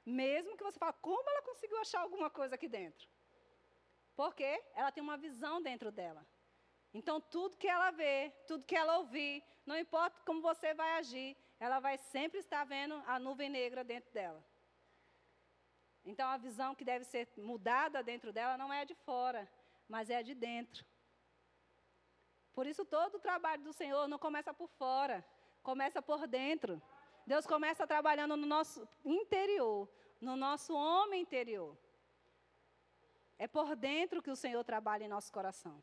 Mesmo 0.05 0.57
que 0.57 0.63
você 0.63 0.79
fale, 0.79 0.95
como 1.01 1.29
ela 1.29 1.41
conseguiu 1.43 1.77
achar 1.79 2.01
alguma 2.01 2.29
coisa 2.29 2.55
aqui 2.55 2.67
dentro? 2.67 3.07
Porque 4.15 4.63
ela 4.73 4.91
tem 4.91 5.03
uma 5.03 5.17
visão 5.17 5.61
dentro 5.61 5.91
dela. 5.91 6.25
Então, 6.93 7.21
tudo 7.21 7.57
que 7.57 7.67
ela 7.67 7.91
vê, 7.91 8.31
tudo 8.47 8.65
que 8.65 8.75
ela 8.75 8.97
ouvir, 8.97 9.43
não 9.65 9.77
importa 9.77 10.19
como 10.25 10.41
você 10.41 10.73
vai 10.73 10.91
agir, 10.97 11.37
ela 11.59 11.79
vai 11.79 11.97
sempre 11.97 12.39
estar 12.39 12.63
vendo 12.65 12.95
a 13.05 13.19
nuvem 13.19 13.49
negra 13.49 13.83
dentro 13.83 14.11
dela. 14.11 14.43
Então, 16.03 16.27
a 16.27 16.37
visão 16.37 16.73
que 16.73 16.83
deve 16.83 17.05
ser 17.05 17.29
mudada 17.37 18.03
dentro 18.03 18.33
dela 18.33 18.57
não 18.57 18.73
é 18.73 18.83
de 18.83 18.95
fora, 18.95 19.49
mas 19.87 20.09
é 20.09 20.21
de 20.23 20.33
dentro. 20.33 20.83
Por 22.53 22.65
isso, 22.65 22.83
todo 22.83 23.15
o 23.15 23.19
trabalho 23.19 23.63
do 23.63 23.71
Senhor 23.71 24.07
não 24.07 24.19
começa 24.19 24.53
por 24.53 24.67
fora, 24.67 25.23
começa 25.63 26.01
por 26.01 26.27
dentro. 26.27 26.81
Deus 27.25 27.45
começa 27.45 27.87
trabalhando 27.87 28.35
no 28.35 28.45
nosso 28.45 28.87
interior, 29.05 29.89
no 30.19 30.35
nosso 30.35 30.73
homem 30.73 31.21
interior. 31.21 31.77
É 33.37 33.47
por 33.47 33.75
dentro 33.75 34.21
que 34.21 34.29
o 34.29 34.35
Senhor 34.35 34.63
trabalha 34.63 35.03
em 35.03 35.07
nosso 35.07 35.31
coração. 35.31 35.81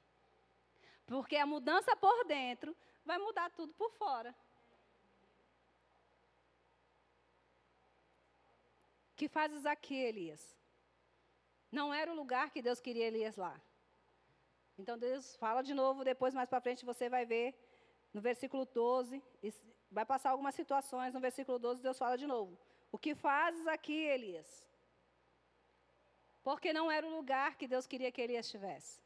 Porque 1.07 1.37
a 1.37 1.46
mudança 1.46 1.96
por 1.96 2.24
dentro 2.24 2.77
vai 3.05 3.18
mudar 3.18 3.51
tudo 3.51 3.72
por 3.74 3.90
fora. 3.92 4.35
Que 9.16 9.29
fazes 9.29 9.66
aqui, 9.66 9.96
Elias? 9.96 10.57
Não 11.72 11.92
era 11.92 12.12
o 12.12 12.14
lugar 12.14 12.51
que 12.51 12.62
Deus 12.62 12.81
queria 12.81 13.07
Elias 13.07 13.37
lá. 13.37 13.60
Então 14.79 14.96
Deus 14.96 15.35
fala 15.37 15.60
de 15.63 15.75
novo, 15.75 16.04
depois 16.04 16.35
mais 16.35 16.48
para 16.48 16.60
frente 16.60 16.85
você 16.85 17.08
vai 17.08 17.27
ver 17.27 17.52
no 18.15 18.21
versículo 18.21 18.65
12, 18.65 19.23
vai 19.91 20.05
passar 20.05 20.31
algumas 20.31 20.55
situações, 20.55 21.15
no 21.15 21.21
versículo 21.21 21.59
12 21.59 21.83
Deus 21.83 21.99
fala 21.99 22.17
de 22.17 22.27
novo. 22.27 22.59
O 22.91 22.99
que 22.99 23.15
fazes 23.15 23.67
aqui, 23.67 23.93
Elias? 23.93 24.67
Porque 26.43 26.73
não 26.73 26.91
era 26.91 27.07
o 27.07 27.15
lugar 27.15 27.57
que 27.57 27.69
Deus 27.69 27.87
queria 27.87 28.13
que 28.13 28.21
Elias 28.21 28.47
estivesse. 28.47 29.01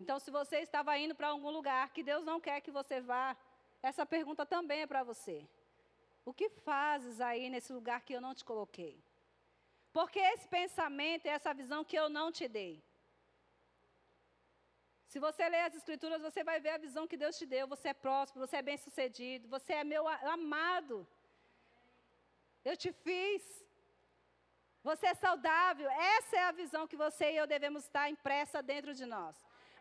Então, 0.00 0.18
se 0.18 0.30
você 0.30 0.58
estava 0.58 0.96
indo 0.96 1.14
para 1.14 1.28
algum 1.28 1.50
lugar 1.50 1.90
que 1.92 2.02
Deus 2.02 2.24
não 2.24 2.40
quer 2.40 2.60
que 2.60 2.70
você 2.70 3.00
vá, 3.00 3.36
essa 3.82 4.04
pergunta 4.06 4.46
também 4.46 4.80
é 4.82 4.86
para 4.86 5.02
você. 5.02 5.46
O 6.24 6.32
que 6.32 6.48
fazes 6.48 7.20
aí 7.20 7.48
nesse 7.48 7.72
lugar 7.72 8.02
que 8.02 8.12
eu 8.12 8.20
não 8.20 8.34
te 8.34 8.44
coloquei? 8.44 9.02
Porque 9.92 10.18
esse 10.18 10.46
pensamento 10.46 11.26
e 11.26 11.28
essa 11.28 11.54
visão 11.54 11.84
que 11.84 11.96
eu 11.96 12.08
não 12.08 12.30
te 12.30 12.46
dei. 12.46 12.82
Se 15.12 15.18
você 15.26 15.44
ler 15.48 15.62
as 15.66 15.74
Escrituras, 15.80 16.20
você 16.28 16.40
vai 16.48 16.58
ver 16.64 16.72
a 16.74 16.84
visão 16.86 17.08
que 17.10 17.20
Deus 17.22 17.38
te 17.38 17.46
deu. 17.54 17.66
Você 17.74 17.86
é 17.88 17.94
próspero, 18.06 18.44
você 18.46 18.56
é 18.58 18.62
bem-sucedido, 18.70 19.48
você 19.56 19.72
é 19.80 19.84
meu 19.92 20.04
amado. 20.36 20.96
Eu 22.70 22.76
te 22.82 22.90
fiz. 23.04 23.44
Você 24.88 25.06
é 25.12 25.14
saudável. 25.14 25.88
Essa 26.16 26.36
é 26.36 26.44
a 26.44 26.58
visão 26.62 26.86
que 26.90 27.00
você 27.04 27.24
e 27.32 27.38
eu 27.38 27.46
devemos 27.46 27.84
estar 27.84 28.10
impressa 28.16 28.62
dentro 28.72 28.92
de 29.00 29.06
nós. 29.14 29.34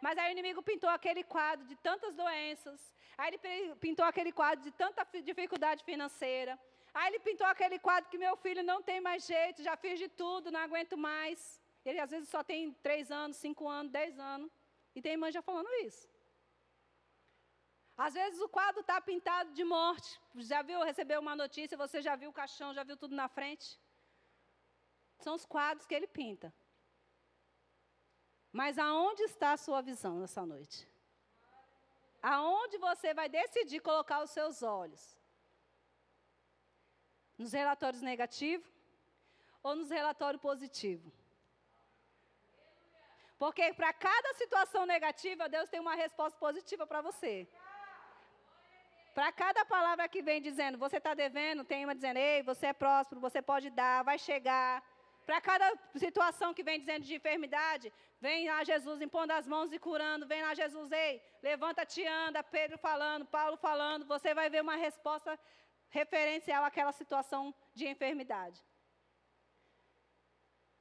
Mas 0.05 0.17
aí 0.17 0.29
o 0.29 0.35
inimigo 0.35 0.61
pintou 0.69 0.89
aquele 0.89 1.23
quadro 1.35 1.65
de 1.71 1.75
tantas 1.87 2.15
doenças. 2.15 2.79
Aí 3.17 3.27
ele 3.29 3.75
pintou 3.85 4.05
aquele 4.05 4.31
quadro 4.31 4.63
de 4.63 4.71
tanta 4.71 5.05
dificuldade 5.29 5.83
financeira. 5.83 6.57
Aí 6.93 7.07
ele 7.09 7.19
pintou 7.19 7.47
aquele 7.47 7.79
quadro 7.79 8.09
que 8.09 8.17
meu 8.17 8.35
filho 8.37 8.63
não 8.63 8.81
tem 8.81 8.99
mais 9.01 9.25
jeito, 9.25 9.61
já 9.61 9.75
fiz 9.75 9.99
de 9.99 10.07
tudo, 10.07 10.51
não 10.51 10.61
aguento 10.61 10.95
mais. 10.97 11.61
Ele 11.85 11.99
às 11.99 12.11
vezes 12.11 12.29
só 12.29 12.43
tem 12.43 12.71
três 12.87 13.11
anos, 13.11 13.37
cinco 13.37 13.67
anos, 13.67 13.91
dez 13.91 14.17
anos. 14.19 14.51
E 14.97 15.01
tem 15.05 15.15
mãe 15.21 15.31
já 15.31 15.43
falando 15.47 15.71
isso. 15.87 16.05
Às 18.05 18.13
vezes 18.19 18.39
o 18.45 18.49
quadro 18.49 18.81
está 18.81 18.99
pintado 19.09 19.49
de 19.57 19.63
morte. 19.63 20.09
Já 20.51 20.61
viu, 20.69 20.79
recebeu 20.91 21.19
uma 21.25 21.35
notícia, 21.35 21.77
você 21.83 22.01
já 22.07 22.15
viu 22.15 22.29
o 22.31 22.37
caixão, 22.39 22.73
já 22.73 22.83
viu 22.83 22.97
tudo 22.97 23.13
na 23.21 23.27
frente? 23.27 23.67
São 25.19 25.35
os 25.35 25.45
quadros 25.45 25.85
que 25.85 25.93
ele 25.93 26.07
pinta. 26.07 26.51
Mas 28.51 28.79
aonde 28.79 29.21
está 29.21 29.51
a 29.51 29.61
sua 29.65 29.81
visão 29.81 30.15
nessa 30.19 30.43
noite? 30.53 30.79
Aonde 32.23 32.79
você 32.79 33.13
vai 33.13 33.29
decidir 33.29 33.81
colocar 33.81 34.23
os 34.23 34.31
seus 34.31 34.63
olhos? 34.63 35.05
Nos 37.37 37.51
relatórios 37.51 38.01
negativos 38.01 38.67
ou 39.61 39.75
nos 39.75 39.91
relatórios 39.91 40.41
positivos? 40.41 41.26
Porque 43.37 43.73
para 43.73 43.91
cada 43.93 44.33
situação 44.33 44.85
negativa, 44.85 45.47
Deus 45.47 45.69
tem 45.69 45.79
uma 45.79 45.95
resposta 45.95 46.37
positiva 46.39 46.85
para 46.87 47.01
você. 47.01 47.47
Para 49.17 49.31
cada 49.31 49.65
palavra 49.65 50.07
que 50.07 50.21
vem 50.21 50.39
dizendo, 50.47 50.77
você 50.77 50.97
está 50.97 51.13
devendo, 51.13 51.63
tem 51.63 51.83
uma 51.83 51.95
dizendo, 51.95 52.17
ei, 52.17 52.43
você 52.43 52.67
é 52.67 52.73
próspero, 52.73 53.19
você 53.19 53.41
pode 53.41 53.69
dar, 53.69 54.03
vai 54.03 54.17
chegar. 54.17 54.83
Para 55.25 55.39
cada 55.41 55.67
situação 55.95 56.53
que 56.53 56.63
vem 56.63 56.79
dizendo 56.79 57.03
de 57.03 57.15
enfermidade, 57.15 57.91
vem 58.21 58.47
lá 58.47 58.63
Jesus 58.63 59.01
impondo 59.01 59.33
as 59.33 59.47
mãos 59.47 59.71
e 59.73 59.79
curando, 59.79 60.27
vem 60.27 60.41
lá 60.43 60.53
Jesus, 60.53 60.91
ei, 60.91 61.21
levanta-te 61.41 62.05
anda, 62.05 62.43
Pedro 62.43 62.77
falando, 62.77 63.25
Paulo 63.25 63.57
falando, 63.57 64.05
você 64.05 64.33
vai 64.33 64.49
ver 64.49 64.61
uma 64.61 64.75
resposta 64.75 65.37
referencial 65.89 66.63
àquela 66.63 66.91
situação 66.91 67.53
de 67.73 67.87
enfermidade. 67.87 68.63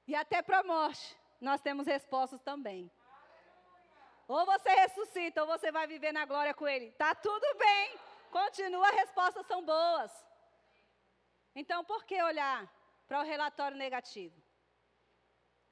E 0.07 0.15
até 0.15 0.41
para 0.43 0.61
a 0.61 0.63
morte, 0.63 1.17
nós 1.41 1.61
temos 1.61 1.87
respostas 1.87 2.41
também. 2.41 2.91
Ou 4.29 4.45
você 4.45 4.71
ressuscita, 4.71 5.43
ou 5.43 5.47
você 5.47 5.71
vai 5.71 5.87
viver 5.87 6.13
na 6.13 6.25
glória 6.25 6.53
com 6.53 6.67
Ele. 6.67 6.91
Tá 6.93 7.15
tudo 7.15 7.47
bem. 7.59 7.99
Continua, 8.31 8.89
as 8.89 8.95
respostas 8.95 9.47
são 9.47 9.65
boas. 9.65 10.13
Então, 11.55 11.85
por 11.85 12.05
que 12.05 12.21
olhar 12.23 12.71
para 13.07 13.21
o 13.21 13.25
relatório 13.25 13.77
negativo? 13.77 14.37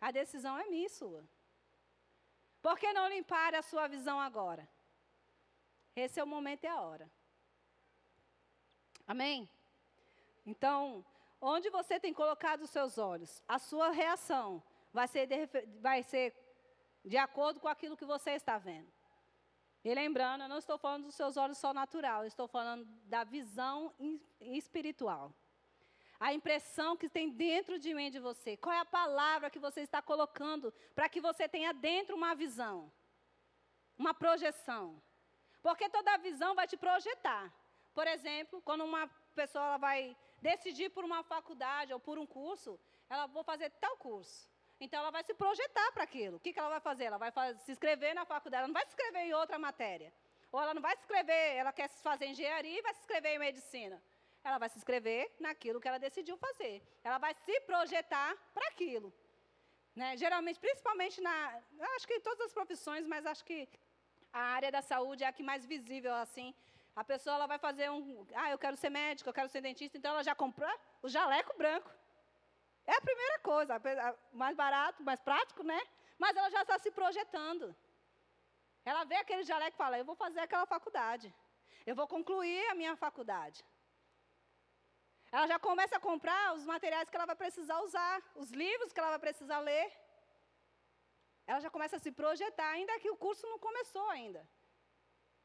A 0.00 0.10
decisão 0.10 0.58
é 0.58 0.66
minha 0.66 0.86
e 0.86 0.90
sua. 0.90 1.24
Por 2.62 2.78
que 2.78 2.92
não 2.92 3.08
limpar 3.08 3.54
a 3.54 3.62
sua 3.62 3.88
visão 3.88 4.20
agora? 4.20 4.68
Esse 5.94 6.18
é 6.20 6.24
o 6.24 6.26
momento 6.26 6.64
e 6.64 6.66
a 6.66 6.80
hora. 6.80 7.10
Amém? 9.06 9.48
Então, 10.46 11.04
onde 11.40 11.68
você 11.70 12.00
tem 12.00 12.14
colocado 12.14 12.62
os 12.62 12.70
seus 12.70 12.96
olhos, 12.96 13.42
a 13.46 13.58
sua 13.58 13.90
reação 13.90 14.62
vai 14.94 15.08
ser 15.08 15.26
de, 15.26 15.46
vai 15.80 16.02
ser 16.04 16.32
de 17.04 17.16
acordo 17.16 17.58
com 17.58 17.68
aquilo 17.68 17.96
que 17.96 18.04
você 18.04 18.30
está 18.30 18.56
vendo. 18.56 18.90
E 19.84 19.92
lembrando, 19.92 20.44
eu 20.44 20.48
não 20.48 20.56
estou 20.56 20.78
falando 20.78 21.06
dos 21.06 21.16
seus 21.16 21.36
olhos 21.36 21.58
só 21.58 21.74
natural, 21.74 22.22
eu 22.22 22.28
estou 22.28 22.46
falando 22.48 22.86
da 23.04 23.24
visão 23.24 23.92
espiritual. 24.40 25.34
A 26.18 26.32
impressão 26.32 26.96
que 26.96 27.08
tem 27.08 27.28
dentro 27.28 27.78
de 27.78 27.92
mim 27.92 28.10
de 28.10 28.20
você. 28.20 28.56
Qual 28.56 28.72
é 28.72 28.78
a 28.78 28.84
palavra 28.84 29.50
que 29.50 29.58
você 29.58 29.80
está 29.80 30.00
colocando 30.00 30.72
para 30.94 31.08
que 31.08 31.20
você 31.20 31.46
tenha 31.48 31.74
dentro 31.74 32.16
uma 32.16 32.34
visão? 32.34 32.90
Uma 33.98 34.14
projeção. 34.14 35.02
Porque 35.60 35.88
toda 35.88 36.16
visão 36.16 36.54
vai 36.54 36.66
te 36.66 36.76
projetar. 36.76 37.52
Por 37.92 38.06
exemplo, 38.06 38.62
quando 38.62 38.84
uma 38.84 39.06
pessoa 39.34 39.76
vai 39.76 40.16
decidir 40.40 40.88
por 40.90 41.04
uma 41.04 41.22
faculdade 41.24 41.92
ou 41.92 42.00
por 42.00 42.16
um 42.16 42.26
curso, 42.26 42.78
ela 43.10 43.26
vou 43.26 43.42
fazer 43.42 43.70
tal 43.72 43.96
curso. 43.96 44.53
Então 44.80 45.00
ela 45.00 45.10
vai 45.10 45.22
se 45.24 45.34
projetar 45.34 45.92
para 45.92 46.04
aquilo. 46.04 46.36
O 46.36 46.40
que, 46.40 46.52
que 46.52 46.58
ela 46.58 46.68
vai 46.68 46.80
fazer? 46.80 47.04
Ela 47.04 47.18
vai 47.18 47.30
fazer, 47.30 47.58
se 47.60 47.72
inscrever 47.72 48.14
na 48.14 48.24
faculdade, 48.24 48.60
ela 48.60 48.68
não 48.68 48.74
vai 48.74 48.84
se 48.84 48.90
inscrever 48.90 49.22
em 49.22 49.34
outra 49.34 49.58
matéria. 49.58 50.12
Ou 50.52 50.60
ela 50.60 50.74
não 50.74 50.82
vai 50.82 50.94
se 50.96 51.02
inscrever, 51.02 51.56
ela 51.56 51.72
quer 51.72 51.88
fazer 51.88 52.26
engenharia 52.26 52.78
e 52.78 52.82
vai 52.82 52.94
se 52.94 53.00
inscrever 53.00 53.32
em 53.32 53.38
medicina. 53.38 54.00
Ela 54.42 54.58
vai 54.58 54.68
se 54.68 54.78
inscrever 54.78 55.32
naquilo 55.40 55.80
que 55.80 55.88
ela 55.88 55.98
decidiu 55.98 56.36
fazer. 56.36 56.82
Ela 57.02 57.18
vai 57.18 57.34
se 57.34 57.60
projetar 57.62 58.36
para 58.52 58.68
aquilo. 58.68 59.12
Né? 59.96 60.16
Geralmente, 60.16 60.58
principalmente 60.60 61.20
na. 61.20 61.60
Acho 61.96 62.06
que 62.06 62.14
em 62.14 62.20
todas 62.20 62.40
as 62.46 62.52
profissões, 62.52 63.06
mas 63.06 63.24
acho 63.24 63.44
que 63.44 63.68
a 64.32 64.40
área 64.40 64.70
da 64.70 64.82
saúde 64.82 65.24
é 65.24 65.28
a 65.28 65.32
que 65.32 65.42
mais 65.42 65.64
visível 65.64 66.14
assim. 66.14 66.54
A 66.94 67.02
pessoa 67.02 67.36
ela 67.36 67.46
vai 67.46 67.58
fazer 67.58 67.90
um. 67.90 68.26
Ah, 68.34 68.50
eu 68.50 68.58
quero 68.58 68.76
ser 68.76 68.90
médico, 68.90 69.28
eu 69.28 69.34
quero 69.34 69.48
ser 69.48 69.60
dentista, 69.60 69.96
então 69.96 70.12
ela 70.12 70.22
já 70.22 70.34
compra 70.34 70.72
o 71.02 71.08
jaleco 71.08 71.56
branco. 71.56 71.90
É 72.86 72.94
a 72.96 73.00
primeira 73.00 73.38
coisa, 73.38 73.80
mais 74.32 74.54
barato, 74.56 75.02
mais 75.02 75.20
prático, 75.20 75.62
né? 75.62 75.80
Mas 76.18 76.36
ela 76.36 76.50
já 76.50 76.62
está 76.62 76.78
se 76.78 76.90
projetando. 76.90 77.74
Ela 78.84 79.04
vê 79.04 79.16
aquele 79.16 79.42
jaleco 79.42 79.76
e 79.76 79.82
fala: 79.82 79.98
Eu 79.98 80.04
vou 80.04 80.14
fazer 80.14 80.40
aquela 80.40 80.66
faculdade. 80.66 81.34
Eu 81.86 81.94
vou 81.94 82.06
concluir 82.06 82.66
a 82.70 82.74
minha 82.74 82.94
faculdade. 82.96 83.64
Ela 85.32 85.46
já 85.52 85.58
começa 85.58 85.96
a 85.96 86.00
comprar 86.08 86.54
os 86.54 86.64
materiais 86.64 87.08
que 87.08 87.16
ela 87.16 87.26
vai 87.26 87.34
precisar 87.34 87.78
usar, 87.80 88.22
os 88.36 88.50
livros 88.50 88.92
que 88.92 89.00
ela 89.00 89.10
vai 89.10 89.18
precisar 89.18 89.58
ler. 89.58 89.88
Ela 91.46 91.60
já 91.60 91.70
começa 91.70 91.96
a 91.96 91.98
se 91.98 92.12
projetar, 92.12 92.70
ainda 92.70 92.98
que 93.00 93.10
o 93.10 93.16
curso 93.16 93.46
não 93.46 93.58
começou 93.58 94.08
ainda. 94.10 94.46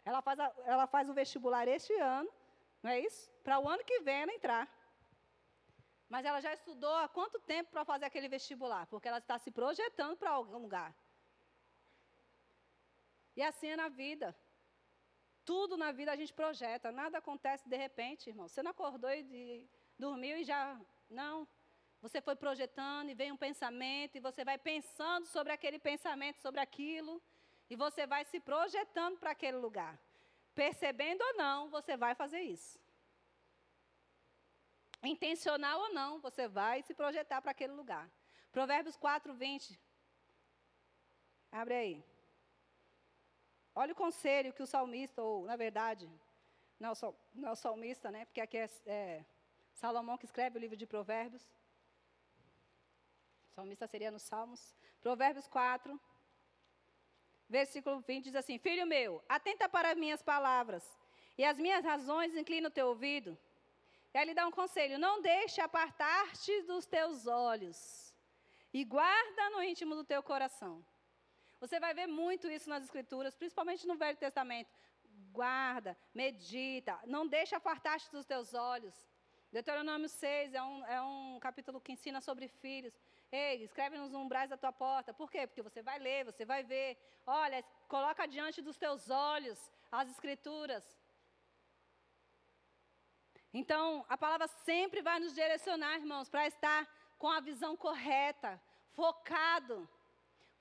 Ela 0.06 0.22
faz, 0.22 0.40
a, 0.40 0.54
ela 0.66 0.86
faz 0.88 1.10
o 1.10 1.14
vestibular 1.14 1.68
este 1.68 1.94
ano, 1.94 2.30
não 2.84 2.92
é 2.92 3.00
isso? 3.00 3.32
Para 3.44 3.60
o 3.60 3.68
ano 3.68 3.84
que 3.84 4.00
vem 4.02 4.22
ela 4.22 4.32
entrar. 4.32 4.68
Mas 6.10 6.26
ela 6.26 6.42
já 6.42 6.52
estudou 6.54 6.94
há 6.96 7.08
quanto 7.08 7.40
tempo 7.40 7.70
para 7.70 7.86
fazer 7.86 8.06
aquele 8.06 8.28
vestibular? 8.28 8.88
Porque 8.88 9.08
ela 9.08 9.20
está 9.20 9.38
se 9.38 9.52
projetando 9.52 10.18
para 10.18 10.32
algum 10.32 10.58
lugar. 10.58 10.94
E 13.36 13.42
assim 13.44 13.68
é 13.68 13.76
na 13.76 13.90
vida. 13.90 14.36
Tudo 15.46 15.78
na 15.78 15.92
vida 15.92 16.12
a 16.12 16.16
gente 16.16 16.34
projeta. 16.34 16.92
Nada 16.92 17.20
acontece 17.20 17.70
de 17.70 17.78
repente, 17.78 18.30
irmão. 18.30 18.48
Você 18.48 18.64
não 18.64 18.72
acordou 18.72 19.12
e 19.12 19.70
dormiu 19.98 20.38
e 20.38 20.44
já. 20.44 20.80
Não. 21.10 21.48
Você 22.02 22.22
foi 22.22 22.36
projetando 22.36 23.10
e 23.10 23.14
vem 23.14 23.32
um 23.32 23.38
pensamento, 23.38 24.16
e 24.16 24.22
você 24.22 24.44
vai 24.44 24.58
pensando 24.58 25.26
sobre 25.28 25.52
aquele 25.52 25.78
pensamento, 25.78 26.38
sobre 26.42 26.62
aquilo, 26.62 27.22
e 27.70 27.76
você 27.76 28.08
vai 28.08 28.24
se 28.26 28.40
projetando 28.40 29.18
para 29.20 29.32
aquele 29.32 29.58
lugar. 29.58 30.00
Percebendo 30.56 31.22
ou 31.22 31.34
não, 31.36 31.70
você 31.70 31.98
vai 31.98 32.16
fazer 32.16 32.42
isso. 32.42 32.80
Intencional 35.04 35.80
ou 35.80 35.94
não, 35.94 36.20
você 36.20 36.48
vai 36.48 36.82
se 36.84 36.94
projetar 36.94 37.42
para 37.42 37.52
aquele 37.52 37.74
lugar. 37.74 38.10
Provérbios 38.52 38.98
4, 38.98 39.34
20. 39.34 39.80
Abre 41.52 41.74
aí. 41.74 42.04
Olha 43.74 43.94
o 43.94 43.96
conselho 43.96 44.54
que 44.54 44.62
o 44.62 44.68
salmista, 44.68 45.22
ou 45.22 45.46
na 45.46 45.56
verdade, 45.56 46.10
não, 46.80 46.94
não 47.34 47.50
é 47.50 47.52
o 47.52 47.56
salmista, 47.56 48.12
né? 48.12 48.26
Porque 48.26 48.42
aqui 48.42 48.58
é, 48.58 48.70
é 48.86 49.26
Salomão 49.74 50.18
que 50.18 50.26
escreve 50.26 50.58
o 50.58 50.60
livro 50.60 50.76
de 50.76 50.86
Provérbios. 50.86 51.44
O 53.52 53.54
salmista 53.56 53.88
seria 53.88 54.12
nos 54.12 54.24
Salmos. 54.24 54.76
Provérbios 55.02 55.48
4, 55.48 56.00
versículo 57.48 58.00
20 58.02 58.26
diz 58.26 58.36
assim: 58.36 58.58
Filho 58.58 58.86
meu, 58.86 59.24
atenta 59.30 59.70
para 59.70 59.96
minhas 59.96 60.22
palavras, 60.22 60.84
e 61.38 61.46
as 61.46 61.58
minhas 61.58 61.84
razões 61.84 62.36
inclina 62.36 62.68
o 62.68 62.72
teu 62.72 62.88
ouvido. 62.88 63.38
Aí 64.14 64.22
ele 64.22 64.34
dá 64.34 64.48
um 64.48 64.52
conselho: 64.52 64.98
não 64.98 65.22
deixe 65.22 65.62
apartar-te 65.62 66.62
dos 66.64 66.86
teus 66.86 67.28
olhos 67.28 68.14
e 68.74 68.84
guarda 68.84 69.50
no 69.52 69.64
íntimo 69.64 69.96
do 69.96 70.04
teu 70.04 70.22
coração. 70.22 70.84
Você 71.60 71.80
vai 71.80 71.94
ver 71.94 72.08
muito 72.08 72.50
isso 72.50 72.70
nas 72.70 72.84
Escrituras, 72.84 73.36
principalmente 73.36 73.86
no 73.86 73.96
Velho 73.96 74.18
Testamento. 74.18 74.70
Guarda, 75.32 75.98
medita, 76.14 76.98
não 77.06 77.28
deixe 77.28 77.54
apartar-te 77.54 78.10
dos 78.12 78.26
teus 78.26 78.54
olhos. 78.54 78.96
Deuteronômio 79.52 80.08
6 80.08 80.54
é 80.54 80.62
um, 80.62 80.86
é 80.86 81.02
um 81.02 81.40
capítulo 81.40 81.82
que 81.82 81.92
ensina 81.92 82.22
sobre 82.22 82.48
filhos. 82.48 82.94
Ei, 83.32 83.64
escreve 83.64 83.98
nos 83.98 84.14
umbrais 84.14 84.50
da 84.50 84.58
tua 84.58 84.72
porta. 84.72 85.14
Por 85.14 85.30
quê? 85.30 85.46
Porque 85.48 85.62
você 85.62 85.82
vai 85.82 86.00
ler, 86.00 86.24
você 86.26 86.46
vai 86.46 86.64
ver. 86.64 86.98
Olha, 87.26 87.64
coloca 87.88 88.28
diante 88.28 88.62
dos 88.62 88.78
teus 88.78 89.10
olhos 89.10 89.60
as 89.92 90.10
escrituras. 90.10 90.99
Então, 93.54 94.06
a 94.08 94.18
palavra 94.18 94.48
sempre 94.48 95.02
vai 95.02 95.20
nos 95.20 95.34
direcionar, 95.34 95.96
irmãos, 95.96 96.30
para 96.30 96.46
estar 96.48 96.88
com 97.18 97.28
a 97.28 97.40
visão 97.40 97.76
correta, 97.76 98.62
focado, 98.94 99.90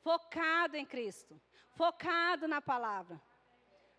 focado 0.02 0.76
em 0.76 0.86
Cristo, 0.86 1.40
focado 1.76 2.48
na 2.48 2.60
palavra. 2.60 3.20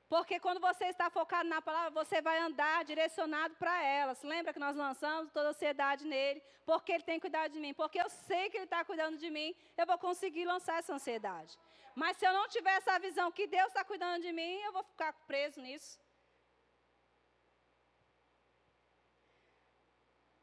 Porque 0.10 0.40
quando 0.40 0.60
você 0.60 0.86
está 0.86 1.08
focado 1.12 1.48
na 1.48 1.62
palavra, 1.62 1.92
você 1.92 2.20
vai 2.20 2.40
andar 2.40 2.84
direcionado 2.84 3.56
para 3.58 3.84
ela. 3.84 4.16
Se 4.16 4.26
lembra 4.26 4.52
que 4.52 4.60
nós 4.60 4.76
lançamos 4.76 5.32
toda 5.32 5.50
a 5.50 5.52
ansiedade 5.52 6.04
nele? 6.04 6.42
Porque 6.66 6.92
ele 6.92 7.04
tem 7.04 7.20
cuidado 7.20 7.52
de 7.52 7.60
mim. 7.60 7.76
Porque 7.76 8.02
eu 8.02 8.10
sei 8.10 8.50
que 8.50 8.58
ele 8.58 8.64
está 8.64 8.84
cuidando 8.84 9.18
de 9.18 9.30
mim, 9.30 9.56
eu 9.78 9.86
vou 9.86 10.00
conseguir 10.00 10.46
lançar 10.46 10.80
essa 10.80 10.96
ansiedade. 10.96 11.56
Mas 11.94 12.18
se 12.18 12.26
eu 12.26 12.34
não 12.34 12.48
tiver 12.48 12.76
essa 12.78 12.98
visão 12.98 13.32
que 13.32 13.46
Deus 13.46 13.68
está 13.68 13.84
cuidando 13.84 14.24
de 14.24 14.32
mim, 14.32 14.56
eu 14.62 14.74
vou 14.74 14.84
ficar 14.84 15.14
preso 15.28 15.62
nisso. 15.62 16.00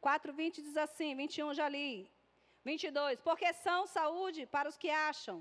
4,20 0.07 0.63
diz 0.67 0.77
assim, 0.77 1.11
21 1.17 1.53
já 1.61 1.69
li. 1.69 1.93
22, 2.65 3.21
porque 3.29 3.49
são 3.67 3.81
saúde 3.99 4.43
para 4.55 4.69
os 4.71 4.79
que 4.83 4.91
acham. 5.11 5.37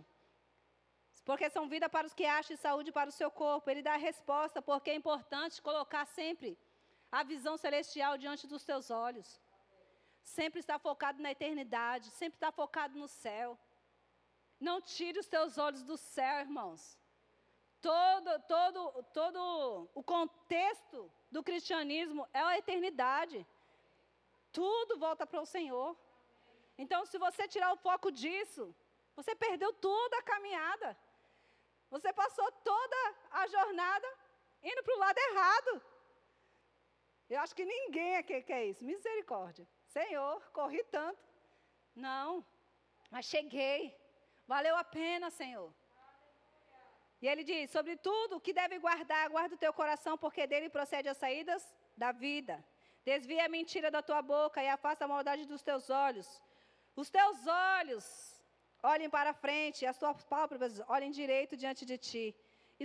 Porque 1.28 1.47
são 1.55 1.68
vida 1.74 1.88
para 1.95 2.07
os 2.07 2.13
que 2.18 2.26
acham 2.39 2.53
e 2.55 2.63
saúde 2.66 2.91
para 2.97 3.09
o 3.11 3.18
seu 3.20 3.30
corpo. 3.43 3.70
Ele 3.70 3.82
dá 3.88 3.93
a 3.93 4.05
resposta, 4.09 4.61
porque 4.70 4.91
é 4.91 4.95
importante 5.01 5.61
colocar 5.70 6.05
sempre 6.20 6.49
a 7.11 7.22
visão 7.32 7.55
celestial 7.57 8.13
diante 8.24 8.45
dos 8.51 8.63
teus 8.70 8.89
olhos. 8.91 9.28
Sempre 10.24 10.59
estar 10.59 10.80
focado 10.80 11.22
na 11.22 11.32
eternidade, 11.32 12.09
sempre 12.11 12.38
estar 12.38 12.51
focado 12.51 12.97
no 13.03 13.07
céu. 13.07 13.57
Não 14.59 14.78
tire 14.82 15.20
os 15.20 15.28
teus 15.28 15.57
olhos 15.57 15.84
do 15.84 15.97
céu, 15.97 16.39
irmãos. 16.47 16.84
Todo, 17.82 18.32
todo, 18.53 19.03
todo 19.20 19.89
o 19.93 20.03
contexto 20.03 21.11
do 21.32 21.43
cristianismo 21.43 22.28
é 22.34 22.39
a 22.39 22.57
eternidade. 22.57 23.45
Tudo 24.60 24.99
volta 25.06 25.24
para 25.32 25.41
o 25.45 25.51
Senhor. 25.56 25.89
Então, 26.84 26.99
se 27.12 27.18
você 27.26 27.43
tirar 27.53 27.72
o 27.74 27.82
foco 27.88 28.10
disso, 28.22 28.64
você 29.18 29.34
perdeu 29.45 29.72
toda 29.89 30.16
a 30.18 30.28
caminhada. 30.32 30.89
Você 31.95 32.12
passou 32.22 32.47
toda 32.72 33.01
a 33.41 33.43
jornada 33.56 34.08
indo 34.72 34.82
para 34.84 34.95
o 34.95 34.99
lado 35.06 35.20
errado. 35.30 35.72
Eu 37.34 37.39
acho 37.43 37.56
que 37.58 37.66
ninguém 37.76 38.18
aqui 38.18 38.41
quer 38.49 38.66
isso. 38.72 38.84
Misericórdia. 38.93 39.66
Senhor, 39.97 40.38
corri 40.60 40.84
tanto. 40.97 41.24
Não, 42.08 42.45
mas 43.10 43.26
cheguei. 43.26 43.80
Valeu 44.53 44.76
a 44.76 44.84
pena, 44.84 45.30
Senhor. 45.41 45.70
E 47.22 47.28
ele 47.28 47.43
diz: 47.43 47.72
sobre 47.72 47.95
tudo 47.97 48.41
que 48.45 48.53
deve 48.62 48.78
guardar, 48.86 49.30
guarda 49.36 49.56
o 49.56 49.64
teu 49.66 49.74
coração, 49.74 50.18
porque 50.18 50.45
dele 50.51 50.70
procede 50.70 51.10
as 51.10 51.18
saídas 51.18 51.64
da 51.97 52.12
vida. 52.12 52.64
Desvia 53.10 53.45
a 53.45 53.53
mentira 53.56 53.89
da 53.95 54.01
tua 54.01 54.22
boca 54.34 54.60
e 54.64 54.68
afasta 54.68 55.06
a 55.06 55.08
maldade 55.08 55.45
dos 55.45 55.62
teus 55.62 55.89
olhos. 56.06 56.28
Os 57.01 57.10
teus 57.18 57.38
olhos 57.45 58.06
olhem 58.82 59.10
para 59.16 59.32
frente, 59.43 59.86
as 59.86 59.97
tuas 60.01 60.24
pálpebras 60.24 60.82
olhem 60.95 61.12
direito 61.12 61.56
diante 61.64 61.84
de 61.86 61.97
ti. 62.08 62.26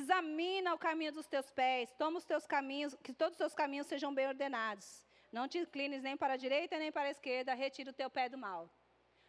Examina 0.01 0.75
o 0.75 0.83
caminho 0.87 1.12
dos 1.18 1.27
teus 1.35 1.49
pés, 1.51 1.95
toma 2.03 2.18
os 2.18 2.27
teus 2.33 2.47
caminhos, 2.47 2.95
que 3.03 3.14
todos 3.14 3.35
os 3.35 3.43
teus 3.43 3.55
caminhos 3.55 3.87
sejam 3.87 4.12
bem 4.18 4.29
ordenados. 4.29 4.89
Não 5.33 5.49
te 5.49 5.59
inclines 5.59 6.03
nem 6.03 6.16
para 6.23 6.35
a 6.35 6.43
direita 6.45 6.79
nem 6.79 6.93
para 6.93 7.09
a 7.09 7.14
esquerda, 7.16 7.55
retira 7.55 7.91
o 7.91 7.99
teu 8.01 8.11
pé 8.11 8.29
do 8.29 8.39
mal. 8.47 8.62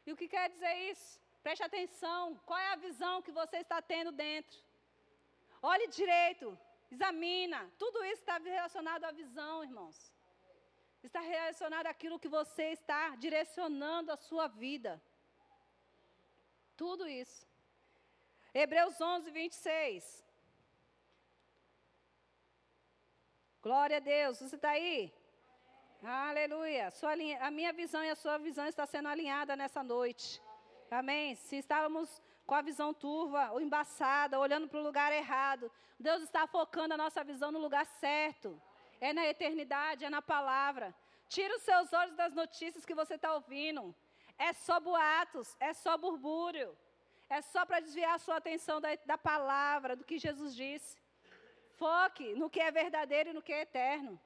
E 0.05 0.11
o 0.11 0.17
que 0.19 0.27
quer 0.27 0.49
dizer 0.49 0.75
isso? 0.91 1.09
Preste 1.41 1.63
atenção, 1.63 2.35
qual 2.45 2.59
é 2.59 2.69
a 2.73 2.81
visão 2.87 3.21
que 3.21 3.31
você 3.31 3.57
está 3.57 3.81
tendo 3.81 4.11
dentro? 4.11 4.57
Olhe 5.61 5.87
direito, 5.87 6.47
examina. 6.91 7.71
Tudo 7.79 8.03
isso 8.03 8.21
está 8.25 8.37
relacionado 8.37 9.05
à 9.05 9.11
visão, 9.11 9.63
irmãos 9.63 9.97
está 11.07 11.19
relacionado 11.19 11.87
àquilo 11.87 12.19
que 12.19 12.27
você 12.27 12.65
está 12.71 13.15
direcionando 13.15 14.11
a 14.11 14.15
sua 14.15 14.47
vida. 14.47 15.01
Tudo 16.75 17.07
isso. 17.07 17.47
Hebreus 18.53 18.99
11, 18.99 19.31
26. 19.31 20.25
Glória 23.61 23.97
a 23.97 23.99
Deus. 23.99 24.39
Você 24.39 24.55
está 24.55 24.71
aí? 24.71 25.13
Aleluia. 26.03 26.89
Sua, 26.91 27.13
a 27.39 27.51
minha 27.51 27.71
visão 27.71 28.03
e 28.03 28.09
a 28.09 28.15
sua 28.15 28.37
visão 28.37 28.65
está 28.65 28.85
sendo 28.85 29.07
alinhada 29.07 29.55
nessa 29.55 29.83
noite. 29.83 30.41
Amém. 30.89 31.35
Se 31.35 31.57
estávamos 31.57 32.21
com 32.45 32.55
a 32.55 32.61
visão 32.61 32.93
turva 32.93 33.51
ou 33.51 33.61
embaçada, 33.61 34.39
olhando 34.39 34.67
para 34.67 34.79
o 34.79 34.83
lugar 34.83 35.13
errado, 35.13 35.71
Deus 35.99 36.23
está 36.23 36.47
focando 36.47 36.95
a 36.95 36.97
nossa 36.97 37.23
visão 37.23 37.51
no 37.51 37.59
lugar 37.59 37.85
certo 37.85 38.59
é 39.01 39.11
na 39.11 39.25
eternidade, 39.27 40.05
é 40.05 40.09
na 40.09 40.21
palavra. 40.21 40.95
Tira 41.27 41.55
os 41.57 41.63
seus 41.63 41.91
olhos 41.91 42.15
das 42.15 42.33
notícias 42.33 42.85
que 42.85 42.99
você 43.01 43.15
está 43.15 43.33
ouvindo. 43.33 43.95
É 44.37 44.53
só 44.53 44.79
boatos, 44.79 45.55
é 45.59 45.73
só 45.73 45.97
burbúrio. 45.97 46.77
É 47.27 47.41
só 47.41 47.65
para 47.65 47.79
desviar 47.79 48.15
a 48.15 48.23
sua 48.25 48.37
atenção 48.37 48.79
da, 48.79 48.89
da 49.05 49.17
palavra, 49.17 49.95
do 49.95 50.03
que 50.03 50.17
Jesus 50.17 50.55
disse. 50.55 50.97
Foque 51.77 52.35
no 52.35 52.49
que 52.49 52.59
é 52.59 52.69
verdadeiro 52.71 53.29
e 53.29 53.33
no 53.33 53.41
que 53.41 53.53
é 53.53 53.61
eterno. 53.61 54.19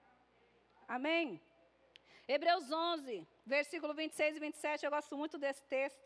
Amém? 0.88 1.42
Hebreus 2.28 2.72
11, 2.72 3.28
versículo 3.46 3.94
26 3.94 4.38
e 4.38 4.40
27, 4.40 4.86
eu 4.86 4.92
gosto 4.92 5.16
muito 5.16 5.38
desse 5.38 5.64
texto. 5.66 6.04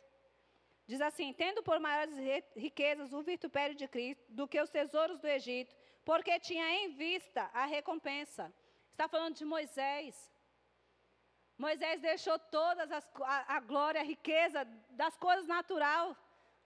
Diz 0.85 1.01
assim: 1.01 1.31
Tendo 1.31 1.63
por 1.63 1.79
maiores 1.79 2.15
riquezas 2.55 3.13
o 3.13 3.21
vitupério 3.21 3.75
de 3.75 3.87
Cristo 3.87 4.25
do 4.29 4.47
que 4.47 4.59
os 4.59 4.69
tesouros 4.69 5.19
do 5.19 5.27
Egito, 5.27 5.73
porque 6.03 6.39
tinha 6.39 6.67
em 6.79 6.89
vista 6.89 7.49
a 7.53 7.65
recompensa. 7.65 8.53
Está 8.99 9.07
falando 9.07 9.35
de 9.41 9.45
Moisés. 9.45 10.13
Moisés 11.57 12.01
deixou 12.01 12.37
todas 12.37 12.91
as, 12.91 13.05
a, 13.35 13.55
a 13.55 13.59
glória, 13.61 14.01
a 14.01 14.03
riqueza 14.03 14.65
das 15.01 15.15
coisas 15.15 15.47
natural 15.47 16.05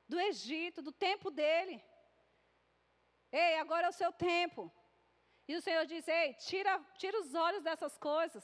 do 0.09 0.19
Egito, 0.19 0.81
do 0.81 0.91
tempo 0.91 1.29
dele. 1.29 1.75
Ei, 3.31 3.59
agora 3.59 3.85
é 3.85 3.89
o 3.91 3.99
seu 4.01 4.11
tempo. 4.11 4.61
E 5.47 5.55
o 5.55 5.61
Senhor 5.61 5.85
diz: 5.85 6.07
Ei, 6.07 6.33
tira, 6.47 6.73
tira 6.97 7.19
os 7.19 7.35
olhos 7.35 7.61
dessas 7.61 7.99
coisas. 7.99 8.43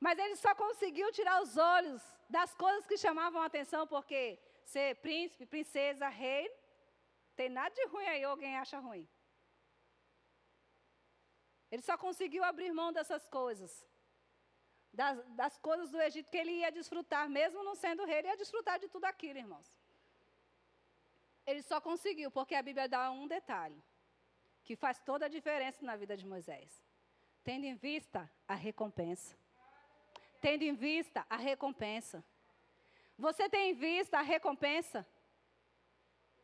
Mas 0.00 0.18
ele 0.18 0.34
só 0.34 0.52
conseguiu 0.52 1.12
tirar 1.12 1.40
os 1.40 1.56
olhos 1.56 2.02
das 2.28 2.52
coisas 2.56 2.88
que 2.88 2.98
chamavam 3.06 3.40
a 3.40 3.46
atenção, 3.46 3.86
porque 3.86 4.20
ser 4.64 4.96
príncipe, 4.96 5.46
princesa, 5.46 6.08
rei, 6.08 6.50
tem 7.36 7.48
nada 7.48 7.72
de 7.72 7.86
ruim 7.86 8.08
aí, 8.08 8.24
alguém 8.24 8.56
acha 8.56 8.80
ruim. 8.80 9.08
Ele 11.70 11.82
só 11.82 11.96
conseguiu 11.96 12.42
abrir 12.44 12.72
mão 12.72 12.92
dessas 12.92 13.26
coisas. 13.28 13.86
Das, 14.92 15.24
das 15.40 15.56
coisas 15.58 15.88
do 15.90 16.00
Egito 16.00 16.30
que 16.30 16.36
ele 16.36 16.50
ia 16.50 16.72
desfrutar, 16.72 17.28
mesmo 17.28 17.62
não 17.62 17.76
sendo 17.76 18.04
rei, 18.04 18.18
ele 18.18 18.28
ia 18.28 18.36
desfrutar 18.36 18.78
de 18.78 18.88
tudo 18.88 19.04
aquilo, 19.04 19.38
irmãos. 19.38 19.68
Ele 21.46 21.62
só 21.62 21.80
conseguiu, 21.80 22.30
porque 22.30 22.54
a 22.54 22.62
Bíblia 22.62 22.88
dá 22.88 23.10
um 23.10 23.26
detalhe, 23.26 23.80
que 24.64 24.74
faz 24.74 24.98
toda 24.98 25.26
a 25.26 25.28
diferença 25.28 25.84
na 25.84 25.96
vida 25.96 26.16
de 26.16 26.26
Moisés. 26.26 26.84
Tendo 27.44 27.64
em 27.64 27.74
vista 27.74 28.30
a 28.46 28.54
recompensa. 28.54 29.36
Tendo 30.40 30.62
em 30.62 30.74
vista 30.74 31.24
a 31.30 31.36
recompensa. 31.36 32.24
Você 33.16 33.48
tem 33.48 33.70
em 33.70 33.74
vista 33.74 34.18
a 34.18 34.22
recompensa? 34.22 35.06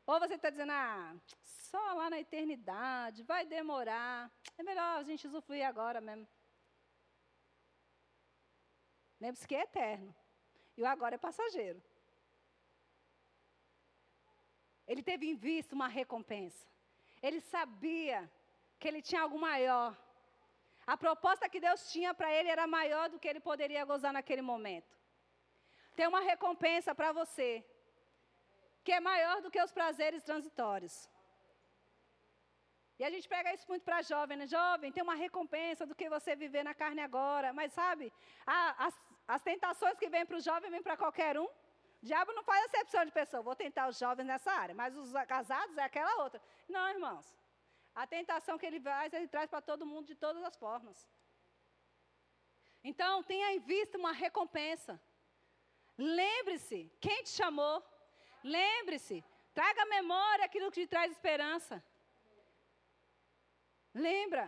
Ou 0.07 0.21
você 0.21 0.35
está 0.35 0.51
dizendo, 0.51 0.71
ah, 0.73 1.17
só 1.43 1.81
lá 1.95 2.09
na 2.09 2.21
eternidade, 2.21 3.25
vai 3.25 3.45
demorar. 3.45 4.31
É 4.57 4.63
melhor 4.63 4.99
a 4.99 5.03
gente 5.03 5.27
usufruir 5.27 5.67
agora 5.67 6.01
mesmo. 6.01 6.29
Lembre-se 9.21 9.49
que 9.49 9.57
é 9.57 9.63
eterno. 9.63 10.15
E 10.77 10.83
o 10.83 10.87
agora 10.87 11.17
é 11.17 11.19
passageiro. 11.19 11.83
Ele 14.87 15.03
teve 15.03 15.29
em 15.29 15.35
vista 15.35 15.75
uma 15.75 15.89
recompensa. 15.89 16.65
Ele 17.21 17.41
sabia 17.41 18.31
que 18.79 18.87
ele 18.87 19.03
tinha 19.03 19.23
algo 19.23 19.39
maior. 19.39 19.97
A 20.87 20.97
proposta 20.97 21.49
que 21.49 21.59
Deus 21.59 21.91
tinha 21.91 22.15
para 22.15 22.31
ele 22.33 22.49
era 22.49 22.67
maior 22.67 23.09
do 23.09 23.19
que 23.19 23.27
ele 23.27 23.41
poderia 23.41 23.85
gozar 23.85 24.13
naquele 24.13 24.43
momento. 24.43 24.97
Tem 25.97 26.07
uma 26.07 26.21
recompensa 26.21 26.95
para 26.95 27.11
você 27.11 27.65
que 28.87 28.93
é 28.99 29.01
maior 29.13 29.37
do 29.45 29.51
que 29.55 29.61
os 29.67 29.73
prazeres 29.79 30.23
transitórios. 30.31 30.97
E 32.99 33.05
a 33.09 33.11
gente 33.15 33.29
pega 33.33 33.53
isso 33.57 33.67
muito 33.73 33.85
para 33.89 34.01
jovem, 34.13 34.37
né? 34.41 34.47
Jovem, 34.59 34.93
tem 34.95 35.03
uma 35.09 35.17
recompensa 35.27 35.85
do 35.89 35.95
que 35.99 36.09
você 36.15 36.31
viver 36.45 36.63
na 36.69 36.75
carne 36.83 37.03
agora. 37.09 37.49
Mas 37.59 37.73
sabe, 37.81 38.05
a, 38.47 38.87
as, 38.87 38.95
as 39.35 39.43
tentações 39.51 39.99
que 40.01 40.09
vêm 40.15 40.25
para 40.29 40.39
o 40.39 40.45
jovem 40.49 40.71
vêm 40.75 40.85
para 40.89 40.97
qualquer 41.03 41.35
um. 41.45 41.49
O 42.03 42.07
diabo 42.11 42.33
não 42.39 42.45
faz 42.51 42.61
acepção 42.67 43.05
de 43.09 43.13
pessoa. 43.21 43.43
Vou 43.49 43.57
tentar 43.65 43.87
os 43.93 43.99
jovens 44.05 44.29
nessa 44.33 44.53
área, 44.65 44.75
mas 44.83 44.97
os 45.03 45.11
casados 45.35 45.77
é 45.77 45.85
aquela 45.91 46.15
outra. 46.23 46.41
Não, 46.77 46.87
irmãos. 46.97 47.27
A 48.03 48.07
tentação 48.07 48.57
que 48.61 48.67
ele 48.71 48.81
faz, 48.89 49.13
ele 49.13 49.29
traz 49.35 49.51
para 49.51 49.67
todo 49.71 49.91
mundo 49.93 50.07
de 50.13 50.17
todas 50.25 50.43
as 50.49 50.57
formas. 50.65 50.99
Então, 52.91 53.13
tenha 53.31 53.49
em 53.57 53.61
vista 53.73 53.99
uma 54.03 54.13
recompensa. 54.13 54.95
Lembre-se, 55.99 56.81
quem 57.01 57.21
te 57.25 57.31
chamou? 57.41 57.77
Lembre-se, 58.55 59.17
traga 59.59 59.83
à 59.83 59.87
memória 59.97 60.45
aquilo 60.45 60.71
que 60.71 60.81
te 60.83 60.93
traz 60.95 61.11
esperança. 61.17 61.77
Lembra. 64.09 64.45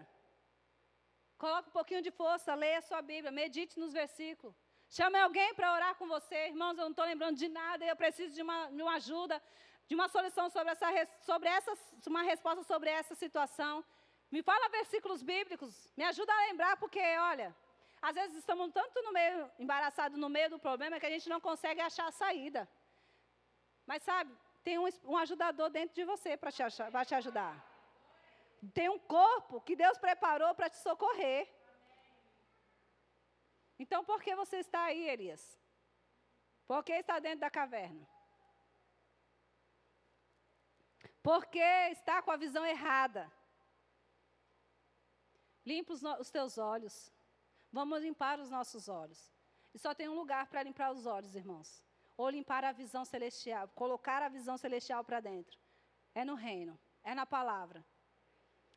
Coloque 1.44 1.68
um 1.70 1.76
pouquinho 1.78 2.02
de 2.06 2.12
força, 2.20 2.54
leia 2.64 2.78
a 2.78 2.86
sua 2.90 3.00
Bíblia, 3.10 3.30
medite 3.42 3.74
nos 3.82 3.92
versículos. 4.00 4.56
Chame 4.96 5.18
alguém 5.18 5.50
para 5.54 5.72
orar 5.76 5.94
com 6.00 6.06
você. 6.16 6.38
Irmãos, 6.52 6.76
eu 6.76 6.84
não 6.84 6.94
estou 6.96 7.04
lembrando 7.12 7.36
de 7.42 7.48
nada, 7.60 7.84
eu 7.84 7.96
preciso 8.04 8.32
de 8.38 8.42
uma, 8.46 8.58
de 8.76 8.82
uma 8.86 8.94
ajuda. 9.00 9.36
de 9.88 9.94
uma 9.98 10.08
solução 10.14 10.46
sobre 10.54 10.70
essa, 10.72 10.88
sobre 11.28 11.48
essa, 11.48 11.72
uma 12.06 12.22
resposta 12.22 12.62
sobre 12.62 12.90
essa 12.90 13.14
situação. 13.14 13.74
Me 14.30 14.40
fala 14.48 14.68
versículos 14.68 15.22
bíblicos, 15.22 15.74
me 15.96 16.04
ajuda 16.04 16.30
a 16.32 16.40
lembrar, 16.48 16.76
porque, 16.82 17.00
olha, 17.32 17.48
às 18.08 18.14
vezes 18.14 18.36
estamos 18.36 18.70
tanto 18.70 19.02
no 19.06 19.12
meio, 19.18 19.50
embaraçados 19.58 20.18
no 20.18 20.28
meio 20.28 20.50
do 20.50 20.58
problema 20.58 21.00
que 21.00 21.06
a 21.06 21.14
gente 21.14 21.28
não 21.34 21.40
consegue 21.40 21.80
achar 21.80 22.06
a 22.06 22.12
saída. 22.22 22.68
Mas 23.88 24.02
sabe, 24.02 24.30
tem 24.62 24.78
um, 24.78 24.86
um 25.12 25.16
ajudador 25.16 25.70
dentro 25.70 25.94
de 25.94 26.04
você 26.04 26.36
para 26.36 26.52
te, 26.52 26.62
te 27.06 27.14
ajudar. 27.14 27.54
Tem 28.74 28.90
um 28.90 28.98
corpo 28.98 29.62
que 29.62 29.74
Deus 29.74 29.96
preparou 29.96 30.54
para 30.54 30.68
te 30.68 30.76
socorrer. 30.76 31.48
Então, 33.78 34.04
por 34.04 34.20
que 34.22 34.36
você 34.36 34.58
está 34.58 34.84
aí, 34.84 35.08
Elias? 35.08 35.58
Por 36.66 36.84
que 36.84 36.92
está 36.92 37.18
dentro 37.18 37.40
da 37.40 37.50
caverna? 37.50 38.06
Porque 41.22 41.66
está 41.90 42.20
com 42.20 42.30
a 42.30 42.36
visão 42.36 42.66
errada. 42.66 43.32
Limpa 45.64 45.94
os, 45.94 46.02
os 46.02 46.30
teus 46.30 46.58
olhos. 46.58 47.10
Vamos 47.72 48.02
limpar 48.02 48.38
os 48.38 48.50
nossos 48.50 48.86
olhos. 48.86 49.32
E 49.72 49.78
só 49.78 49.94
tem 49.94 50.10
um 50.10 50.14
lugar 50.14 50.46
para 50.48 50.62
limpar 50.62 50.92
os 50.92 51.06
olhos, 51.06 51.34
irmãos. 51.34 51.87
Ou 52.18 52.28
limpar 52.28 52.62
a 52.64 52.72
visão 52.72 53.04
celestial, 53.12 53.68
colocar 53.82 54.20
a 54.22 54.28
visão 54.28 54.58
celestial 54.58 55.02
para 55.02 55.20
dentro. 55.20 55.58
É 56.14 56.22
no 56.24 56.34
reino, 56.34 56.78
é 57.02 57.14
na 57.14 57.24
palavra. 57.24 57.82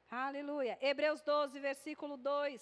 Aleluia. 0.09 0.77
Hebreus 0.81 1.21
12, 1.21 1.59
versículo 1.59 2.15
2. 2.17 2.61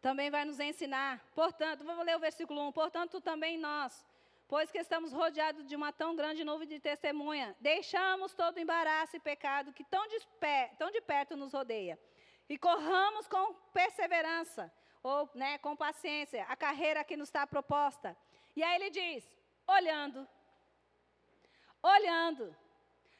Também 0.00 0.30
vai 0.30 0.44
nos 0.44 0.60
ensinar. 0.60 1.12
Portanto, 1.34 1.84
vou 1.84 2.02
ler 2.02 2.16
o 2.16 2.20
versículo 2.28 2.60
1. 2.68 2.72
Portanto, 2.72 3.20
também 3.20 3.56
nós, 3.56 4.04
pois 4.48 4.70
que 4.70 4.78
estamos 4.78 5.12
rodeados 5.12 5.66
de 5.66 5.76
uma 5.76 5.92
tão 5.92 6.14
grande 6.14 6.44
nuvem 6.44 6.68
de 6.68 6.80
testemunha, 6.80 7.56
deixamos 7.60 8.34
todo 8.34 8.56
o 8.56 8.60
embaraço 8.60 9.16
e 9.16 9.20
pecado 9.20 9.72
que 9.72 9.84
tão 9.84 10.06
de, 10.08 10.18
tão 10.78 10.90
de 10.90 11.00
perto 11.00 11.36
nos 11.36 11.52
rodeia 11.52 11.98
e 12.48 12.58
corramos 12.58 13.28
com 13.28 13.54
perseverança, 13.72 14.72
ou 15.02 15.28
né, 15.34 15.58
com 15.58 15.74
paciência, 15.76 16.44
a 16.48 16.56
carreira 16.56 17.04
que 17.04 17.16
nos 17.16 17.28
está 17.28 17.46
proposta. 17.46 18.16
E 18.54 18.62
aí 18.62 18.74
ele 18.76 18.90
diz: 18.90 19.24
olhando, 19.66 20.26
olhando. 21.82 22.54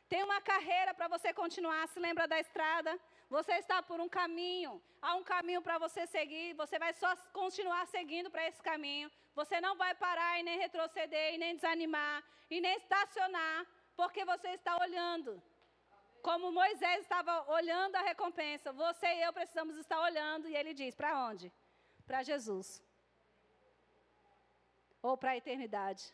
Tem 0.09 0.25
uma 0.25 0.41
carreira 0.41 0.93
para 0.93 1.07
você 1.07 1.33
continuar. 1.33 1.87
Se 1.89 2.01
lembra 2.01 2.27
da 2.27 2.39
estrada? 2.41 2.99
Você 3.29 3.53
está 3.53 3.81
por 3.81 4.01
um 4.01 4.09
caminho. 4.09 4.83
Há 5.01 5.15
um 5.15 5.23
caminho 5.23 5.63
para 5.63 5.79
você 5.79 6.05
seguir. 6.15 6.53
Você 6.55 6.81
vai 6.81 6.93
só 6.93 7.15
continuar 7.33 7.87
seguindo 7.87 8.29
para 8.29 8.45
esse 8.49 8.61
caminho. 8.61 9.09
Você 9.37 9.61
não 9.61 9.77
vai 9.77 9.95
parar 9.95 10.41
e 10.41 10.43
nem 10.43 10.59
retroceder, 10.59 11.35
e 11.35 11.39
nem 11.39 11.55
desanimar, 11.55 12.25
e 12.51 12.61
nem 12.61 12.77
estacionar, 12.77 13.65
porque 13.97 14.25
você 14.25 14.49
está 14.49 14.77
olhando. 14.79 15.41
Como 16.23 16.53
Moisés 16.53 17.03
estava 17.03 17.35
olhando 17.53 17.95
a 17.97 18.03
recompensa, 18.03 18.73
você 18.73 19.07
e 19.07 19.23
eu 19.23 19.33
precisamos 19.33 19.77
estar 19.77 20.01
olhando, 20.01 20.49
e 20.49 20.57
ele 20.57 20.75
diz: 20.75 20.95
para 20.95 21.13
onde? 21.29 21.53
Para 22.11 22.25
Jesus. 22.25 22.69
Ou 25.01 25.17
para 25.17 25.31
a 25.31 25.37
eternidade. 25.37 26.05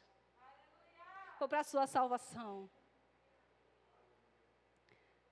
Ou 1.40 1.48
para 1.48 1.60
a 1.60 1.68
sua 1.72 1.86
salvação. 1.86 2.68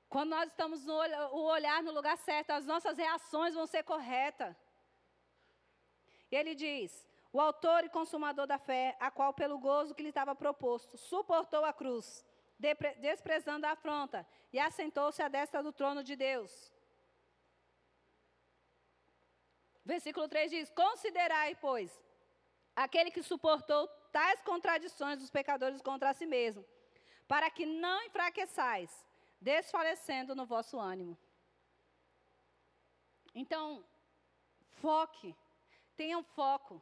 Quando 0.08 0.30
nós 0.30 0.48
estamos 0.48 0.86
no 0.86 0.94
o 1.38 1.42
olhar 1.56 1.82
no 1.82 1.92
lugar 1.92 2.16
certo, 2.16 2.52
as 2.52 2.64
nossas 2.64 2.96
reações 2.96 3.52
vão 3.58 3.66
ser 3.66 3.82
corretas. 3.82 4.56
E 6.30 6.34
ele 6.34 6.54
diz: 6.54 7.06
o 7.30 7.38
autor 7.38 7.84
e 7.84 7.90
consumador 7.90 8.46
da 8.46 8.58
fé, 8.58 8.96
a 8.98 9.10
qual, 9.10 9.34
pelo 9.34 9.58
gozo 9.58 9.94
que 9.94 10.02
lhe 10.02 10.08
estava 10.08 10.34
proposto, 10.34 10.96
suportou 10.96 11.64
a 11.66 11.74
cruz 11.74 12.24
desprezando 13.00 13.66
a 13.66 13.72
afronta, 13.72 14.26
e 14.52 14.58
assentou-se 14.58 15.20
à 15.20 15.28
destra 15.28 15.62
do 15.62 15.72
trono 15.72 16.02
de 16.02 16.16
Deus. 16.16 16.73
Versículo 19.84 20.28
3 20.28 20.50
diz: 20.50 20.70
Considerai, 20.70 21.54
pois, 21.56 21.90
aquele 22.74 23.10
que 23.10 23.22
suportou 23.22 23.86
tais 24.10 24.40
contradições 24.42 25.18
dos 25.18 25.30
pecadores 25.30 25.82
contra 25.82 26.14
si 26.14 26.26
mesmo, 26.26 26.64
para 27.28 27.50
que 27.50 27.66
não 27.66 28.02
enfraqueçais, 28.04 29.04
desfalecendo 29.40 30.34
no 30.34 30.46
vosso 30.46 30.78
ânimo. 30.78 31.18
Então, 33.34 33.84
foque, 34.80 35.34
tenha 35.96 36.16
um 36.18 36.22
foco. 36.22 36.80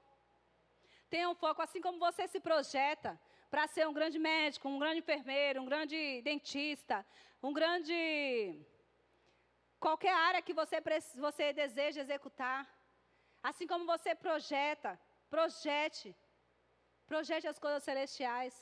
Tenha 1.09 1.29
um 1.29 1.35
foco, 1.35 1.61
assim 1.61 1.81
como 1.81 1.99
você 1.99 2.27
se 2.27 2.41
projeta 2.41 3.21
para 3.51 3.67
ser 3.67 3.87
um 3.87 3.93
grande 3.93 4.19
médico, 4.19 4.69
um 4.69 4.79
grande 4.79 5.01
enfermeiro, 5.01 5.61
um 5.61 5.67
grande 5.67 6.23
dentista, 6.23 7.05
um 7.43 7.53
grande. 7.53 7.97
qualquer 9.79 10.15
área 10.15 10.41
que 10.41 10.55
você, 10.55 10.81
você 11.17 11.53
deseja 11.53 12.01
executar. 12.01 12.61
Assim 13.43 13.67
como 13.67 13.85
você 13.85 14.15
projeta, 14.15 14.99
projete. 15.29 16.15
Projete 17.07 17.47
as 17.49 17.59
coisas 17.59 17.83
celestiais. 17.83 18.55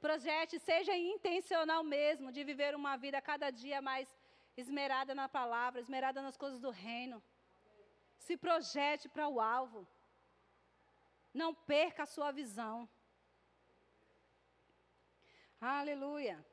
Projete, 0.00 0.58
seja 0.58 0.94
intencional 0.96 1.82
mesmo 1.82 2.30
de 2.30 2.42
viver 2.44 2.74
uma 2.74 2.96
vida 2.96 3.20
cada 3.20 3.50
dia 3.50 3.80
mais 3.82 4.08
esmerada 4.56 5.14
na 5.14 5.28
palavra, 5.28 5.80
esmerada 5.80 6.20
nas 6.22 6.36
coisas 6.36 6.60
do 6.60 6.70
reino. 6.70 7.22
Se 8.18 8.36
projete 8.36 9.08
para 9.08 9.28
o 9.28 9.40
alvo. 9.40 9.86
Não 11.34 11.54
perca 11.54 12.02
a 12.04 12.12
sua 12.14 12.30
visão. 12.30 12.88
Aleluia. 15.60 16.44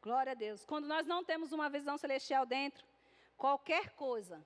Glória 0.00 0.32
a 0.32 0.34
Deus. 0.34 0.64
Quando 0.64 0.86
nós 0.86 1.06
não 1.06 1.22
temos 1.24 1.52
uma 1.52 1.68
visão 1.68 1.98
celestial 1.98 2.46
dentro, 2.46 2.86
qualquer 3.36 3.90
coisa 3.90 4.44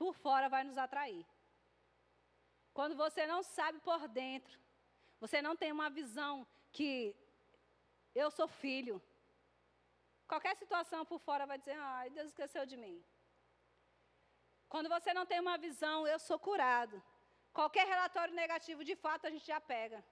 por 0.00 0.12
fora 0.24 0.48
vai 0.54 0.62
nos 0.68 0.78
atrair. 0.84 1.24
Quando 2.78 2.94
você 3.04 3.26
não 3.32 3.42
sabe 3.42 3.78
por 3.88 4.06
dentro, 4.08 4.54
você 5.22 5.40
não 5.46 5.54
tem 5.56 5.72
uma 5.72 5.88
visão 6.00 6.46
que 6.76 6.90
eu 8.22 8.30
sou 8.30 8.48
filho. 8.64 8.96
Qualquer 10.30 10.54
situação 10.62 11.04
por 11.10 11.20
fora 11.26 11.46
vai 11.50 11.58
dizer: 11.58 11.76
ai, 11.78 12.10
Deus 12.10 12.28
esqueceu 12.28 12.64
de 12.72 12.76
mim. 12.84 12.96
Quando 14.72 14.88
você 14.94 15.12
não 15.18 15.24
tem 15.30 15.40
uma 15.40 15.56
visão, 15.66 16.06
eu 16.06 16.18
sou 16.18 16.38
curado. 16.38 16.96
Qualquer 17.58 17.86
relatório 17.86 18.34
negativo, 18.34 18.84
de 18.90 18.96
fato, 19.04 19.26
a 19.26 19.30
gente 19.30 19.46
já 19.46 19.60
pega. 19.60 20.04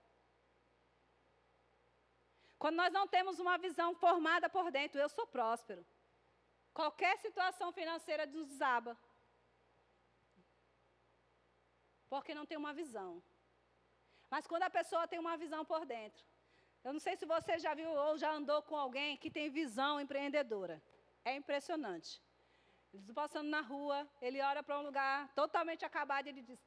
Quando 2.63 2.77
nós 2.77 2.93
não 2.99 3.07
temos 3.15 3.39
uma 3.45 3.57
visão 3.59 3.89
formada 4.05 4.49
por 4.49 4.71
dentro, 4.71 4.99
eu 5.01 5.09
sou 5.17 5.27
próspero. 5.27 5.85
Qualquer 6.73 7.15
situação 7.19 7.71
financeira 7.73 8.27
desaba. 8.27 8.97
Porque 12.15 12.35
não 12.39 12.47
tem 12.51 12.59
uma 12.65 12.73
visão. 12.73 13.11
Mas 14.33 14.47
quando 14.51 14.67
a 14.67 14.75
pessoa 14.79 15.09
tem 15.11 15.19
uma 15.19 15.37
visão 15.37 15.63
por 15.65 15.85
dentro, 15.85 16.23
eu 16.85 16.93
não 16.93 17.01
sei 17.07 17.15
se 17.17 17.27
você 17.27 17.59
já 17.65 17.73
viu 17.75 17.91
ou 17.91 18.17
já 18.23 18.31
andou 18.31 18.63
com 18.69 18.77
alguém 18.77 19.17
que 19.23 19.31
tem 19.37 19.51
visão 19.51 20.01
empreendedora. 20.01 20.77
É 21.25 21.35
impressionante. 21.35 22.23
Eles 22.93 23.11
passando 23.13 23.49
na 23.57 23.63
rua, 23.73 24.09
ele 24.27 24.41
olha 24.41 24.63
para 24.63 24.79
um 24.79 24.85
lugar 24.89 25.17
totalmente 25.35 25.85
acabado 25.85 26.27
e 26.27 26.31
ele 26.31 26.43
diz: 26.43 26.61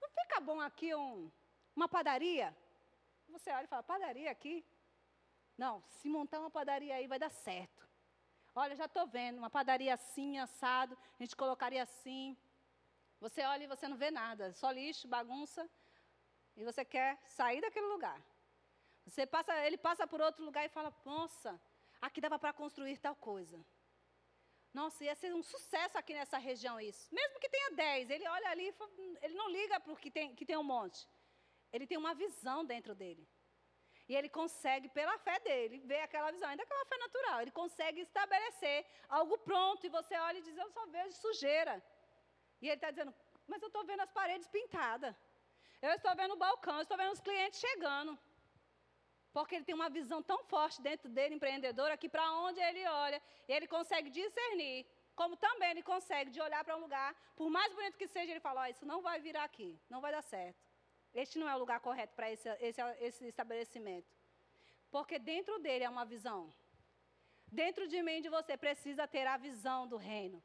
Não 0.00 0.08
fica 0.18 0.40
bom 0.40 0.60
aqui 0.60 0.92
um, 0.92 1.30
uma 1.76 1.88
padaria? 1.88 2.48
Você 3.28 3.48
olha 3.52 3.66
e 3.66 3.72
fala: 3.74 3.84
Padaria 3.94 4.30
aqui? 4.32 4.56
Não, 5.56 5.84
se 5.88 6.08
montar 6.08 6.40
uma 6.40 6.50
padaria 6.50 6.96
aí 6.96 7.06
vai 7.06 7.20
dar 7.20 7.30
certo. 7.30 7.88
Olha, 8.56 8.74
já 8.74 8.86
estou 8.86 9.06
vendo, 9.06 9.38
uma 9.38 9.50
padaria 9.58 9.94
assim, 9.94 10.30
assado, 10.38 10.98
a 11.18 11.22
gente 11.22 11.36
colocaria 11.36 11.82
assim. 11.84 12.36
Você 13.24 13.40
olha 13.52 13.62
e 13.64 13.72
você 13.72 13.86
não 13.86 13.96
vê 13.96 14.10
nada, 14.10 14.52
só 14.60 14.68
lixo, 14.78 15.06
bagunça, 15.06 15.62
e 16.56 16.64
você 16.68 16.84
quer 16.84 17.10
sair 17.28 17.60
daquele 17.60 17.86
lugar. 17.86 18.20
Você 19.06 19.24
passa, 19.34 19.52
ele 19.66 19.78
passa 19.78 20.04
por 20.12 20.20
outro 20.20 20.44
lugar 20.44 20.64
e 20.64 20.74
fala: 20.76 20.92
Nossa, 21.04 21.50
aqui 22.00 22.20
dava 22.20 22.36
para 22.36 22.52
construir 22.52 22.98
tal 22.98 23.14
coisa. 23.14 23.64
Nossa, 24.74 25.04
ia 25.04 25.14
ser 25.14 25.32
um 25.40 25.42
sucesso 25.52 25.96
aqui 25.96 26.12
nessa 26.14 26.36
região 26.36 26.80
isso. 26.80 27.04
Mesmo 27.14 27.38
que 27.38 27.48
tenha 27.48 27.70
10, 27.70 28.10
ele 28.10 28.26
olha 28.26 28.48
ali, 28.50 28.74
ele 29.22 29.34
não 29.34 29.48
liga 29.50 29.78
para 29.78 29.92
o 29.92 29.96
que 29.96 30.10
tem, 30.10 30.34
que 30.34 30.44
tem 30.44 30.56
um 30.56 30.64
monte. 30.64 31.08
Ele 31.72 31.86
tem 31.86 31.98
uma 31.98 32.14
visão 32.14 32.64
dentro 32.64 32.92
dele. 32.92 33.24
E 34.08 34.16
ele 34.16 34.28
consegue, 34.28 34.88
pela 34.88 35.16
fé 35.18 35.38
dele, 35.38 35.78
ver 35.92 36.00
aquela 36.00 36.32
visão, 36.32 36.48
ainda 36.48 36.66
que 36.66 36.72
é 36.72 36.76
uma 36.76 36.90
fé 36.92 36.98
natural, 36.98 37.40
ele 37.40 37.52
consegue 37.52 38.00
estabelecer 38.00 38.84
algo 39.08 39.38
pronto. 39.38 39.86
E 39.86 39.94
você 39.98 40.16
olha 40.16 40.38
e 40.38 40.42
diz: 40.42 40.56
Eu 40.56 40.70
só 40.70 40.86
vejo 40.86 41.12
sujeira. 41.12 41.80
E 42.62 42.66
ele 42.68 42.78
está 42.80 42.90
dizendo: 42.94 43.12
Mas 43.50 43.60
eu 43.60 43.70
estou 43.70 43.84
vendo 43.90 44.02
as 44.06 44.12
paredes 44.20 44.48
pintadas. 44.56 45.14
Eu 45.86 45.92
estou 45.98 46.14
vendo 46.20 46.34
o 46.34 46.42
balcão, 46.46 46.76
eu 46.76 46.86
estou 46.86 46.96
vendo 47.02 47.12
os 47.12 47.24
clientes 47.28 47.58
chegando. 47.66 48.12
Porque 49.36 49.54
ele 49.56 49.64
tem 49.68 49.74
uma 49.80 49.90
visão 49.98 50.22
tão 50.30 50.40
forte 50.52 50.80
dentro 50.88 51.08
dele, 51.16 51.34
empreendedora, 51.34 51.96
que 52.02 52.08
para 52.08 52.26
onde 52.46 52.60
ele 52.68 52.82
olha, 52.86 53.20
ele 53.48 53.66
consegue 53.66 54.08
discernir. 54.10 54.86
Como 55.20 55.36
também 55.36 55.70
ele 55.70 55.82
consegue 55.82 56.30
de 56.30 56.40
olhar 56.40 56.62
para 56.64 56.76
um 56.76 56.82
lugar, 56.86 57.10
por 57.36 57.48
mais 57.50 57.72
bonito 57.74 57.98
que 57.98 58.06
seja, 58.06 58.30
ele 58.30 58.46
fala: 58.48 58.62
oh, 58.62 58.70
Isso 58.74 58.86
não 58.92 59.00
vai 59.02 59.18
virar 59.20 59.44
aqui, 59.44 59.70
não 59.90 60.00
vai 60.00 60.12
dar 60.12 60.22
certo. 60.22 60.62
Este 61.22 61.38
não 61.38 61.48
é 61.48 61.54
o 61.54 61.58
lugar 61.58 61.80
correto 61.80 62.14
para 62.14 62.30
esse, 62.30 62.48
esse, 62.68 62.80
esse 63.08 63.26
estabelecimento. 63.26 64.10
Porque 64.90 65.18
dentro 65.18 65.58
dele 65.58 65.84
é 65.84 65.90
uma 65.90 66.06
visão. 66.14 66.40
Dentro 67.50 67.86
de 67.86 68.02
mim 68.02 68.22
de 68.22 68.30
você 68.30 68.56
precisa 68.56 69.06
ter 69.06 69.26
a 69.26 69.36
visão 69.36 69.86
do 69.86 69.96
reino. 69.96 70.42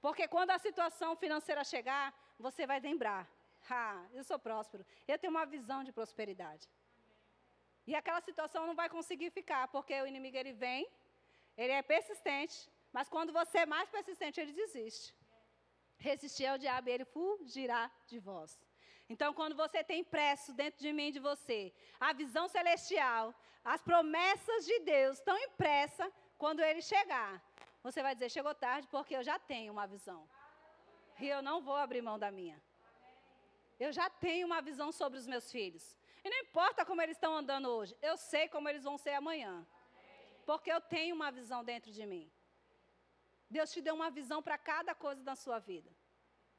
Porque 0.00 0.26
quando 0.34 0.50
a 0.50 0.58
situação 0.58 1.14
financeira 1.16 1.62
chegar, 1.64 2.06
você 2.38 2.66
vai 2.66 2.80
lembrar: 2.80 3.28
ah, 3.68 4.06
eu 4.12 4.24
sou 4.24 4.38
próspero, 4.38 4.84
eu 5.06 5.18
tenho 5.18 5.32
uma 5.36 5.46
visão 5.46 5.82
de 5.84 5.92
prosperidade. 5.92 6.68
E 7.86 7.94
aquela 7.94 8.20
situação 8.20 8.66
não 8.66 8.74
vai 8.74 8.88
conseguir 8.88 9.30
ficar, 9.30 9.68
porque 9.68 9.94
o 10.00 10.06
inimigo 10.06 10.36
ele 10.36 10.52
vem, 10.52 10.88
ele 11.56 11.72
é 11.72 11.82
persistente, 11.82 12.56
mas 12.92 13.08
quando 13.08 13.32
você 13.32 13.58
é 13.58 13.66
mais 13.66 13.88
persistente, 13.88 14.40
ele 14.40 14.52
desiste. 14.52 15.14
Resistir 15.98 16.46
ao 16.46 16.58
diabo 16.58 16.88
e 16.88 16.92
ele 16.92 17.04
fugirá 17.04 17.90
de 18.06 18.18
vós. 18.18 18.58
Então, 19.08 19.34
quando 19.34 19.56
você 19.56 19.82
tem 19.82 20.00
impresso 20.00 20.52
dentro 20.52 20.80
de 20.80 20.92
mim 20.92 21.10
de 21.10 21.18
você 21.18 21.72
a 21.98 22.12
visão 22.12 22.46
celestial, 22.48 23.34
as 23.64 23.82
promessas 23.82 24.64
de 24.64 24.78
Deus 24.80 25.18
estão 25.18 25.36
impressas, 25.36 26.12
quando 26.38 26.60
ele 26.60 26.80
chegar, 26.80 27.42
você 27.82 28.02
vai 28.02 28.14
dizer: 28.14 28.30
chegou 28.30 28.54
tarde 28.54 28.88
porque 28.88 29.16
eu 29.16 29.22
já 29.22 29.38
tenho 29.38 29.72
uma 29.72 29.86
visão. 29.86 30.28
E 31.18 31.28
eu 31.28 31.42
não 31.42 31.60
vou 31.60 31.76
abrir 31.76 32.02
mão 32.02 32.18
da 32.18 32.30
minha. 32.30 32.60
Eu 33.78 33.92
já 33.92 34.08
tenho 34.10 34.46
uma 34.46 34.60
visão 34.60 34.90
sobre 34.92 35.18
os 35.18 35.26
meus 35.26 35.50
filhos. 35.50 35.98
E 36.24 36.28
não 36.28 36.38
importa 36.38 36.84
como 36.84 37.00
eles 37.00 37.16
estão 37.16 37.34
andando 37.34 37.68
hoje, 37.68 37.96
eu 38.02 38.16
sei 38.16 38.48
como 38.48 38.68
eles 38.68 38.84
vão 38.84 38.98
ser 38.98 39.14
amanhã. 39.14 39.66
Porque 40.44 40.70
eu 40.70 40.80
tenho 40.80 41.14
uma 41.14 41.30
visão 41.30 41.64
dentro 41.64 41.90
de 41.90 42.04
mim. 42.04 42.30
Deus 43.48 43.72
te 43.72 43.80
deu 43.80 43.94
uma 43.94 44.10
visão 44.10 44.42
para 44.42 44.58
cada 44.58 44.94
coisa 44.94 45.22
da 45.22 45.34
sua 45.34 45.58
vida. 45.58 45.90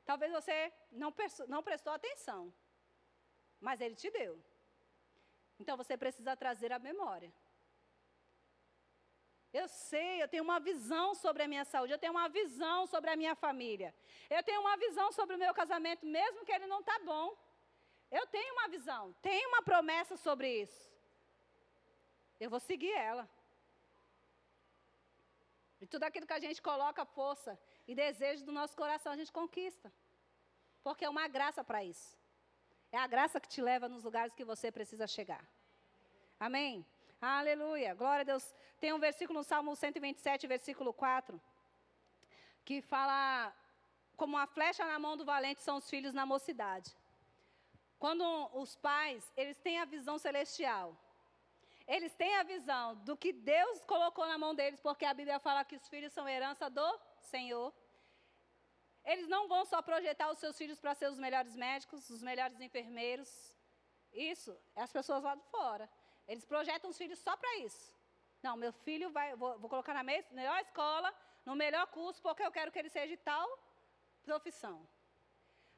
Talvez 0.04 0.32
você 0.32 0.74
não, 0.92 1.14
não 1.48 1.64
prestou 1.64 1.94
atenção, 1.94 2.54
mas 3.60 3.80
Ele 3.80 3.96
te 3.96 4.10
deu. 4.10 4.44
Então 5.60 5.78
você 5.78 5.96
precisa 5.96 6.36
trazer 6.36 6.72
a 6.72 6.80
memória. 6.80 7.32
Eu 9.54 9.68
sei, 9.68 10.24
eu 10.24 10.28
tenho 10.28 10.44
uma 10.44 10.60
visão 10.60 11.14
sobre 11.14 11.44
a 11.44 11.48
minha 11.48 11.66
saúde, 11.66 11.94
eu 11.94 12.00
tenho 12.00 12.14
uma 12.14 12.30
visão 12.30 12.88
sobre 12.88 13.10
a 13.10 13.16
minha 13.16 13.36
família. 13.36 13.94
Eu 14.30 14.42
tenho 14.44 14.62
uma 14.62 14.78
visão 14.78 15.12
sobre 15.12 15.36
o 15.36 15.40
meu 15.40 15.54
casamento, 15.54 16.06
mesmo 16.06 16.46
que 16.46 16.54
ele 16.54 16.68
não 16.68 16.80
está 16.80 16.98
bom. 17.00 17.36
Eu 18.10 18.26
tenho 18.28 18.54
uma 18.54 18.68
visão, 18.70 19.14
tenho 19.22 19.50
uma 19.50 19.62
promessa 19.62 20.16
sobre 20.16 20.48
isso. 20.62 20.90
Eu 22.40 22.50
vou 22.50 22.60
seguir 22.60 22.94
ela. 22.94 23.28
E 25.82 25.88
tudo 25.88 26.04
aquilo 26.04 26.28
que 26.28 26.34
a 26.34 26.40
gente 26.40 26.62
coloca 26.62 27.04
força 27.06 27.60
e 27.88 27.94
desejo 27.94 28.46
do 28.46 28.52
nosso 28.52 28.76
coração, 28.76 29.12
a 29.12 29.18
gente 29.18 29.32
conquista. 29.32 29.92
Porque 30.84 31.06
é 31.06 31.10
uma 31.10 31.28
graça 31.28 31.64
para 31.64 31.84
isso. 31.84 32.18
É 32.92 32.98
a 32.98 33.08
graça 33.08 33.40
que 33.40 33.48
te 33.48 33.62
leva 33.62 33.88
nos 33.90 34.04
lugares 34.04 34.34
que 34.34 34.44
você 34.44 34.72
precisa 34.72 35.08
chegar. 35.08 35.44
Amém? 36.40 36.86
Aleluia. 37.22 37.94
Glória 37.94 38.22
a 38.22 38.30
Deus. 38.32 38.54
Tem 38.82 38.92
um 38.94 39.04
versículo 39.08 39.38
no 39.40 39.44
Salmo 39.44 39.76
127, 39.76 40.48
versículo 40.48 40.92
4, 40.92 41.40
que 42.66 42.82
fala: 42.82 43.54
Como 44.18 44.36
uma 44.36 44.48
flecha 44.48 44.84
na 44.92 44.98
mão 44.98 45.16
do 45.16 45.24
valente 45.24 45.62
são 45.62 45.78
os 45.78 45.88
filhos 45.88 46.16
na 46.20 46.26
mocidade. 46.26 46.90
Quando 48.00 48.26
os 48.62 48.76
pais, 48.76 49.32
eles 49.38 49.58
têm 49.60 49.78
a 49.80 49.86
visão 49.86 50.18
celestial, 50.18 50.98
eles 51.96 52.16
têm 52.16 52.34
a 52.38 52.44
visão 52.54 52.96
do 53.08 53.16
que 53.16 53.32
Deus 53.32 53.84
colocou 53.94 54.26
na 54.26 54.40
mão 54.44 54.56
deles, 54.56 54.80
porque 54.80 55.06
a 55.06 55.14
Bíblia 55.14 55.40
fala 55.40 55.64
que 55.64 55.76
os 55.76 55.88
filhos 55.88 56.12
são 56.12 56.28
herança 56.28 56.68
do 56.68 56.90
Senhor. 57.20 57.72
Eles 59.06 59.28
não 59.28 59.48
vão 59.48 59.64
só 59.64 59.80
projetar 59.84 60.32
os 60.32 60.40
seus 60.40 60.58
filhos 60.58 60.80
para 60.80 60.96
ser 60.96 61.08
os 61.12 61.20
melhores 61.20 61.56
médicos, 61.56 62.10
os 62.10 62.24
melhores 62.24 62.60
enfermeiros. 62.60 63.32
Isso 64.12 64.58
é 64.76 64.82
as 64.82 64.92
pessoas 64.92 65.24
lá 65.24 65.36
de 65.36 65.46
fora. 65.56 65.88
Eles 66.28 66.46
projetam 66.46 66.90
os 66.90 66.98
filhos 66.98 67.20
só 67.20 67.38
para 67.38 67.58
isso. 67.60 68.01
Não, 68.44 68.56
meu 68.58 68.72
filho 68.72 69.10
vai, 69.12 69.36
vou, 69.36 69.58
vou 69.60 69.70
colocar 69.70 69.94
na 69.94 70.04
melhor 70.04 70.60
escola, 70.62 71.14
no 71.46 71.56
melhor 71.56 71.86
curso, 71.88 72.22
porque 72.22 72.44
eu 72.44 72.52
quero 72.52 72.72
que 72.72 72.80
ele 72.80 72.90
seja 72.90 73.08
de 73.08 73.18
tal 73.18 73.48
profissão. 74.24 74.88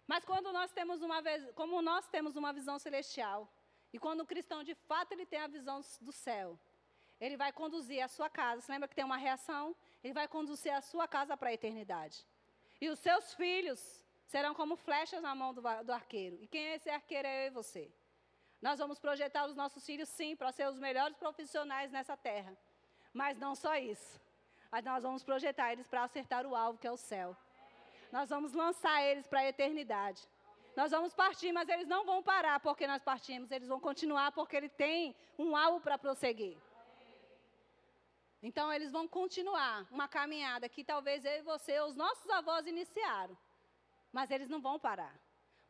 Mas 0.08 0.26
quando 0.26 0.52
nós 0.52 0.72
temos 0.72 1.02
uma 1.02 1.22
como 1.56 1.82
nós 1.82 2.08
temos 2.08 2.36
uma 2.36 2.52
visão 2.52 2.78
celestial, 2.78 3.50
e 3.92 4.00
quando 4.00 4.22
o 4.22 4.26
cristão 4.26 4.64
de 4.64 4.76
fato 4.76 5.12
ele 5.14 5.26
tem 5.26 5.40
a 5.40 5.48
visão 5.48 5.82
do 6.02 6.12
céu, 6.12 6.60
ele 7.20 7.38
vai 7.38 7.52
conduzir 7.54 8.02
a 8.04 8.08
sua 8.08 8.30
casa. 8.30 8.62
Você 8.62 8.72
lembra 8.72 8.88
que 8.88 8.96
tem 8.96 9.06
uma 9.06 9.18
reação? 9.18 9.76
Ele 10.04 10.14
vai 10.14 10.28
conduzir 10.28 10.74
a 10.74 10.82
sua 10.82 11.08
casa 11.08 11.38
para 11.38 11.50
a 11.50 11.54
eternidade. 11.54 12.26
E 12.82 12.90
os 12.90 13.00
seus 13.00 13.34
filhos 13.34 14.04
serão 14.26 14.54
como 14.54 14.76
flechas 14.76 15.22
na 15.22 15.34
mão 15.34 15.54
do, 15.54 15.62
do 15.62 15.94
arqueiro. 15.94 16.38
E 16.42 16.48
quem 16.48 16.66
é 16.68 16.76
esse 16.76 16.90
arqueiro 16.90 17.28
é 17.28 17.44
eu 17.44 17.48
e 17.48 17.50
você. 17.52 17.94
Nós 18.66 18.80
vamos 18.80 18.98
projetar 18.98 19.46
os 19.46 19.58
nossos 19.62 19.86
filhos, 19.86 20.08
sim, 20.08 20.38
para 20.38 20.50
ser 20.58 20.68
os 20.70 20.80
melhores 20.80 21.18
profissionais 21.18 21.92
nessa 21.92 22.16
terra. 22.16 22.56
Mas 23.14 23.38
não 23.38 23.54
só 23.56 23.76
isso. 23.76 24.14
Mas 24.72 24.86
nós 24.86 25.04
vamos 25.04 25.22
projetar 25.22 25.74
eles 25.74 25.86
para 25.86 26.04
acertar 26.04 26.46
o 26.46 26.56
alvo, 26.56 26.80
que 26.80 26.88
é 26.88 26.92
o 26.92 26.96
céu. 26.96 27.36
Nós 28.10 28.30
vamos 28.30 28.54
lançar 28.54 29.04
eles 29.04 29.28
para 29.28 29.42
a 29.42 29.50
eternidade. 29.50 30.22
Nós 30.78 30.92
vamos 30.92 31.14
partir, 31.14 31.52
mas 31.52 31.68
eles 31.68 31.90
não 31.90 32.06
vão 32.06 32.24
parar 32.24 32.58
porque 32.62 32.88
nós 32.88 33.04
partimos. 33.04 33.52
Eles 33.52 33.68
vão 33.68 33.82
continuar 33.82 34.32
porque 34.32 34.56
ele 34.56 34.70
tem 34.70 35.14
um 35.38 35.58
alvo 35.58 35.82
para 35.82 35.98
prosseguir. 35.98 36.58
Então, 38.42 38.72
eles 38.72 38.94
vão 38.94 39.10
continuar 39.10 39.86
uma 39.92 40.08
caminhada 40.08 40.70
que 40.70 40.86
talvez 40.86 41.26
eu 41.26 41.38
e 41.40 41.42
você, 41.42 41.82
os 41.82 41.98
nossos 41.98 42.30
avós, 42.30 42.66
iniciaram. 42.66 43.38
Mas 44.10 44.32
eles 44.32 44.48
não 44.48 44.62
vão 44.62 44.80
parar. 44.80 45.14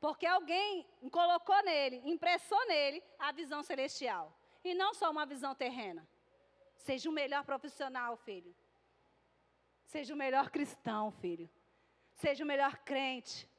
Porque 0.03 0.25
alguém 0.25 0.85
colocou 1.09 1.63
nele, 1.63 2.01
impressou 2.03 2.61
nele 2.67 3.01
a 3.17 3.31
visão 3.31 3.63
celestial. 3.63 4.37
E 4.61 4.73
não 4.73 4.93
só 4.93 5.09
uma 5.09 5.25
visão 5.25 5.55
terrena. 5.55 6.05
Seja 6.75 7.09
o 7.09 7.13
melhor 7.13 7.45
profissional, 7.45 8.17
filho. 8.17 8.53
Seja 9.85 10.13
o 10.13 10.17
melhor 10.17 10.49
cristão, 10.49 11.09
filho. 11.09 11.49
Seja 12.15 12.43
o 12.43 12.47
melhor 12.47 12.75
crente. 12.79 13.49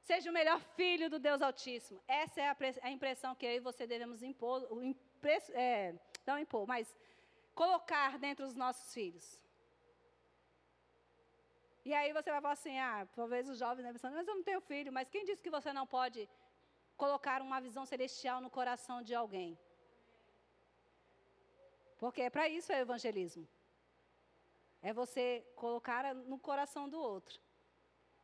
Seja 0.00 0.28
o 0.28 0.34
melhor 0.34 0.58
filho 0.74 1.08
do 1.08 1.20
Deus 1.20 1.40
Altíssimo. 1.40 2.02
Essa 2.08 2.40
é 2.40 2.48
a, 2.82 2.90
impressão 2.90 3.36
que 3.36 3.46
eu 3.46 3.52
e 3.52 3.60
você 3.60 3.86
devemos 3.86 4.24
impor, 4.24 4.66
é, 5.52 5.94
não 6.26 6.36
impor, 6.36 6.66
mas 6.66 6.92
colocar 7.54 8.18
dentro 8.18 8.44
dos 8.44 8.56
nossos 8.56 8.92
filhos. 8.92 9.40
E 11.84 11.92
aí 11.92 12.12
você 12.12 12.30
vai 12.30 12.40
falar 12.40 12.54
assim, 12.54 12.78
ah, 12.78 13.06
talvez 13.14 13.48
os 13.48 13.58
jovens, 13.58 13.84
né, 13.84 13.92
pensando, 13.92 14.14
mas 14.14 14.26
eu 14.26 14.36
não 14.36 14.42
tenho 14.42 14.60
filho, 14.60 14.90
mas 14.92 15.08
quem 15.08 15.24
disse 15.24 15.42
que 15.42 15.50
você 15.50 15.70
não 15.72 15.86
pode 15.86 16.28
colocar 16.96 17.42
uma 17.42 17.60
visão 17.60 17.84
celestial 17.84 18.40
no 18.40 18.48
coração 18.48 19.02
de 19.02 19.14
alguém? 19.14 19.58
Porque 21.98 22.22
é 22.22 22.30
para 22.30 22.48
isso 22.48 22.72
é 22.72 22.78
o 22.78 22.86
evangelismo. 22.86 23.46
É 24.80 24.92
você 24.92 25.46
colocar 25.56 26.14
no 26.14 26.38
coração 26.38 26.88
do 26.88 26.98
outro 26.98 27.38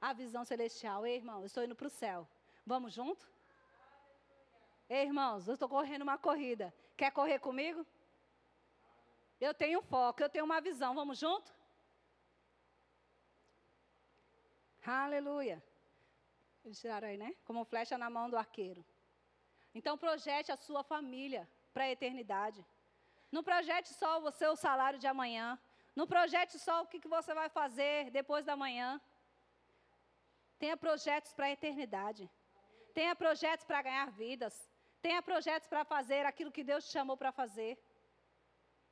a 0.01 0.13
visão 0.13 0.45
celestial. 0.45 1.07
Ei, 1.07 1.17
irmão, 1.17 1.41
eu 1.41 1.47
estou 1.47 1.63
indo 1.63 1.77
para 1.77 1.87
o 1.87 1.91
céu. 1.91 2.27
Vamos 2.67 2.95
junto? 2.95 3.31
Ei, 4.89 5.05
irmãos, 5.05 5.47
eu 5.47 5.55
estou 5.55 5.69
correndo 5.69 6.03
uma 6.03 6.19
corrida. 6.19 6.75
Quer 6.97 7.11
correr 7.13 7.39
comigo? 7.39 7.87
Eu 9.41 9.53
tenho 9.55 9.83
foco, 9.83 10.23
eu 10.23 10.29
tenho 10.29 10.45
uma 10.45 10.61
visão. 10.61 10.95
Vamos 10.95 11.19
junto? 11.19 11.60
Aleluia. 14.85 15.63
Eles 16.65 16.81
tiraram 16.81 17.09
aí, 17.09 17.17
né? 17.17 17.35
Como 17.45 17.65
flecha 17.65 17.97
na 17.99 18.11
mão 18.11 18.29
do 18.29 18.37
arqueiro. 18.37 18.85
Então 19.75 19.97
projete 19.97 20.51
a 20.53 20.57
sua 20.57 20.83
família 20.83 21.49
para 21.73 21.85
a 21.85 21.91
eternidade. 21.91 22.65
Não 23.31 23.43
projete 23.43 23.91
só 23.95 24.19
o 24.19 24.31
seu 24.31 24.57
salário 24.57 24.99
de 24.99 25.07
amanhã. 25.07 25.59
Não 25.95 26.07
projete 26.07 26.59
só 26.59 26.83
o 26.83 26.87
que, 26.87 27.01
que 27.01 27.09
você 27.09 27.33
vai 27.35 27.49
fazer 27.49 28.11
depois 28.11 28.45
da 28.45 28.57
manhã. 28.57 29.01
Tenha 30.59 30.77
projetos 30.77 31.33
para 31.33 31.47
a 31.47 31.51
eternidade. 31.51 32.29
Tenha 32.93 33.15
projetos 33.15 33.65
para 33.65 33.83
ganhar 33.83 34.11
vidas. 34.11 34.69
Tenha 35.01 35.23
projetos 35.23 35.69
para 35.69 35.85
fazer 35.85 36.27
aquilo 36.27 36.53
que 36.53 36.65
Deus 36.65 36.85
te 36.87 36.93
chamou 36.93 37.17
para 37.17 37.33
fazer. 37.33 37.79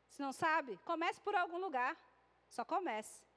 Se 0.08 0.22
não 0.22 0.32
sabe, 0.32 0.78
comece 0.84 1.20
por 1.20 1.34
algum 1.34 1.58
lugar. 1.58 1.96
Só 2.48 2.64
comece. 2.64 3.27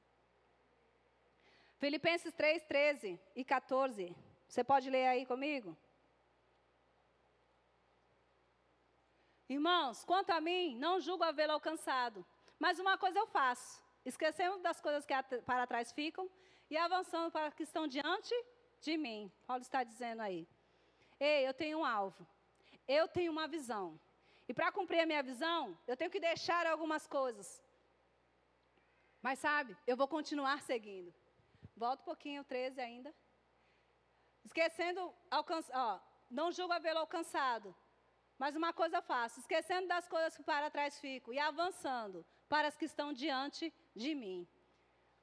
Filipenses 1.82 2.32
3, 2.36 2.62
13 2.66 3.20
e 3.36 3.44
14. 3.44 4.16
Você 4.48 4.64
pode 4.64 4.88
ler 4.88 5.08
aí 5.08 5.26
comigo? 5.26 5.76
Irmãos, 9.50 10.06
quanto 10.06 10.30
a 10.30 10.40
mim, 10.40 10.76
não 10.78 11.00
julgo 11.00 11.24
havê-lo 11.24 11.54
alcançado. 11.54 12.24
Mas 12.60 12.78
uma 12.78 13.00
coisa 13.00 13.18
eu 13.18 13.26
faço: 13.26 13.84
esquecendo 14.06 14.60
das 14.60 14.80
coisas 14.80 15.08
que 15.08 15.14
para 15.44 15.66
trás 15.66 15.92
ficam 15.92 16.30
e 16.70 16.78
avançando 16.78 17.32
para 17.32 17.48
as 17.48 17.56
que 17.56 17.64
estão 17.64 17.88
diante 17.88 18.36
de 18.80 18.96
mim. 18.96 19.32
Paulo 19.48 19.64
está 19.64 19.84
dizendo 19.84 20.22
aí. 20.22 20.48
Ei, 21.20 21.48
eu 21.48 21.54
tenho 21.62 21.80
um 21.80 21.86
alvo. 21.86 22.28
Eu 22.88 23.08
tenho 23.08 23.32
uma 23.32 23.48
visão. 23.48 24.00
E 24.48 24.54
para 24.54 24.72
cumprir 24.72 25.00
a 25.00 25.08
minha 25.08 25.24
visão, 25.24 25.76
eu 25.88 25.98
tenho 25.98 26.12
que 26.12 26.20
deixar 26.20 26.68
algumas 26.68 27.08
coisas. 27.08 27.60
Mas 29.20 29.40
sabe, 29.40 29.76
eu 29.88 29.98
vou 29.98 30.08
continuar 30.08 30.62
seguindo. 30.62 31.12
Volta 31.84 32.04
um 32.04 32.10
pouquinho, 32.12 32.44
13 32.44 32.80
ainda. 32.80 33.12
Esquecendo, 34.48 35.02
alcança, 35.32 35.72
ó, 35.74 36.00
não 36.30 36.52
julgo 36.52 36.74
havê-lo 36.74 37.00
alcançado, 37.00 37.76
Mas 38.42 38.56
uma 38.56 38.72
coisa 38.72 39.00
faço, 39.02 39.40
esquecendo 39.40 39.88
das 39.88 40.08
coisas 40.08 40.36
que 40.36 40.44
para 40.44 40.70
trás 40.76 41.00
fico 41.00 41.34
e 41.34 41.40
avançando 41.40 42.26
para 42.52 42.68
as 42.68 42.78
que 42.80 42.86
estão 42.86 43.08
diante 43.24 43.74
de 43.96 44.14
mim. 44.22 44.48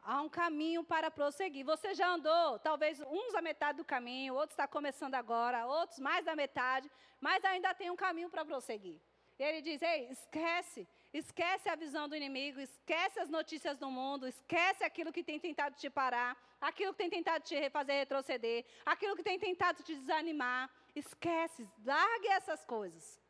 Há 0.02 0.20
um 0.26 0.28
caminho 0.28 0.82
para 0.92 1.10
prosseguir. 1.18 1.64
Você 1.64 1.94
já 2.00 2.08
andou, 2.16 2.58
talvez 2.58 3.00
uns 3.18 3.34
a 3.36 3.42
metade 3.42 3.78
do 3.78 3.84
caminho, 3.94 4.34
outros 4.34 4.54
está 4.54 4.66
começando 4.76 5.14
agora, 5.14 5.66
outros 5.66 6.00
mais 6.08 6.24
da 6.24 6.34
metade, 6.34 6.90
mas 7.20 7.44
ainda 7.44 7.72
tem 7.74 7.90
um 7.90 8.02
caminho 8.06 8.30
para 8.30 8.44
prosseguir. 8.44 8.98
E 9.38 9.42
ele 9.48 9.60
diz: 9.62 9.80
Ei, 9.82 10.08
esquece, 10.10 10.88
esquece 11.12 11.68
a 11.68 11.74
visão 11.74 12.08
do 12.08 12.16
inimigo, 12.16 12.60
esquece 12.60 13.18
as 13.20 13.28
notícias 13.28 13.78
do 13.78 13.90
mundo, 13.90 14.26
esquece 14.26 14.84
aquilo 14.84 15.12
que 15.12 15.24
tem 15.24 15.38
tentado 15.38 15.76
te 15.76 15.88
parar, 15.88 16.36
aquilo 16.60 16.92
que 16.92 16.98
tem 16.98 17.10
tentado 17.10 17.42
te 17.44 17.70
fazer 17.70 17.94
retroceder, 17.94 18.64
aquilo 18.84 19.16
que 19.16 19.22
tem 19.22 19.38
tentado 19.38 19.82
te 19.82 19.94
desanimar. 19.94 20.70
Esquece, 20.94 21.68
largue 21.84 22.28
essas 22.28 22.64
coisas. 22.64 23.20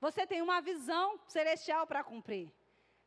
Você 0.00 0.26
tem 0.26 0.42
uma 0.42 0.60
visão 0.60 1.18
celestial 1.26 1.86
para 1.86 2.04
cumprir. 2.04 2.52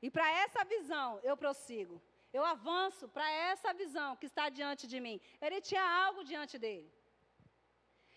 E 0.01 0.09
para 0.09 0.29
essa 0.43 0.63
visão 0.63 1.19
eu 1.23 1.35
prossigo. 1.35 2.01
Eu 2.31 2.45
avanço 2.45 3.07
para 3.09 3.29
essa 3.29 3.73
visão 3.73 4.15
que 4.15 4.27
está 4.27 4.49
diante 4.49 4.87
de 4.87 4.99
mim. 4.99 5.19
Ele 5.41 5.59
tinha 5.61 5.83
algo 5.83 6.23
diante 6.23 6.57
dele. 6.57 6.89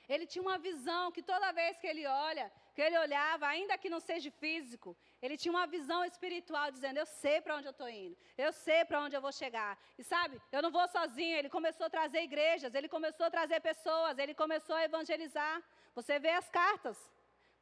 Ele 0.08 0.26
tinha 0.26 0.42
uma 0.42 0.58
visão 0.58 1.10
que 1.10 1.22
toda 1.22 1.52
vez 1.52 1.78
que 1.78 1.86
ele 1.86 2.06
olha, 2.06 2.52
que 2.74 2.82
ele 2.82 2.98
olhava, 2.98 3.46
ainda 3.46 3.78
que 3.78 3.88
não 3.88 4.00
seja 4.00 4.30
físico, 4.30 4.96
ele 5.22 5.36
tinha 5.36 5.52
uma 5.52 5.68
visão 5.68 6.04
espiritual 6.04 6.70
dizendo: 6.72 6.98
Eu 6.98 7.06
sei 7.06 7.40
para 7.40 7.56
onde 7.56 7.68
eu 7.68 7.70
estou 7.70 7.88
indo, 7.88 8.16
eu 8.36 8.52
sei 8.52 8.84
para 8.84 9.00
onde 9.00 9.14
eu 9.14 9.20
vou 9.20 9.30
chegar. 9.30 9.78
E 9.96 10.02
sabe, 10.02 10.42
eu 10.50 10.60
não 10.60 10.70
vou 10.70 10.86
sozinho. 10.88 11.36
Ele 11.38 11.48
começou 11.48 11.86
a 11.86 11.90
trazer 11.90 12.22
igrejas, 12.22 12.74
ele 12.74 12.88
começou 12.88 13.26
a 13.26 13.30
trazer 13.30 13.60
pessoas, 13.60 14.18
ele 14.18 14.34
começou 14.34 14.74
a 14.74 14.84
evangelizar. 14.84 15.62
Você 15.94 16.18
vê 16.18 16.30
as 16.30 16.48
cartas. 16.50 16.98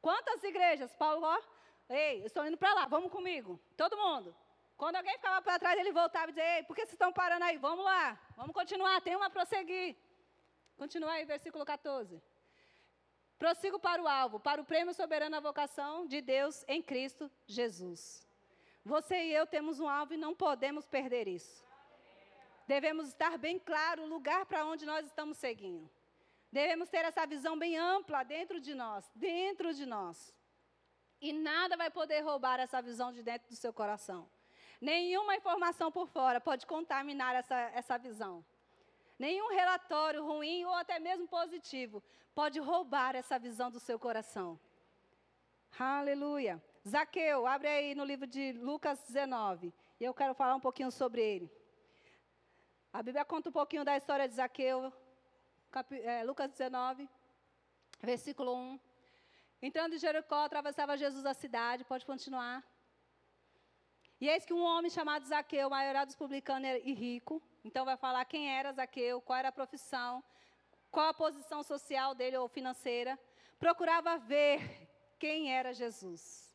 Quantas 0.01 0.43
igrejas? 0.43 0.91
Paulo, 0.95 1.23
ó, 1.23 1.39
ei, 1.87 2.25
estou 2.25 2.43
indo 2.47 2.57
para 2.57 2.73
lá, 2.73 2.87
vamos 2.87 3.11
comigo. 3.11 3.59
Todo 3.77 3.95
mundo. 3.95 4.35
Quando 4.75 4.95
alguém 4.95 5.13
ficava 5.13 5.39
para 5.43 5.59
trás, 5.59 5.79
ele 5.79 5.91
voltava 5.91 6.31
e 6.31 6.33
dizia: 6.33 6.57
Ei, 6.57 6.63
por 6.63 6.75
que 6.75 6.81
vocês 6.81 6.93
estão 6.93 7.13
parando 7.13 7.45
aí? 7.45 7.57
Vamos 7.57 7.85
lá, 7.85 8.19
vamos 8.35 8.53
continuar, 8.53 8.99
tem 9.01 9.15
uma 9.15 9.27
a 9.27 9.29
prosseguir. 9.29 9.95
Continua 10.75 11.11
aí, 11.11 11.25
versículo 11.25 11.63
14. 11.63 12.19
Prossigo 13.41 13.79
para 13.79 13.99
o 13.99 14.07
alvo, 14.07 14.39
para 14.39 14.61
o 14.61 14.63
prêmio 14.63 14.93
soberano 14.93 15.31
da 15.31 15.39
vocação 15.39 16.05
de 16.05 16.21
Deus 16.21 16.63
em 16.67 16.79
Cristo 16.79 17.27
Jesus. 17.47 18.23
Você 18.85 19.15
e 19.15 19.33
eu 19.33 19.47
temos 19.47 19.79
um 19.79 19.89
alvo 19.89 20.13
e 20.13 20.17
não 20.25 20.35
podemos 20.35 20.85
perder 20.85 21.27
isso. 21.27 21.65
Devemos 22.67 23.07
estar 23.07 23.39
bem 23.39 23.57
claro 23.57 24.03
o 24.03 24.07
lugar 24.07 24.45
para 24.45 24.63
onde 24.63 24.85
nós 24.85 25.07
estamos 25.07 25.39
seguindo. 25.39 25.89
Devemos 26.51 26.87
ter 26.87 27.03
essa 27.03 27.25
visão 27.25 27.57
bem 27.57 27.79
ampla 27.79 28.21
dentro 28.21 28.61
de 28.61 28.75
nós, 28.75 29.11
dentro 29.15 29.73
de 29.73 29.87
nós. 29.87 30.31
E 31.19 31.33
nada 31.33 31.75
vai 31.75 31.89
poder 31.89 32.21
roubar 32.21 32.59
essa 32.59 32.79
visão 32.79 33.11
de 33.11 33.23
dentro 33.23 33.49
do 33.49 33.55
seu 33.55 33.73
coração. 33.73 34.29
Nenhuma 34.79 35.35
informação 35.35 35.91
por 35.91 36.07
fora 36.07 36.39
pode 36.39 36.67
contaminar 36.67 37.33
essa, 37.33 37.57
essa 37.73 37.97
visão. 37.97 38.45
Nenhum 39.23 39.49
relatório 39.59 40.25
ruim 40.25 40.65
ou 40.65 40.73
até 40.73 40.97
mesmo 41.07 41.27
positivo 41.27 42.03
pode 42.33 42.57
roubar 42.59 43.15
essa 43.15 43.37
visão 43.37 43.69
do 43.69 43.79
seu 43.79 43.97
coração. 44.05 44.59
Aleluia. 45.77 46.55
Zaqueu, 46.93 47.45
abre 47.45 47.67
aí 47.67 47.93
no 47.93 48.03
livro 48.03 48.25
de 48.25 48.53
Lucas 48.53 48.97
19. 49.07 49.71
E 49.99 50.03
eu 50.03 50.13
quero 50.19 50.33
falar 50.33 50.55
um 50.55 50.59
pouquinho 50.67 50.91
sobre 50.91 51.21
ele. 51.21 51.47
A 52.91 53.03
Bíblia 53.03 53.23
conta 53.23 53.49
um 53.49 53.57
pouquinho 53.59 53.85
da 53.85 53.95
história 53.95 54.27
de 54.27 54.33
Zaqueu, 54.33 54.91
é, 56.13 56.23
Lucas 56.23 56.49
19, 56.49 57.07
versículo 58.01 58.55
1. 58.55 58.79
Entrando 59.61 59.93
em 59.93 59.99
Jericó, 59.99 60.39
atravessava 60.45 60.97
Jesus 60.97 61.27
a 61.27 61.35
cidade. 61.35 61.85
Pode 61.93 62.07
continuar. 62.07 62.57
E 64.19 64.27
eis 64.27 64.45
que 64.47 64.53
um 64.59 64.63
homem 64.63 64.89
chamado 64.89 65.27
Zaqueu, 65.27 65.69
maioral 65.69 66.07
dos 66.07 66.15
publicanos 66.15 66.67
e 66.83 66.91
rico, 66.91 67.39
então 67.63 67.85
vai 67.85 67.97
falar 67.97 68.25
quem 68.25 68.49
era 68.49 68.73
Zaqueu, 68.73 69.21
qual 69.21 69.39
era 69.39 69.49
a 69.49 69.51
profissão, 69.51 70.23
qual 70.89 71.09
a 71.09 71.13
posição 71.13 71.63
social 71.63 72.13
dele 72.13 72.37
ou 72.37 72.47
financeira, 72.47 73.17
procurava 73.59 74.17
ver 74.17 74.89
quem 75.19 75.53
era 75.53 75.73
Jesus. 75.73 76.51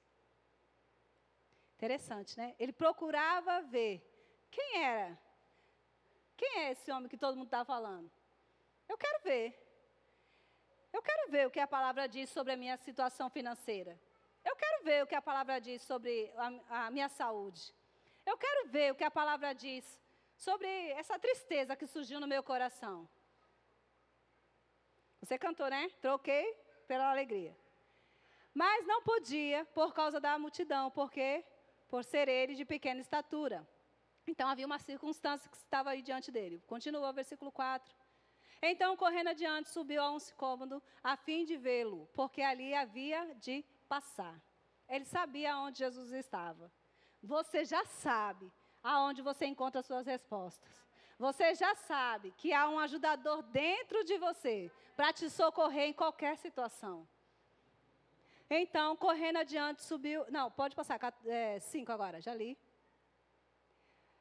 Interessante, 1.77 2.37
né? 2.37 2.55
Ele 2.59 2.73
procurava 2.73 3.63
ver 3.63 4.03
quem 4.51 4.83
era. 4.83 5.19
Quem 6.37 6.61
é 6.61 6.73
esse 6.73 6.91
homem 6.91 7.09
que 7.09 7.17
todo 7.17 7.37
mundo 7.37 7.47
está 7.47 7.65
falando? 7.65 8.11
Eu 8.89 8.99
quero 8.99 9.23
ver. 9.23 9.63
Eu 10.93 11.03
quero 11.03 11.31
ver 11.31 11.47
o 11.47 11.51
que 11.51 11.61
a 11.61 11.67
palavra 11.67 12.09
diz 12.09 12.31
sobre 12.31 12.53
a 12.53 12.57
minha 12.57 12.77
situação 12.77 13.29
financeira. 13.31 13.99
Eu 14.45 14.57
quero 14.57 14.85
ver 14.85 15.03
o 15.03 15.07
que 15.07 15.15
a 15.15 15.23
palavra 15.23 15.61
diz 15.61 15.83
sobre 15.83 16.33
a, 16.37 16.87
a 16.87 16.91
minha 16.91 17.09
saúde. 17.09 17.75
Eu 18.25 18.37
quero 18.37 18.69
ver 18.69 18.93
o 18.93 18.95
que 18.95 19.05
a 19.05 19.11
palavra 19.11 19.53
diz 19.53 20.01
sobre 20.37 20.69
essa 20.93 21.19
tristeza 21.19 21.77
que 21.77 21.87
surgiu 21.87 22.21
no 22.21 22.27
meu 22.27 22.43
coração. 22.43 23.09
Você 25.21 25.39
cantou, 25.39 25.69
né? 25.69 25.91
Troquei 26.01 26.53
pela 26.87 27.11
alegria. 27.11 27.57
Mas 28.55 28.87
não 28.87 29.03
podia 29.03 29.65
por 29.75 29.93
causa 29.93 30.21
da 30.21 30.39
multidão, 30.39 30.91
porque 30.91 31.45
por 31.89 32.05
ser 32.05 32.29
ele 32.29 32.55
de 32.55 32.65
pequena 32.65 33.01
estatura. 33.01 33.67
Então 34.27 34.49
havia 34.49 34.67
uma 34.67 34.79
circunstância 34.79 35.51
que 35.51 35.57
estava 35.57 35.91
aí 35.91 36.03
diante 36.03 36.31
dele. 36.31 36.63
Continua 36.67 37.11
o 37.11 37.13
versículo 37.13 37.53
4. 37.53 37.95
Então, 38.63 38.97
correndo 38.97 39.29
adiante, 39.29 39.69
subiu 39.69 40.03
a 40.03 40.11
um 40.11 40.19
cômodo 40.37 40.83
a 41.03 41.17
fim 41.17 41.45
de 41.45 41.57
vê-lo, 41.57 42.09
porque 42.15 42.43
ali 42.43 42.75
havia 42.75 43.35
de 43.35 43.65
passar. 43.89 44.41
Ele 44.89 45.05
sabia 45.05 45.59
onde 45.59 45.79
Jesus 45.79 46.11
estava. 46.13 46.73
Você 47.23 47.65
já 47.65 47.85
sabe 47.85 48.51
aonde 48.87 49.21
você 49.23 49.45
encontra 49.47 49.83
suas 49.83 50.07
respostas. 50.07 50.75
Você 51.19 51.55
já 51.55 51.75
sabe 51.75 52.33
que 52.37 52.53
há 52.53 52.69
um 52.69 52.79
ajudador 52.79 53.43
dentro 53.43 54.05
de 54.05 54.17
você 54.19 54.71
para 54.97 55.13
te 55.13 55.29
socorrer 55.31 55.87
em 55.89 55.93
qualquer 55.93 56.37
situação. 56.37 57.09
Então, 58.49 58.97
correndo 58.97 59.39
adiante, 59.39 59.83
subiu. 59.83 60.25
Não, 60.31 60.51
pode 60.51 60.77
passar. 60.77 61.01
É, 61.25 61.59
cinco 61.59 61.91
agora, 61.91 62.21
já 62.21 62.33
li. 62.35 62.57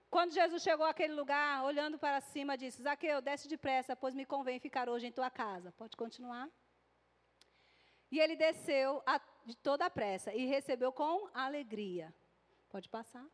Quando 0.10 0.34
Jesus 0.34 0.64
chegou 0.64 0.86
àquele 0.86 1.14
lugar, 1.14 1.64
olhando 1.64 2.00
para 2.00 2.20
cima, 2.22 2.58
disse: 2.58 2.82
Zaqueu, 2.82 3.22
desce 3.22 3.48
depressa, 3.48 3.96
pois 3.96 4.16
me 4.16 4.26
convém 4.26 4.60
ficar 4.60 4.90
hoje 4.90 5.06
em 5.08 5.12
tua 5.12 5.30
casa. 5.30 5.72
Pode 5.74 5.96
continuar. 5.96 6.50
E 8.10 8.20
ele 8.20 8.36
desceu 8.36 9.04
a, 9.06 9.20
de 9.46 9.56
toda 9.58 9.86
a 9.86 9.90
pressa 9.90 10.34
e 10.34 10.46
recebeu 10.46 10.92
com 10.92 11.30
alegria. 11.34 12.14
Pode 12.70 12.88
passar. 12.90 13.26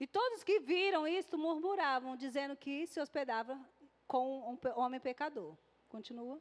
E 0.00 0.06
todos 0.06 0.44
que 0.44 0.60
viram 0.60 1.06
isto 1.08 1.36
murmuravam, 1.36 2.16
dizendo 2.16 2.56
que 2.56 2.86
se 2.86 3.00
hospedava 3.00 3.58
com 4.06 4.52
um 4.52 4.58
homem 4.76 5.00
pecador. 5.00 5.56
Continua. 5.88 6.40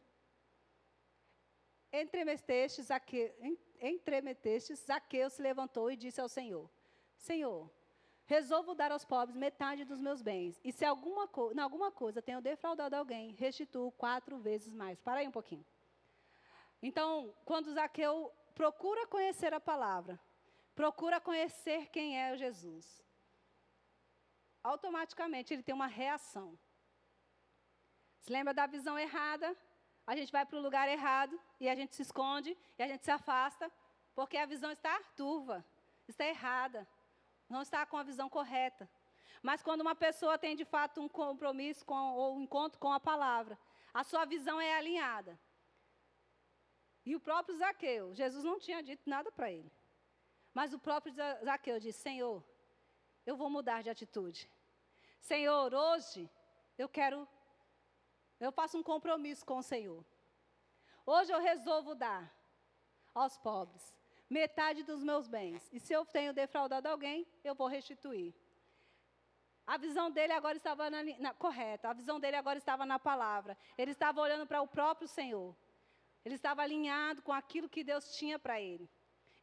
Entremetestes, 1.91 2.85
Zaqueu, 2.85 3.33
Zaqueu 4.85 5.29
se 5.29 5.41
levantou 5.41 5.89
e 5.89 5.95
disse 5.95 6.21
ao 6.21 6.29
Senhor: 6.29 6.69
Senhor, 7.17 7.71
resolvo 8.25 8.75
dar 8.75 8.91
aos 8.91 9.05
pobres 9.05 9.35
metade 9.35 9.85
dos 9.85 9.99
meus 9.99 10.21
bens. 10.21 10.59
E 10.63 10.71
se 10.71 10.85
alguma, 10.85 11.29
em 11.55 11.59
alguma 11.59 11.91
coisa 11.91 12.21
tenho 12.21 12.41
defraudado 12.41 12.95
alguém, 12.95 13.31
restituo 13.31 13.91
quatro 13.93 14.37
vezes 14.37 14.71
mais. 14.73 14.99
Para 14.99 15.21
aí 15.21 15.27
um 15.27 15.31
pouquinho. 15.31 15.65
Então, 16.81 17.33
quando 17.43 17.73
Zaqueu 17.73 18.31
procura 18.53 19.07
conhecer 19.07 19.53
a 19.53 19.59
palavra, 19.59 20.19
procura 20.75 21.19
conhecer 21.19 21.87
quem 21.89 22.19
é 22.19 22.37
Jesus, 22.37 23.03
automaticamente 24.67 25.53
ele 25.53 25.63
tem 25.63 25.75
uma 25.75 25.87
reação. 25.87 26.57
Se 28.21 28.31
lembra 28.31 28.53
da 28.53 28.65
visão 28.65 28.97
errada? 28.99 29.55
A 30.05 30.15
gente 30.15 30.31
vai 30.31 30.45
para 30.45 30.57
o 30.57 30.61
lugar 30.61 30.87
errado 30.87 31.39
e 31.59 31.67
a 31.69 31.75
gente 31.75 31.95
se 31.95 32.01
esconde 32.01 32.57
e 32.77 32.83
a 32.83 32.87
gente 32.87 33.03
se 33.03 33.11
afasta, 33.11 33.71
porque 34.15 34.37
a 34.37 34.45
visão 34.45 34.71
está 34.71 34.95
turva, 35.15 35.65
está 36.07 36.25
errada, 36.25 36.87
não 37.49 37.61
está 37.61 37.85
com 37.85 37.97
a 37.97 38.03
visão 38.03 38.29
correta. 38.29 38.89
Mas 39.41 39.61
quando 39.61 39.81
uma 39.81 39.95
pessoa 39.95 40.37
tem 40.37 40.55
de 40.55 40.65
fato 40.65 41.01
um 41.01 41.09
compromisso 41.09 41.85
com, 41.85 41.95
ou 41.95 42.37
um 42.37 42.41
encontro 42.41 42.79
com 42.79 42.91
a 42.91 42.99
palavra, 42.99 43.57
a 43.93 44.03
sua 44.03 44.25
visão 44.25 44.59
é 44.59 44.75
alinhada. 44.75 45.39
E 47.05 47.15
o 47.15 47.19
próprio 47.19 47.57
Zaqueu, 47.57 48.13
Jesus 48.13 48.43
não 48.43 48.59
tinha 48.59 48.81
dito 48.83 49.09
nada 49.09 49.31
para 49.31 49.51
ele. 49.51 49.71
Mas 50.53 50.73
o 50.73 50.79
próprio 50.79 51.13
Zaqueu 51.43 51.79
disse: 51.79 51.99
Senhor, 51.99 52.43
eu 53.25 53.35
vou 53.37 53.49
mudar 53.49 53.81
de 53.81 53.89
atitude. 53.89 54.49
Senhor, 55.19 55.73
hoje 55.73 56.29
eu 56.77 56.87
quero, 56.87 57.27
eu 58.39 58.51
faço 58.51 58.77
um 58.77 58.83
compromisso 58.83 59.45
com 59.45 59.57
o 59.57 59.63
Senhor. 59.63 60.05
Hoje 61.05 61.31
eu 61.31 61.39
resolvo 61.39 61.95
dar 61.95 62.33
aos 63.13 63.37
pobres 63.37 63.97
metade 64.29 64.83
dos 64.83 65.03
meus 65.03 65.27
bens. 65.27 65.69
E 65.71 65.79
se 65.79 65.93
eu 65.93 66.05
tenho 66.05 66.33
defraudado 66.33 66.87
alguém, 66.87 67.25
eu 67.43 67.55
vou 67.55 67.67
restituir. 67.67 68.33
A 69.65 69.77
visão 69.77 70.09
dele 70.09 70.33
agora 70.33 70.55
estava 70.55 70.89
na, 70.89 71.03
na, 71.03 71.33
correta, 71.33 71.89
a 71.89 71.93
visão 71.93 72.19
dele 72.19 72.37
agora 72.37 72.57
estava 72.57 72.85
na 72.85 72.97
palavra. 72.97 73.57
Ele 73.77 73.91
estava 73.91 74.21
olhando 74.21 74.47
para 74.47 74.61
o 74.61 74.67
próprio 74.67 75.07
Senhor. 75.07 75.55
Ele 76.23 76.35
estava 76.35 76.61
alinhado 76.61 77.21
com 77.21 77.33
aquilo 77.33 77.69
que 77.69 77.83
Deus 77.83 78.15
tinha 78.15 78.39
para 78.39 78.59
ele. 78.61 78.89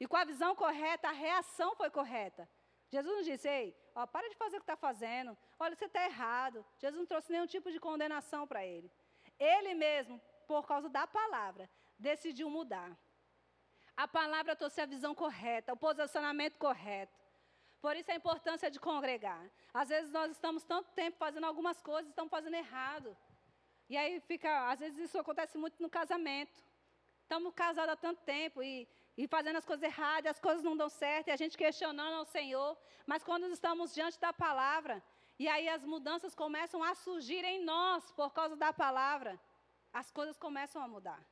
E 0.01 0.07
com 0.07 0.17
a 0.17 0.25
visão 0.25 0.55
correta, 0.55 1.09
a 1.09 1.13
reação 1.13 1.75
foi 1.77 1.91
correta. 1.91 2.49
Jesus 2.89 3.15
não 3.15 3.23
disse, 3.23 3.49
ei, 3.49 3.77
ó, 3.95 4.07
para 4.07 4.29
de 4.29 4.37
fazer 4.37 4.57
o 4.57 4.61
que 4.61 4.65
está 4.65 4.77
fazendo. 4.77 5.37
Olha, 5.59 5.75
você 5.75 5.87
está 5.87 6.05
errado. 6.05 6.65
Jesus 6.79 6.99
não 6.99 7.07
trouxe 7.07 7.33
nenhum 7.33 7.47
tipo 7.47 7.71
de 7.71 7.81
condenação 7.81 8.47
para 8.47 8.65
ele. 8.65 8.91
Ele 9.39 9.75
mesmo, 9.75 10.21
por 10.47 10.67
causa 10.67 10.89
da 10.89 11.07
palavra, 11.07 11.71
decidiu 11.99 12.51
mudar. 12.51 12.97
A 13.97 14.09
palavra 14.09 14.57
trouxe 14.57 14.81
a 14.81 14.87
visão 14.87 15.15
correta, 15.15 15.73
o 15.73 15.77
posicionamento 15.77 16.59
correto. 16.59 17.25
Por 17.81 17.95
isso 17.97 18.11
a 18.11 18.15
importância 18.15 18.71
de 18.71 18.81
congregar. 18.81 19.49
Às 19.73 19.89
vezes 19.89 20.11
nós 20.11 20.31
estamos 20.31 20.65
tanto 20.65 20.91
tempo 20.93 21.17
fazendo 21.19 21.45
algumas 21.45 21.81
coisas, 21.81 22.09
estamos 22.09 22.31
fazendo 22.31 22.55
errado. 22.55 23.17
E 23.89 23.97
aí 23.97 24.21
fica, 24.21 24.71
às 24.71 24.81
vezes 24.81 24.99
isso 24.99 25.19
acontece 25.19 25.59
muito 25.59 25.81
no 25.83 25.91
casamento. 25.91 26.65
Estamos 27.23 27.53
casados 27.55 27.93
há 27.93 27.97
tanto 27.97 28.23
tempo 28.23 28.63
e, 28.63 28.89
e 29.17 29.27
fazendo 29.29 29.57
as 29.57 29.65
coisas 29.65 29.83
erradas, 29.83 30.31
as 30.33 30.41
coisas 30.41 30.63
não 30.63 30.77
dão 30.77 30.89
certo, 30.89 31.29
e 31.29 31.31
a 31.31 31.37
gente 31.37 31.57
questionando 31.57 32.15
ao 32.15 32.25
Senhor. 32.25 32.77
Mas 33.07 33.23
quando 33.23 33.47
estamos 33.47 33.95
diante 33.95 34.19
da 34.19 34.33
palavra, 34.33 35.03
e 35.39 35.49
aí 35.49 35.69
as 35.69 35.85
mudanças 35.85 36.35
começam 36.35 36.83
a 36.83 36.95
surgir 36.95 37.45
em 37.45 37.65
nós 37.65 38.11
por 38.13 38.33
causa 38.33 38.57
da 38.57 38.73
palavra, 38.73 39.41
as 39.93 40.11
coisas 40.11 40.37
começam 40.37 40.83
a 40.83 40.89
mudar. 40.89 41.25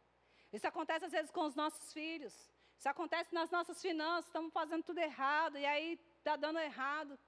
Isso 0.53 0.66
acontece 0.66 1.07
às 1.07 1.12
vezes 1.12 1.30
com 1.30 1.43
os 1.43 1.55
nossos 1.55 1.93
filhos. 1.93 2.35
Isso 2.78 2.89
acontece 2.89 3.35
nas 3.35 3.51
nossas 3.51 3.80
finanças, 3.80 4.26
estamos 4.26 4.53
fazendo 4.53 4.83
tudo 4.83 4.99
errado, 4.99 5.59
e 5.59 5.64
aí 5.64 5.99
está 6.18 6.37
dando 6.37 6.59
errado. 6.59 7.18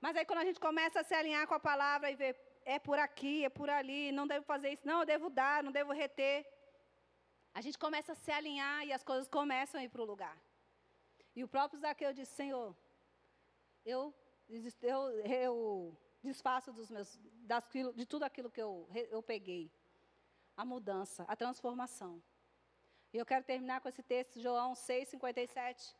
Mas 0.00 0.16
aí 0.16 0.24
quando 0.24 0.40
a 0.40 0.44
gente 0.44 0.60
começa 0.60 1.00
a 1.00 1.04
se 1.04 1.14
alinhar 1.14 1.46
com 1.46 1.54
a 1.54 1.60
palavra 1.60 2.10
e 2.10 2.16
ver, 2.16 2.34
é 2.64 2.78
por 2.78 2.98
aqui, 2.98 3.44
é 3.44 3.48
por 3.48 3.68
ali, 3.68 4.12
não 4.12 4.26
devo 4.26 4.44
fazer 4.44 4.70
isso, 4.70 4.86
não, 4.86 5.00
eu 5.00 5.06
devo 5.06 5.28
dar, 5.30 5.62
não 5.62 5.72
devo 5.72 5.92
reter. 5.92 6.46
A 7.54 7.60
gente 7.60 7.78
começa 7.78 8.12
a 8.12 8.16
se 8.16 8.32
alinhar 8.32 8.84
e 8.84 8.92
as 8.92 9.04
coisas 9.04 9.28
começam 9.28 9.80
a 9.80 9.84
ir 9.84 9.88
para 9.88 10.02
o 10.02 10.04
lugar. 10.04 10.36
E 11.36 11.44
o 11.44 11.48
próprio 11.48 11.80
Zaqueu 11.80 12.12
disse, 12.12 12.34
Senhor, 12.34 12.76
eu, 13.86 14.12
eu, 14.82 15.10
eu 15.20 15.96
desfaço 16.20 16.72
dos 16.72 16.90
meus, 16.90 17.16
de 17.94 18.06
tudo 18.06 18.24
aquilo 18.24 18.50
que 18.50 18.60
eu, 18.60 18.88
eu 19.10 19.22
peguei. 19.22 19.70
A 20.56 20.64
mudança, 20.64 21.24
a 21.28 21.36
transformação. 21.36 22.22
E 23.12 23.18
eu 23.18 23.26
quero 23.26 23.44
terminar 23.44 23.80
com 23.80 23.88
esse 23.88 24.02
texto, 24.02 24.40
João 24.40 24.74
6, 24.74 25.08
57. 25.08 25.96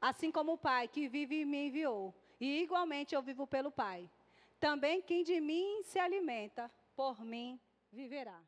Assim 0.00 0.30
como 0.30 0.52
o 0.52 0.58
Pai 0.58 0.88
que 0.88 1.08
vive 1.08 1.44
me 1.44 1.66
enviou, 1.66 2.14
e 2.40 2.62
igualmente 2.62 3.14
eu 3.14 3.22
vivo 3.22 3.46
pelo 3.46 3.70
Pai. 3.70 4.08
Também 4.58 5.00
quem 5.02 5.22
de 5.22 5.40
mim 5.40 5.82
se 5.84 5.98
alimenta, 5.98 6.70
por 6.96 7.24
mim 7.24 7.60
viverá. 7.92 8.42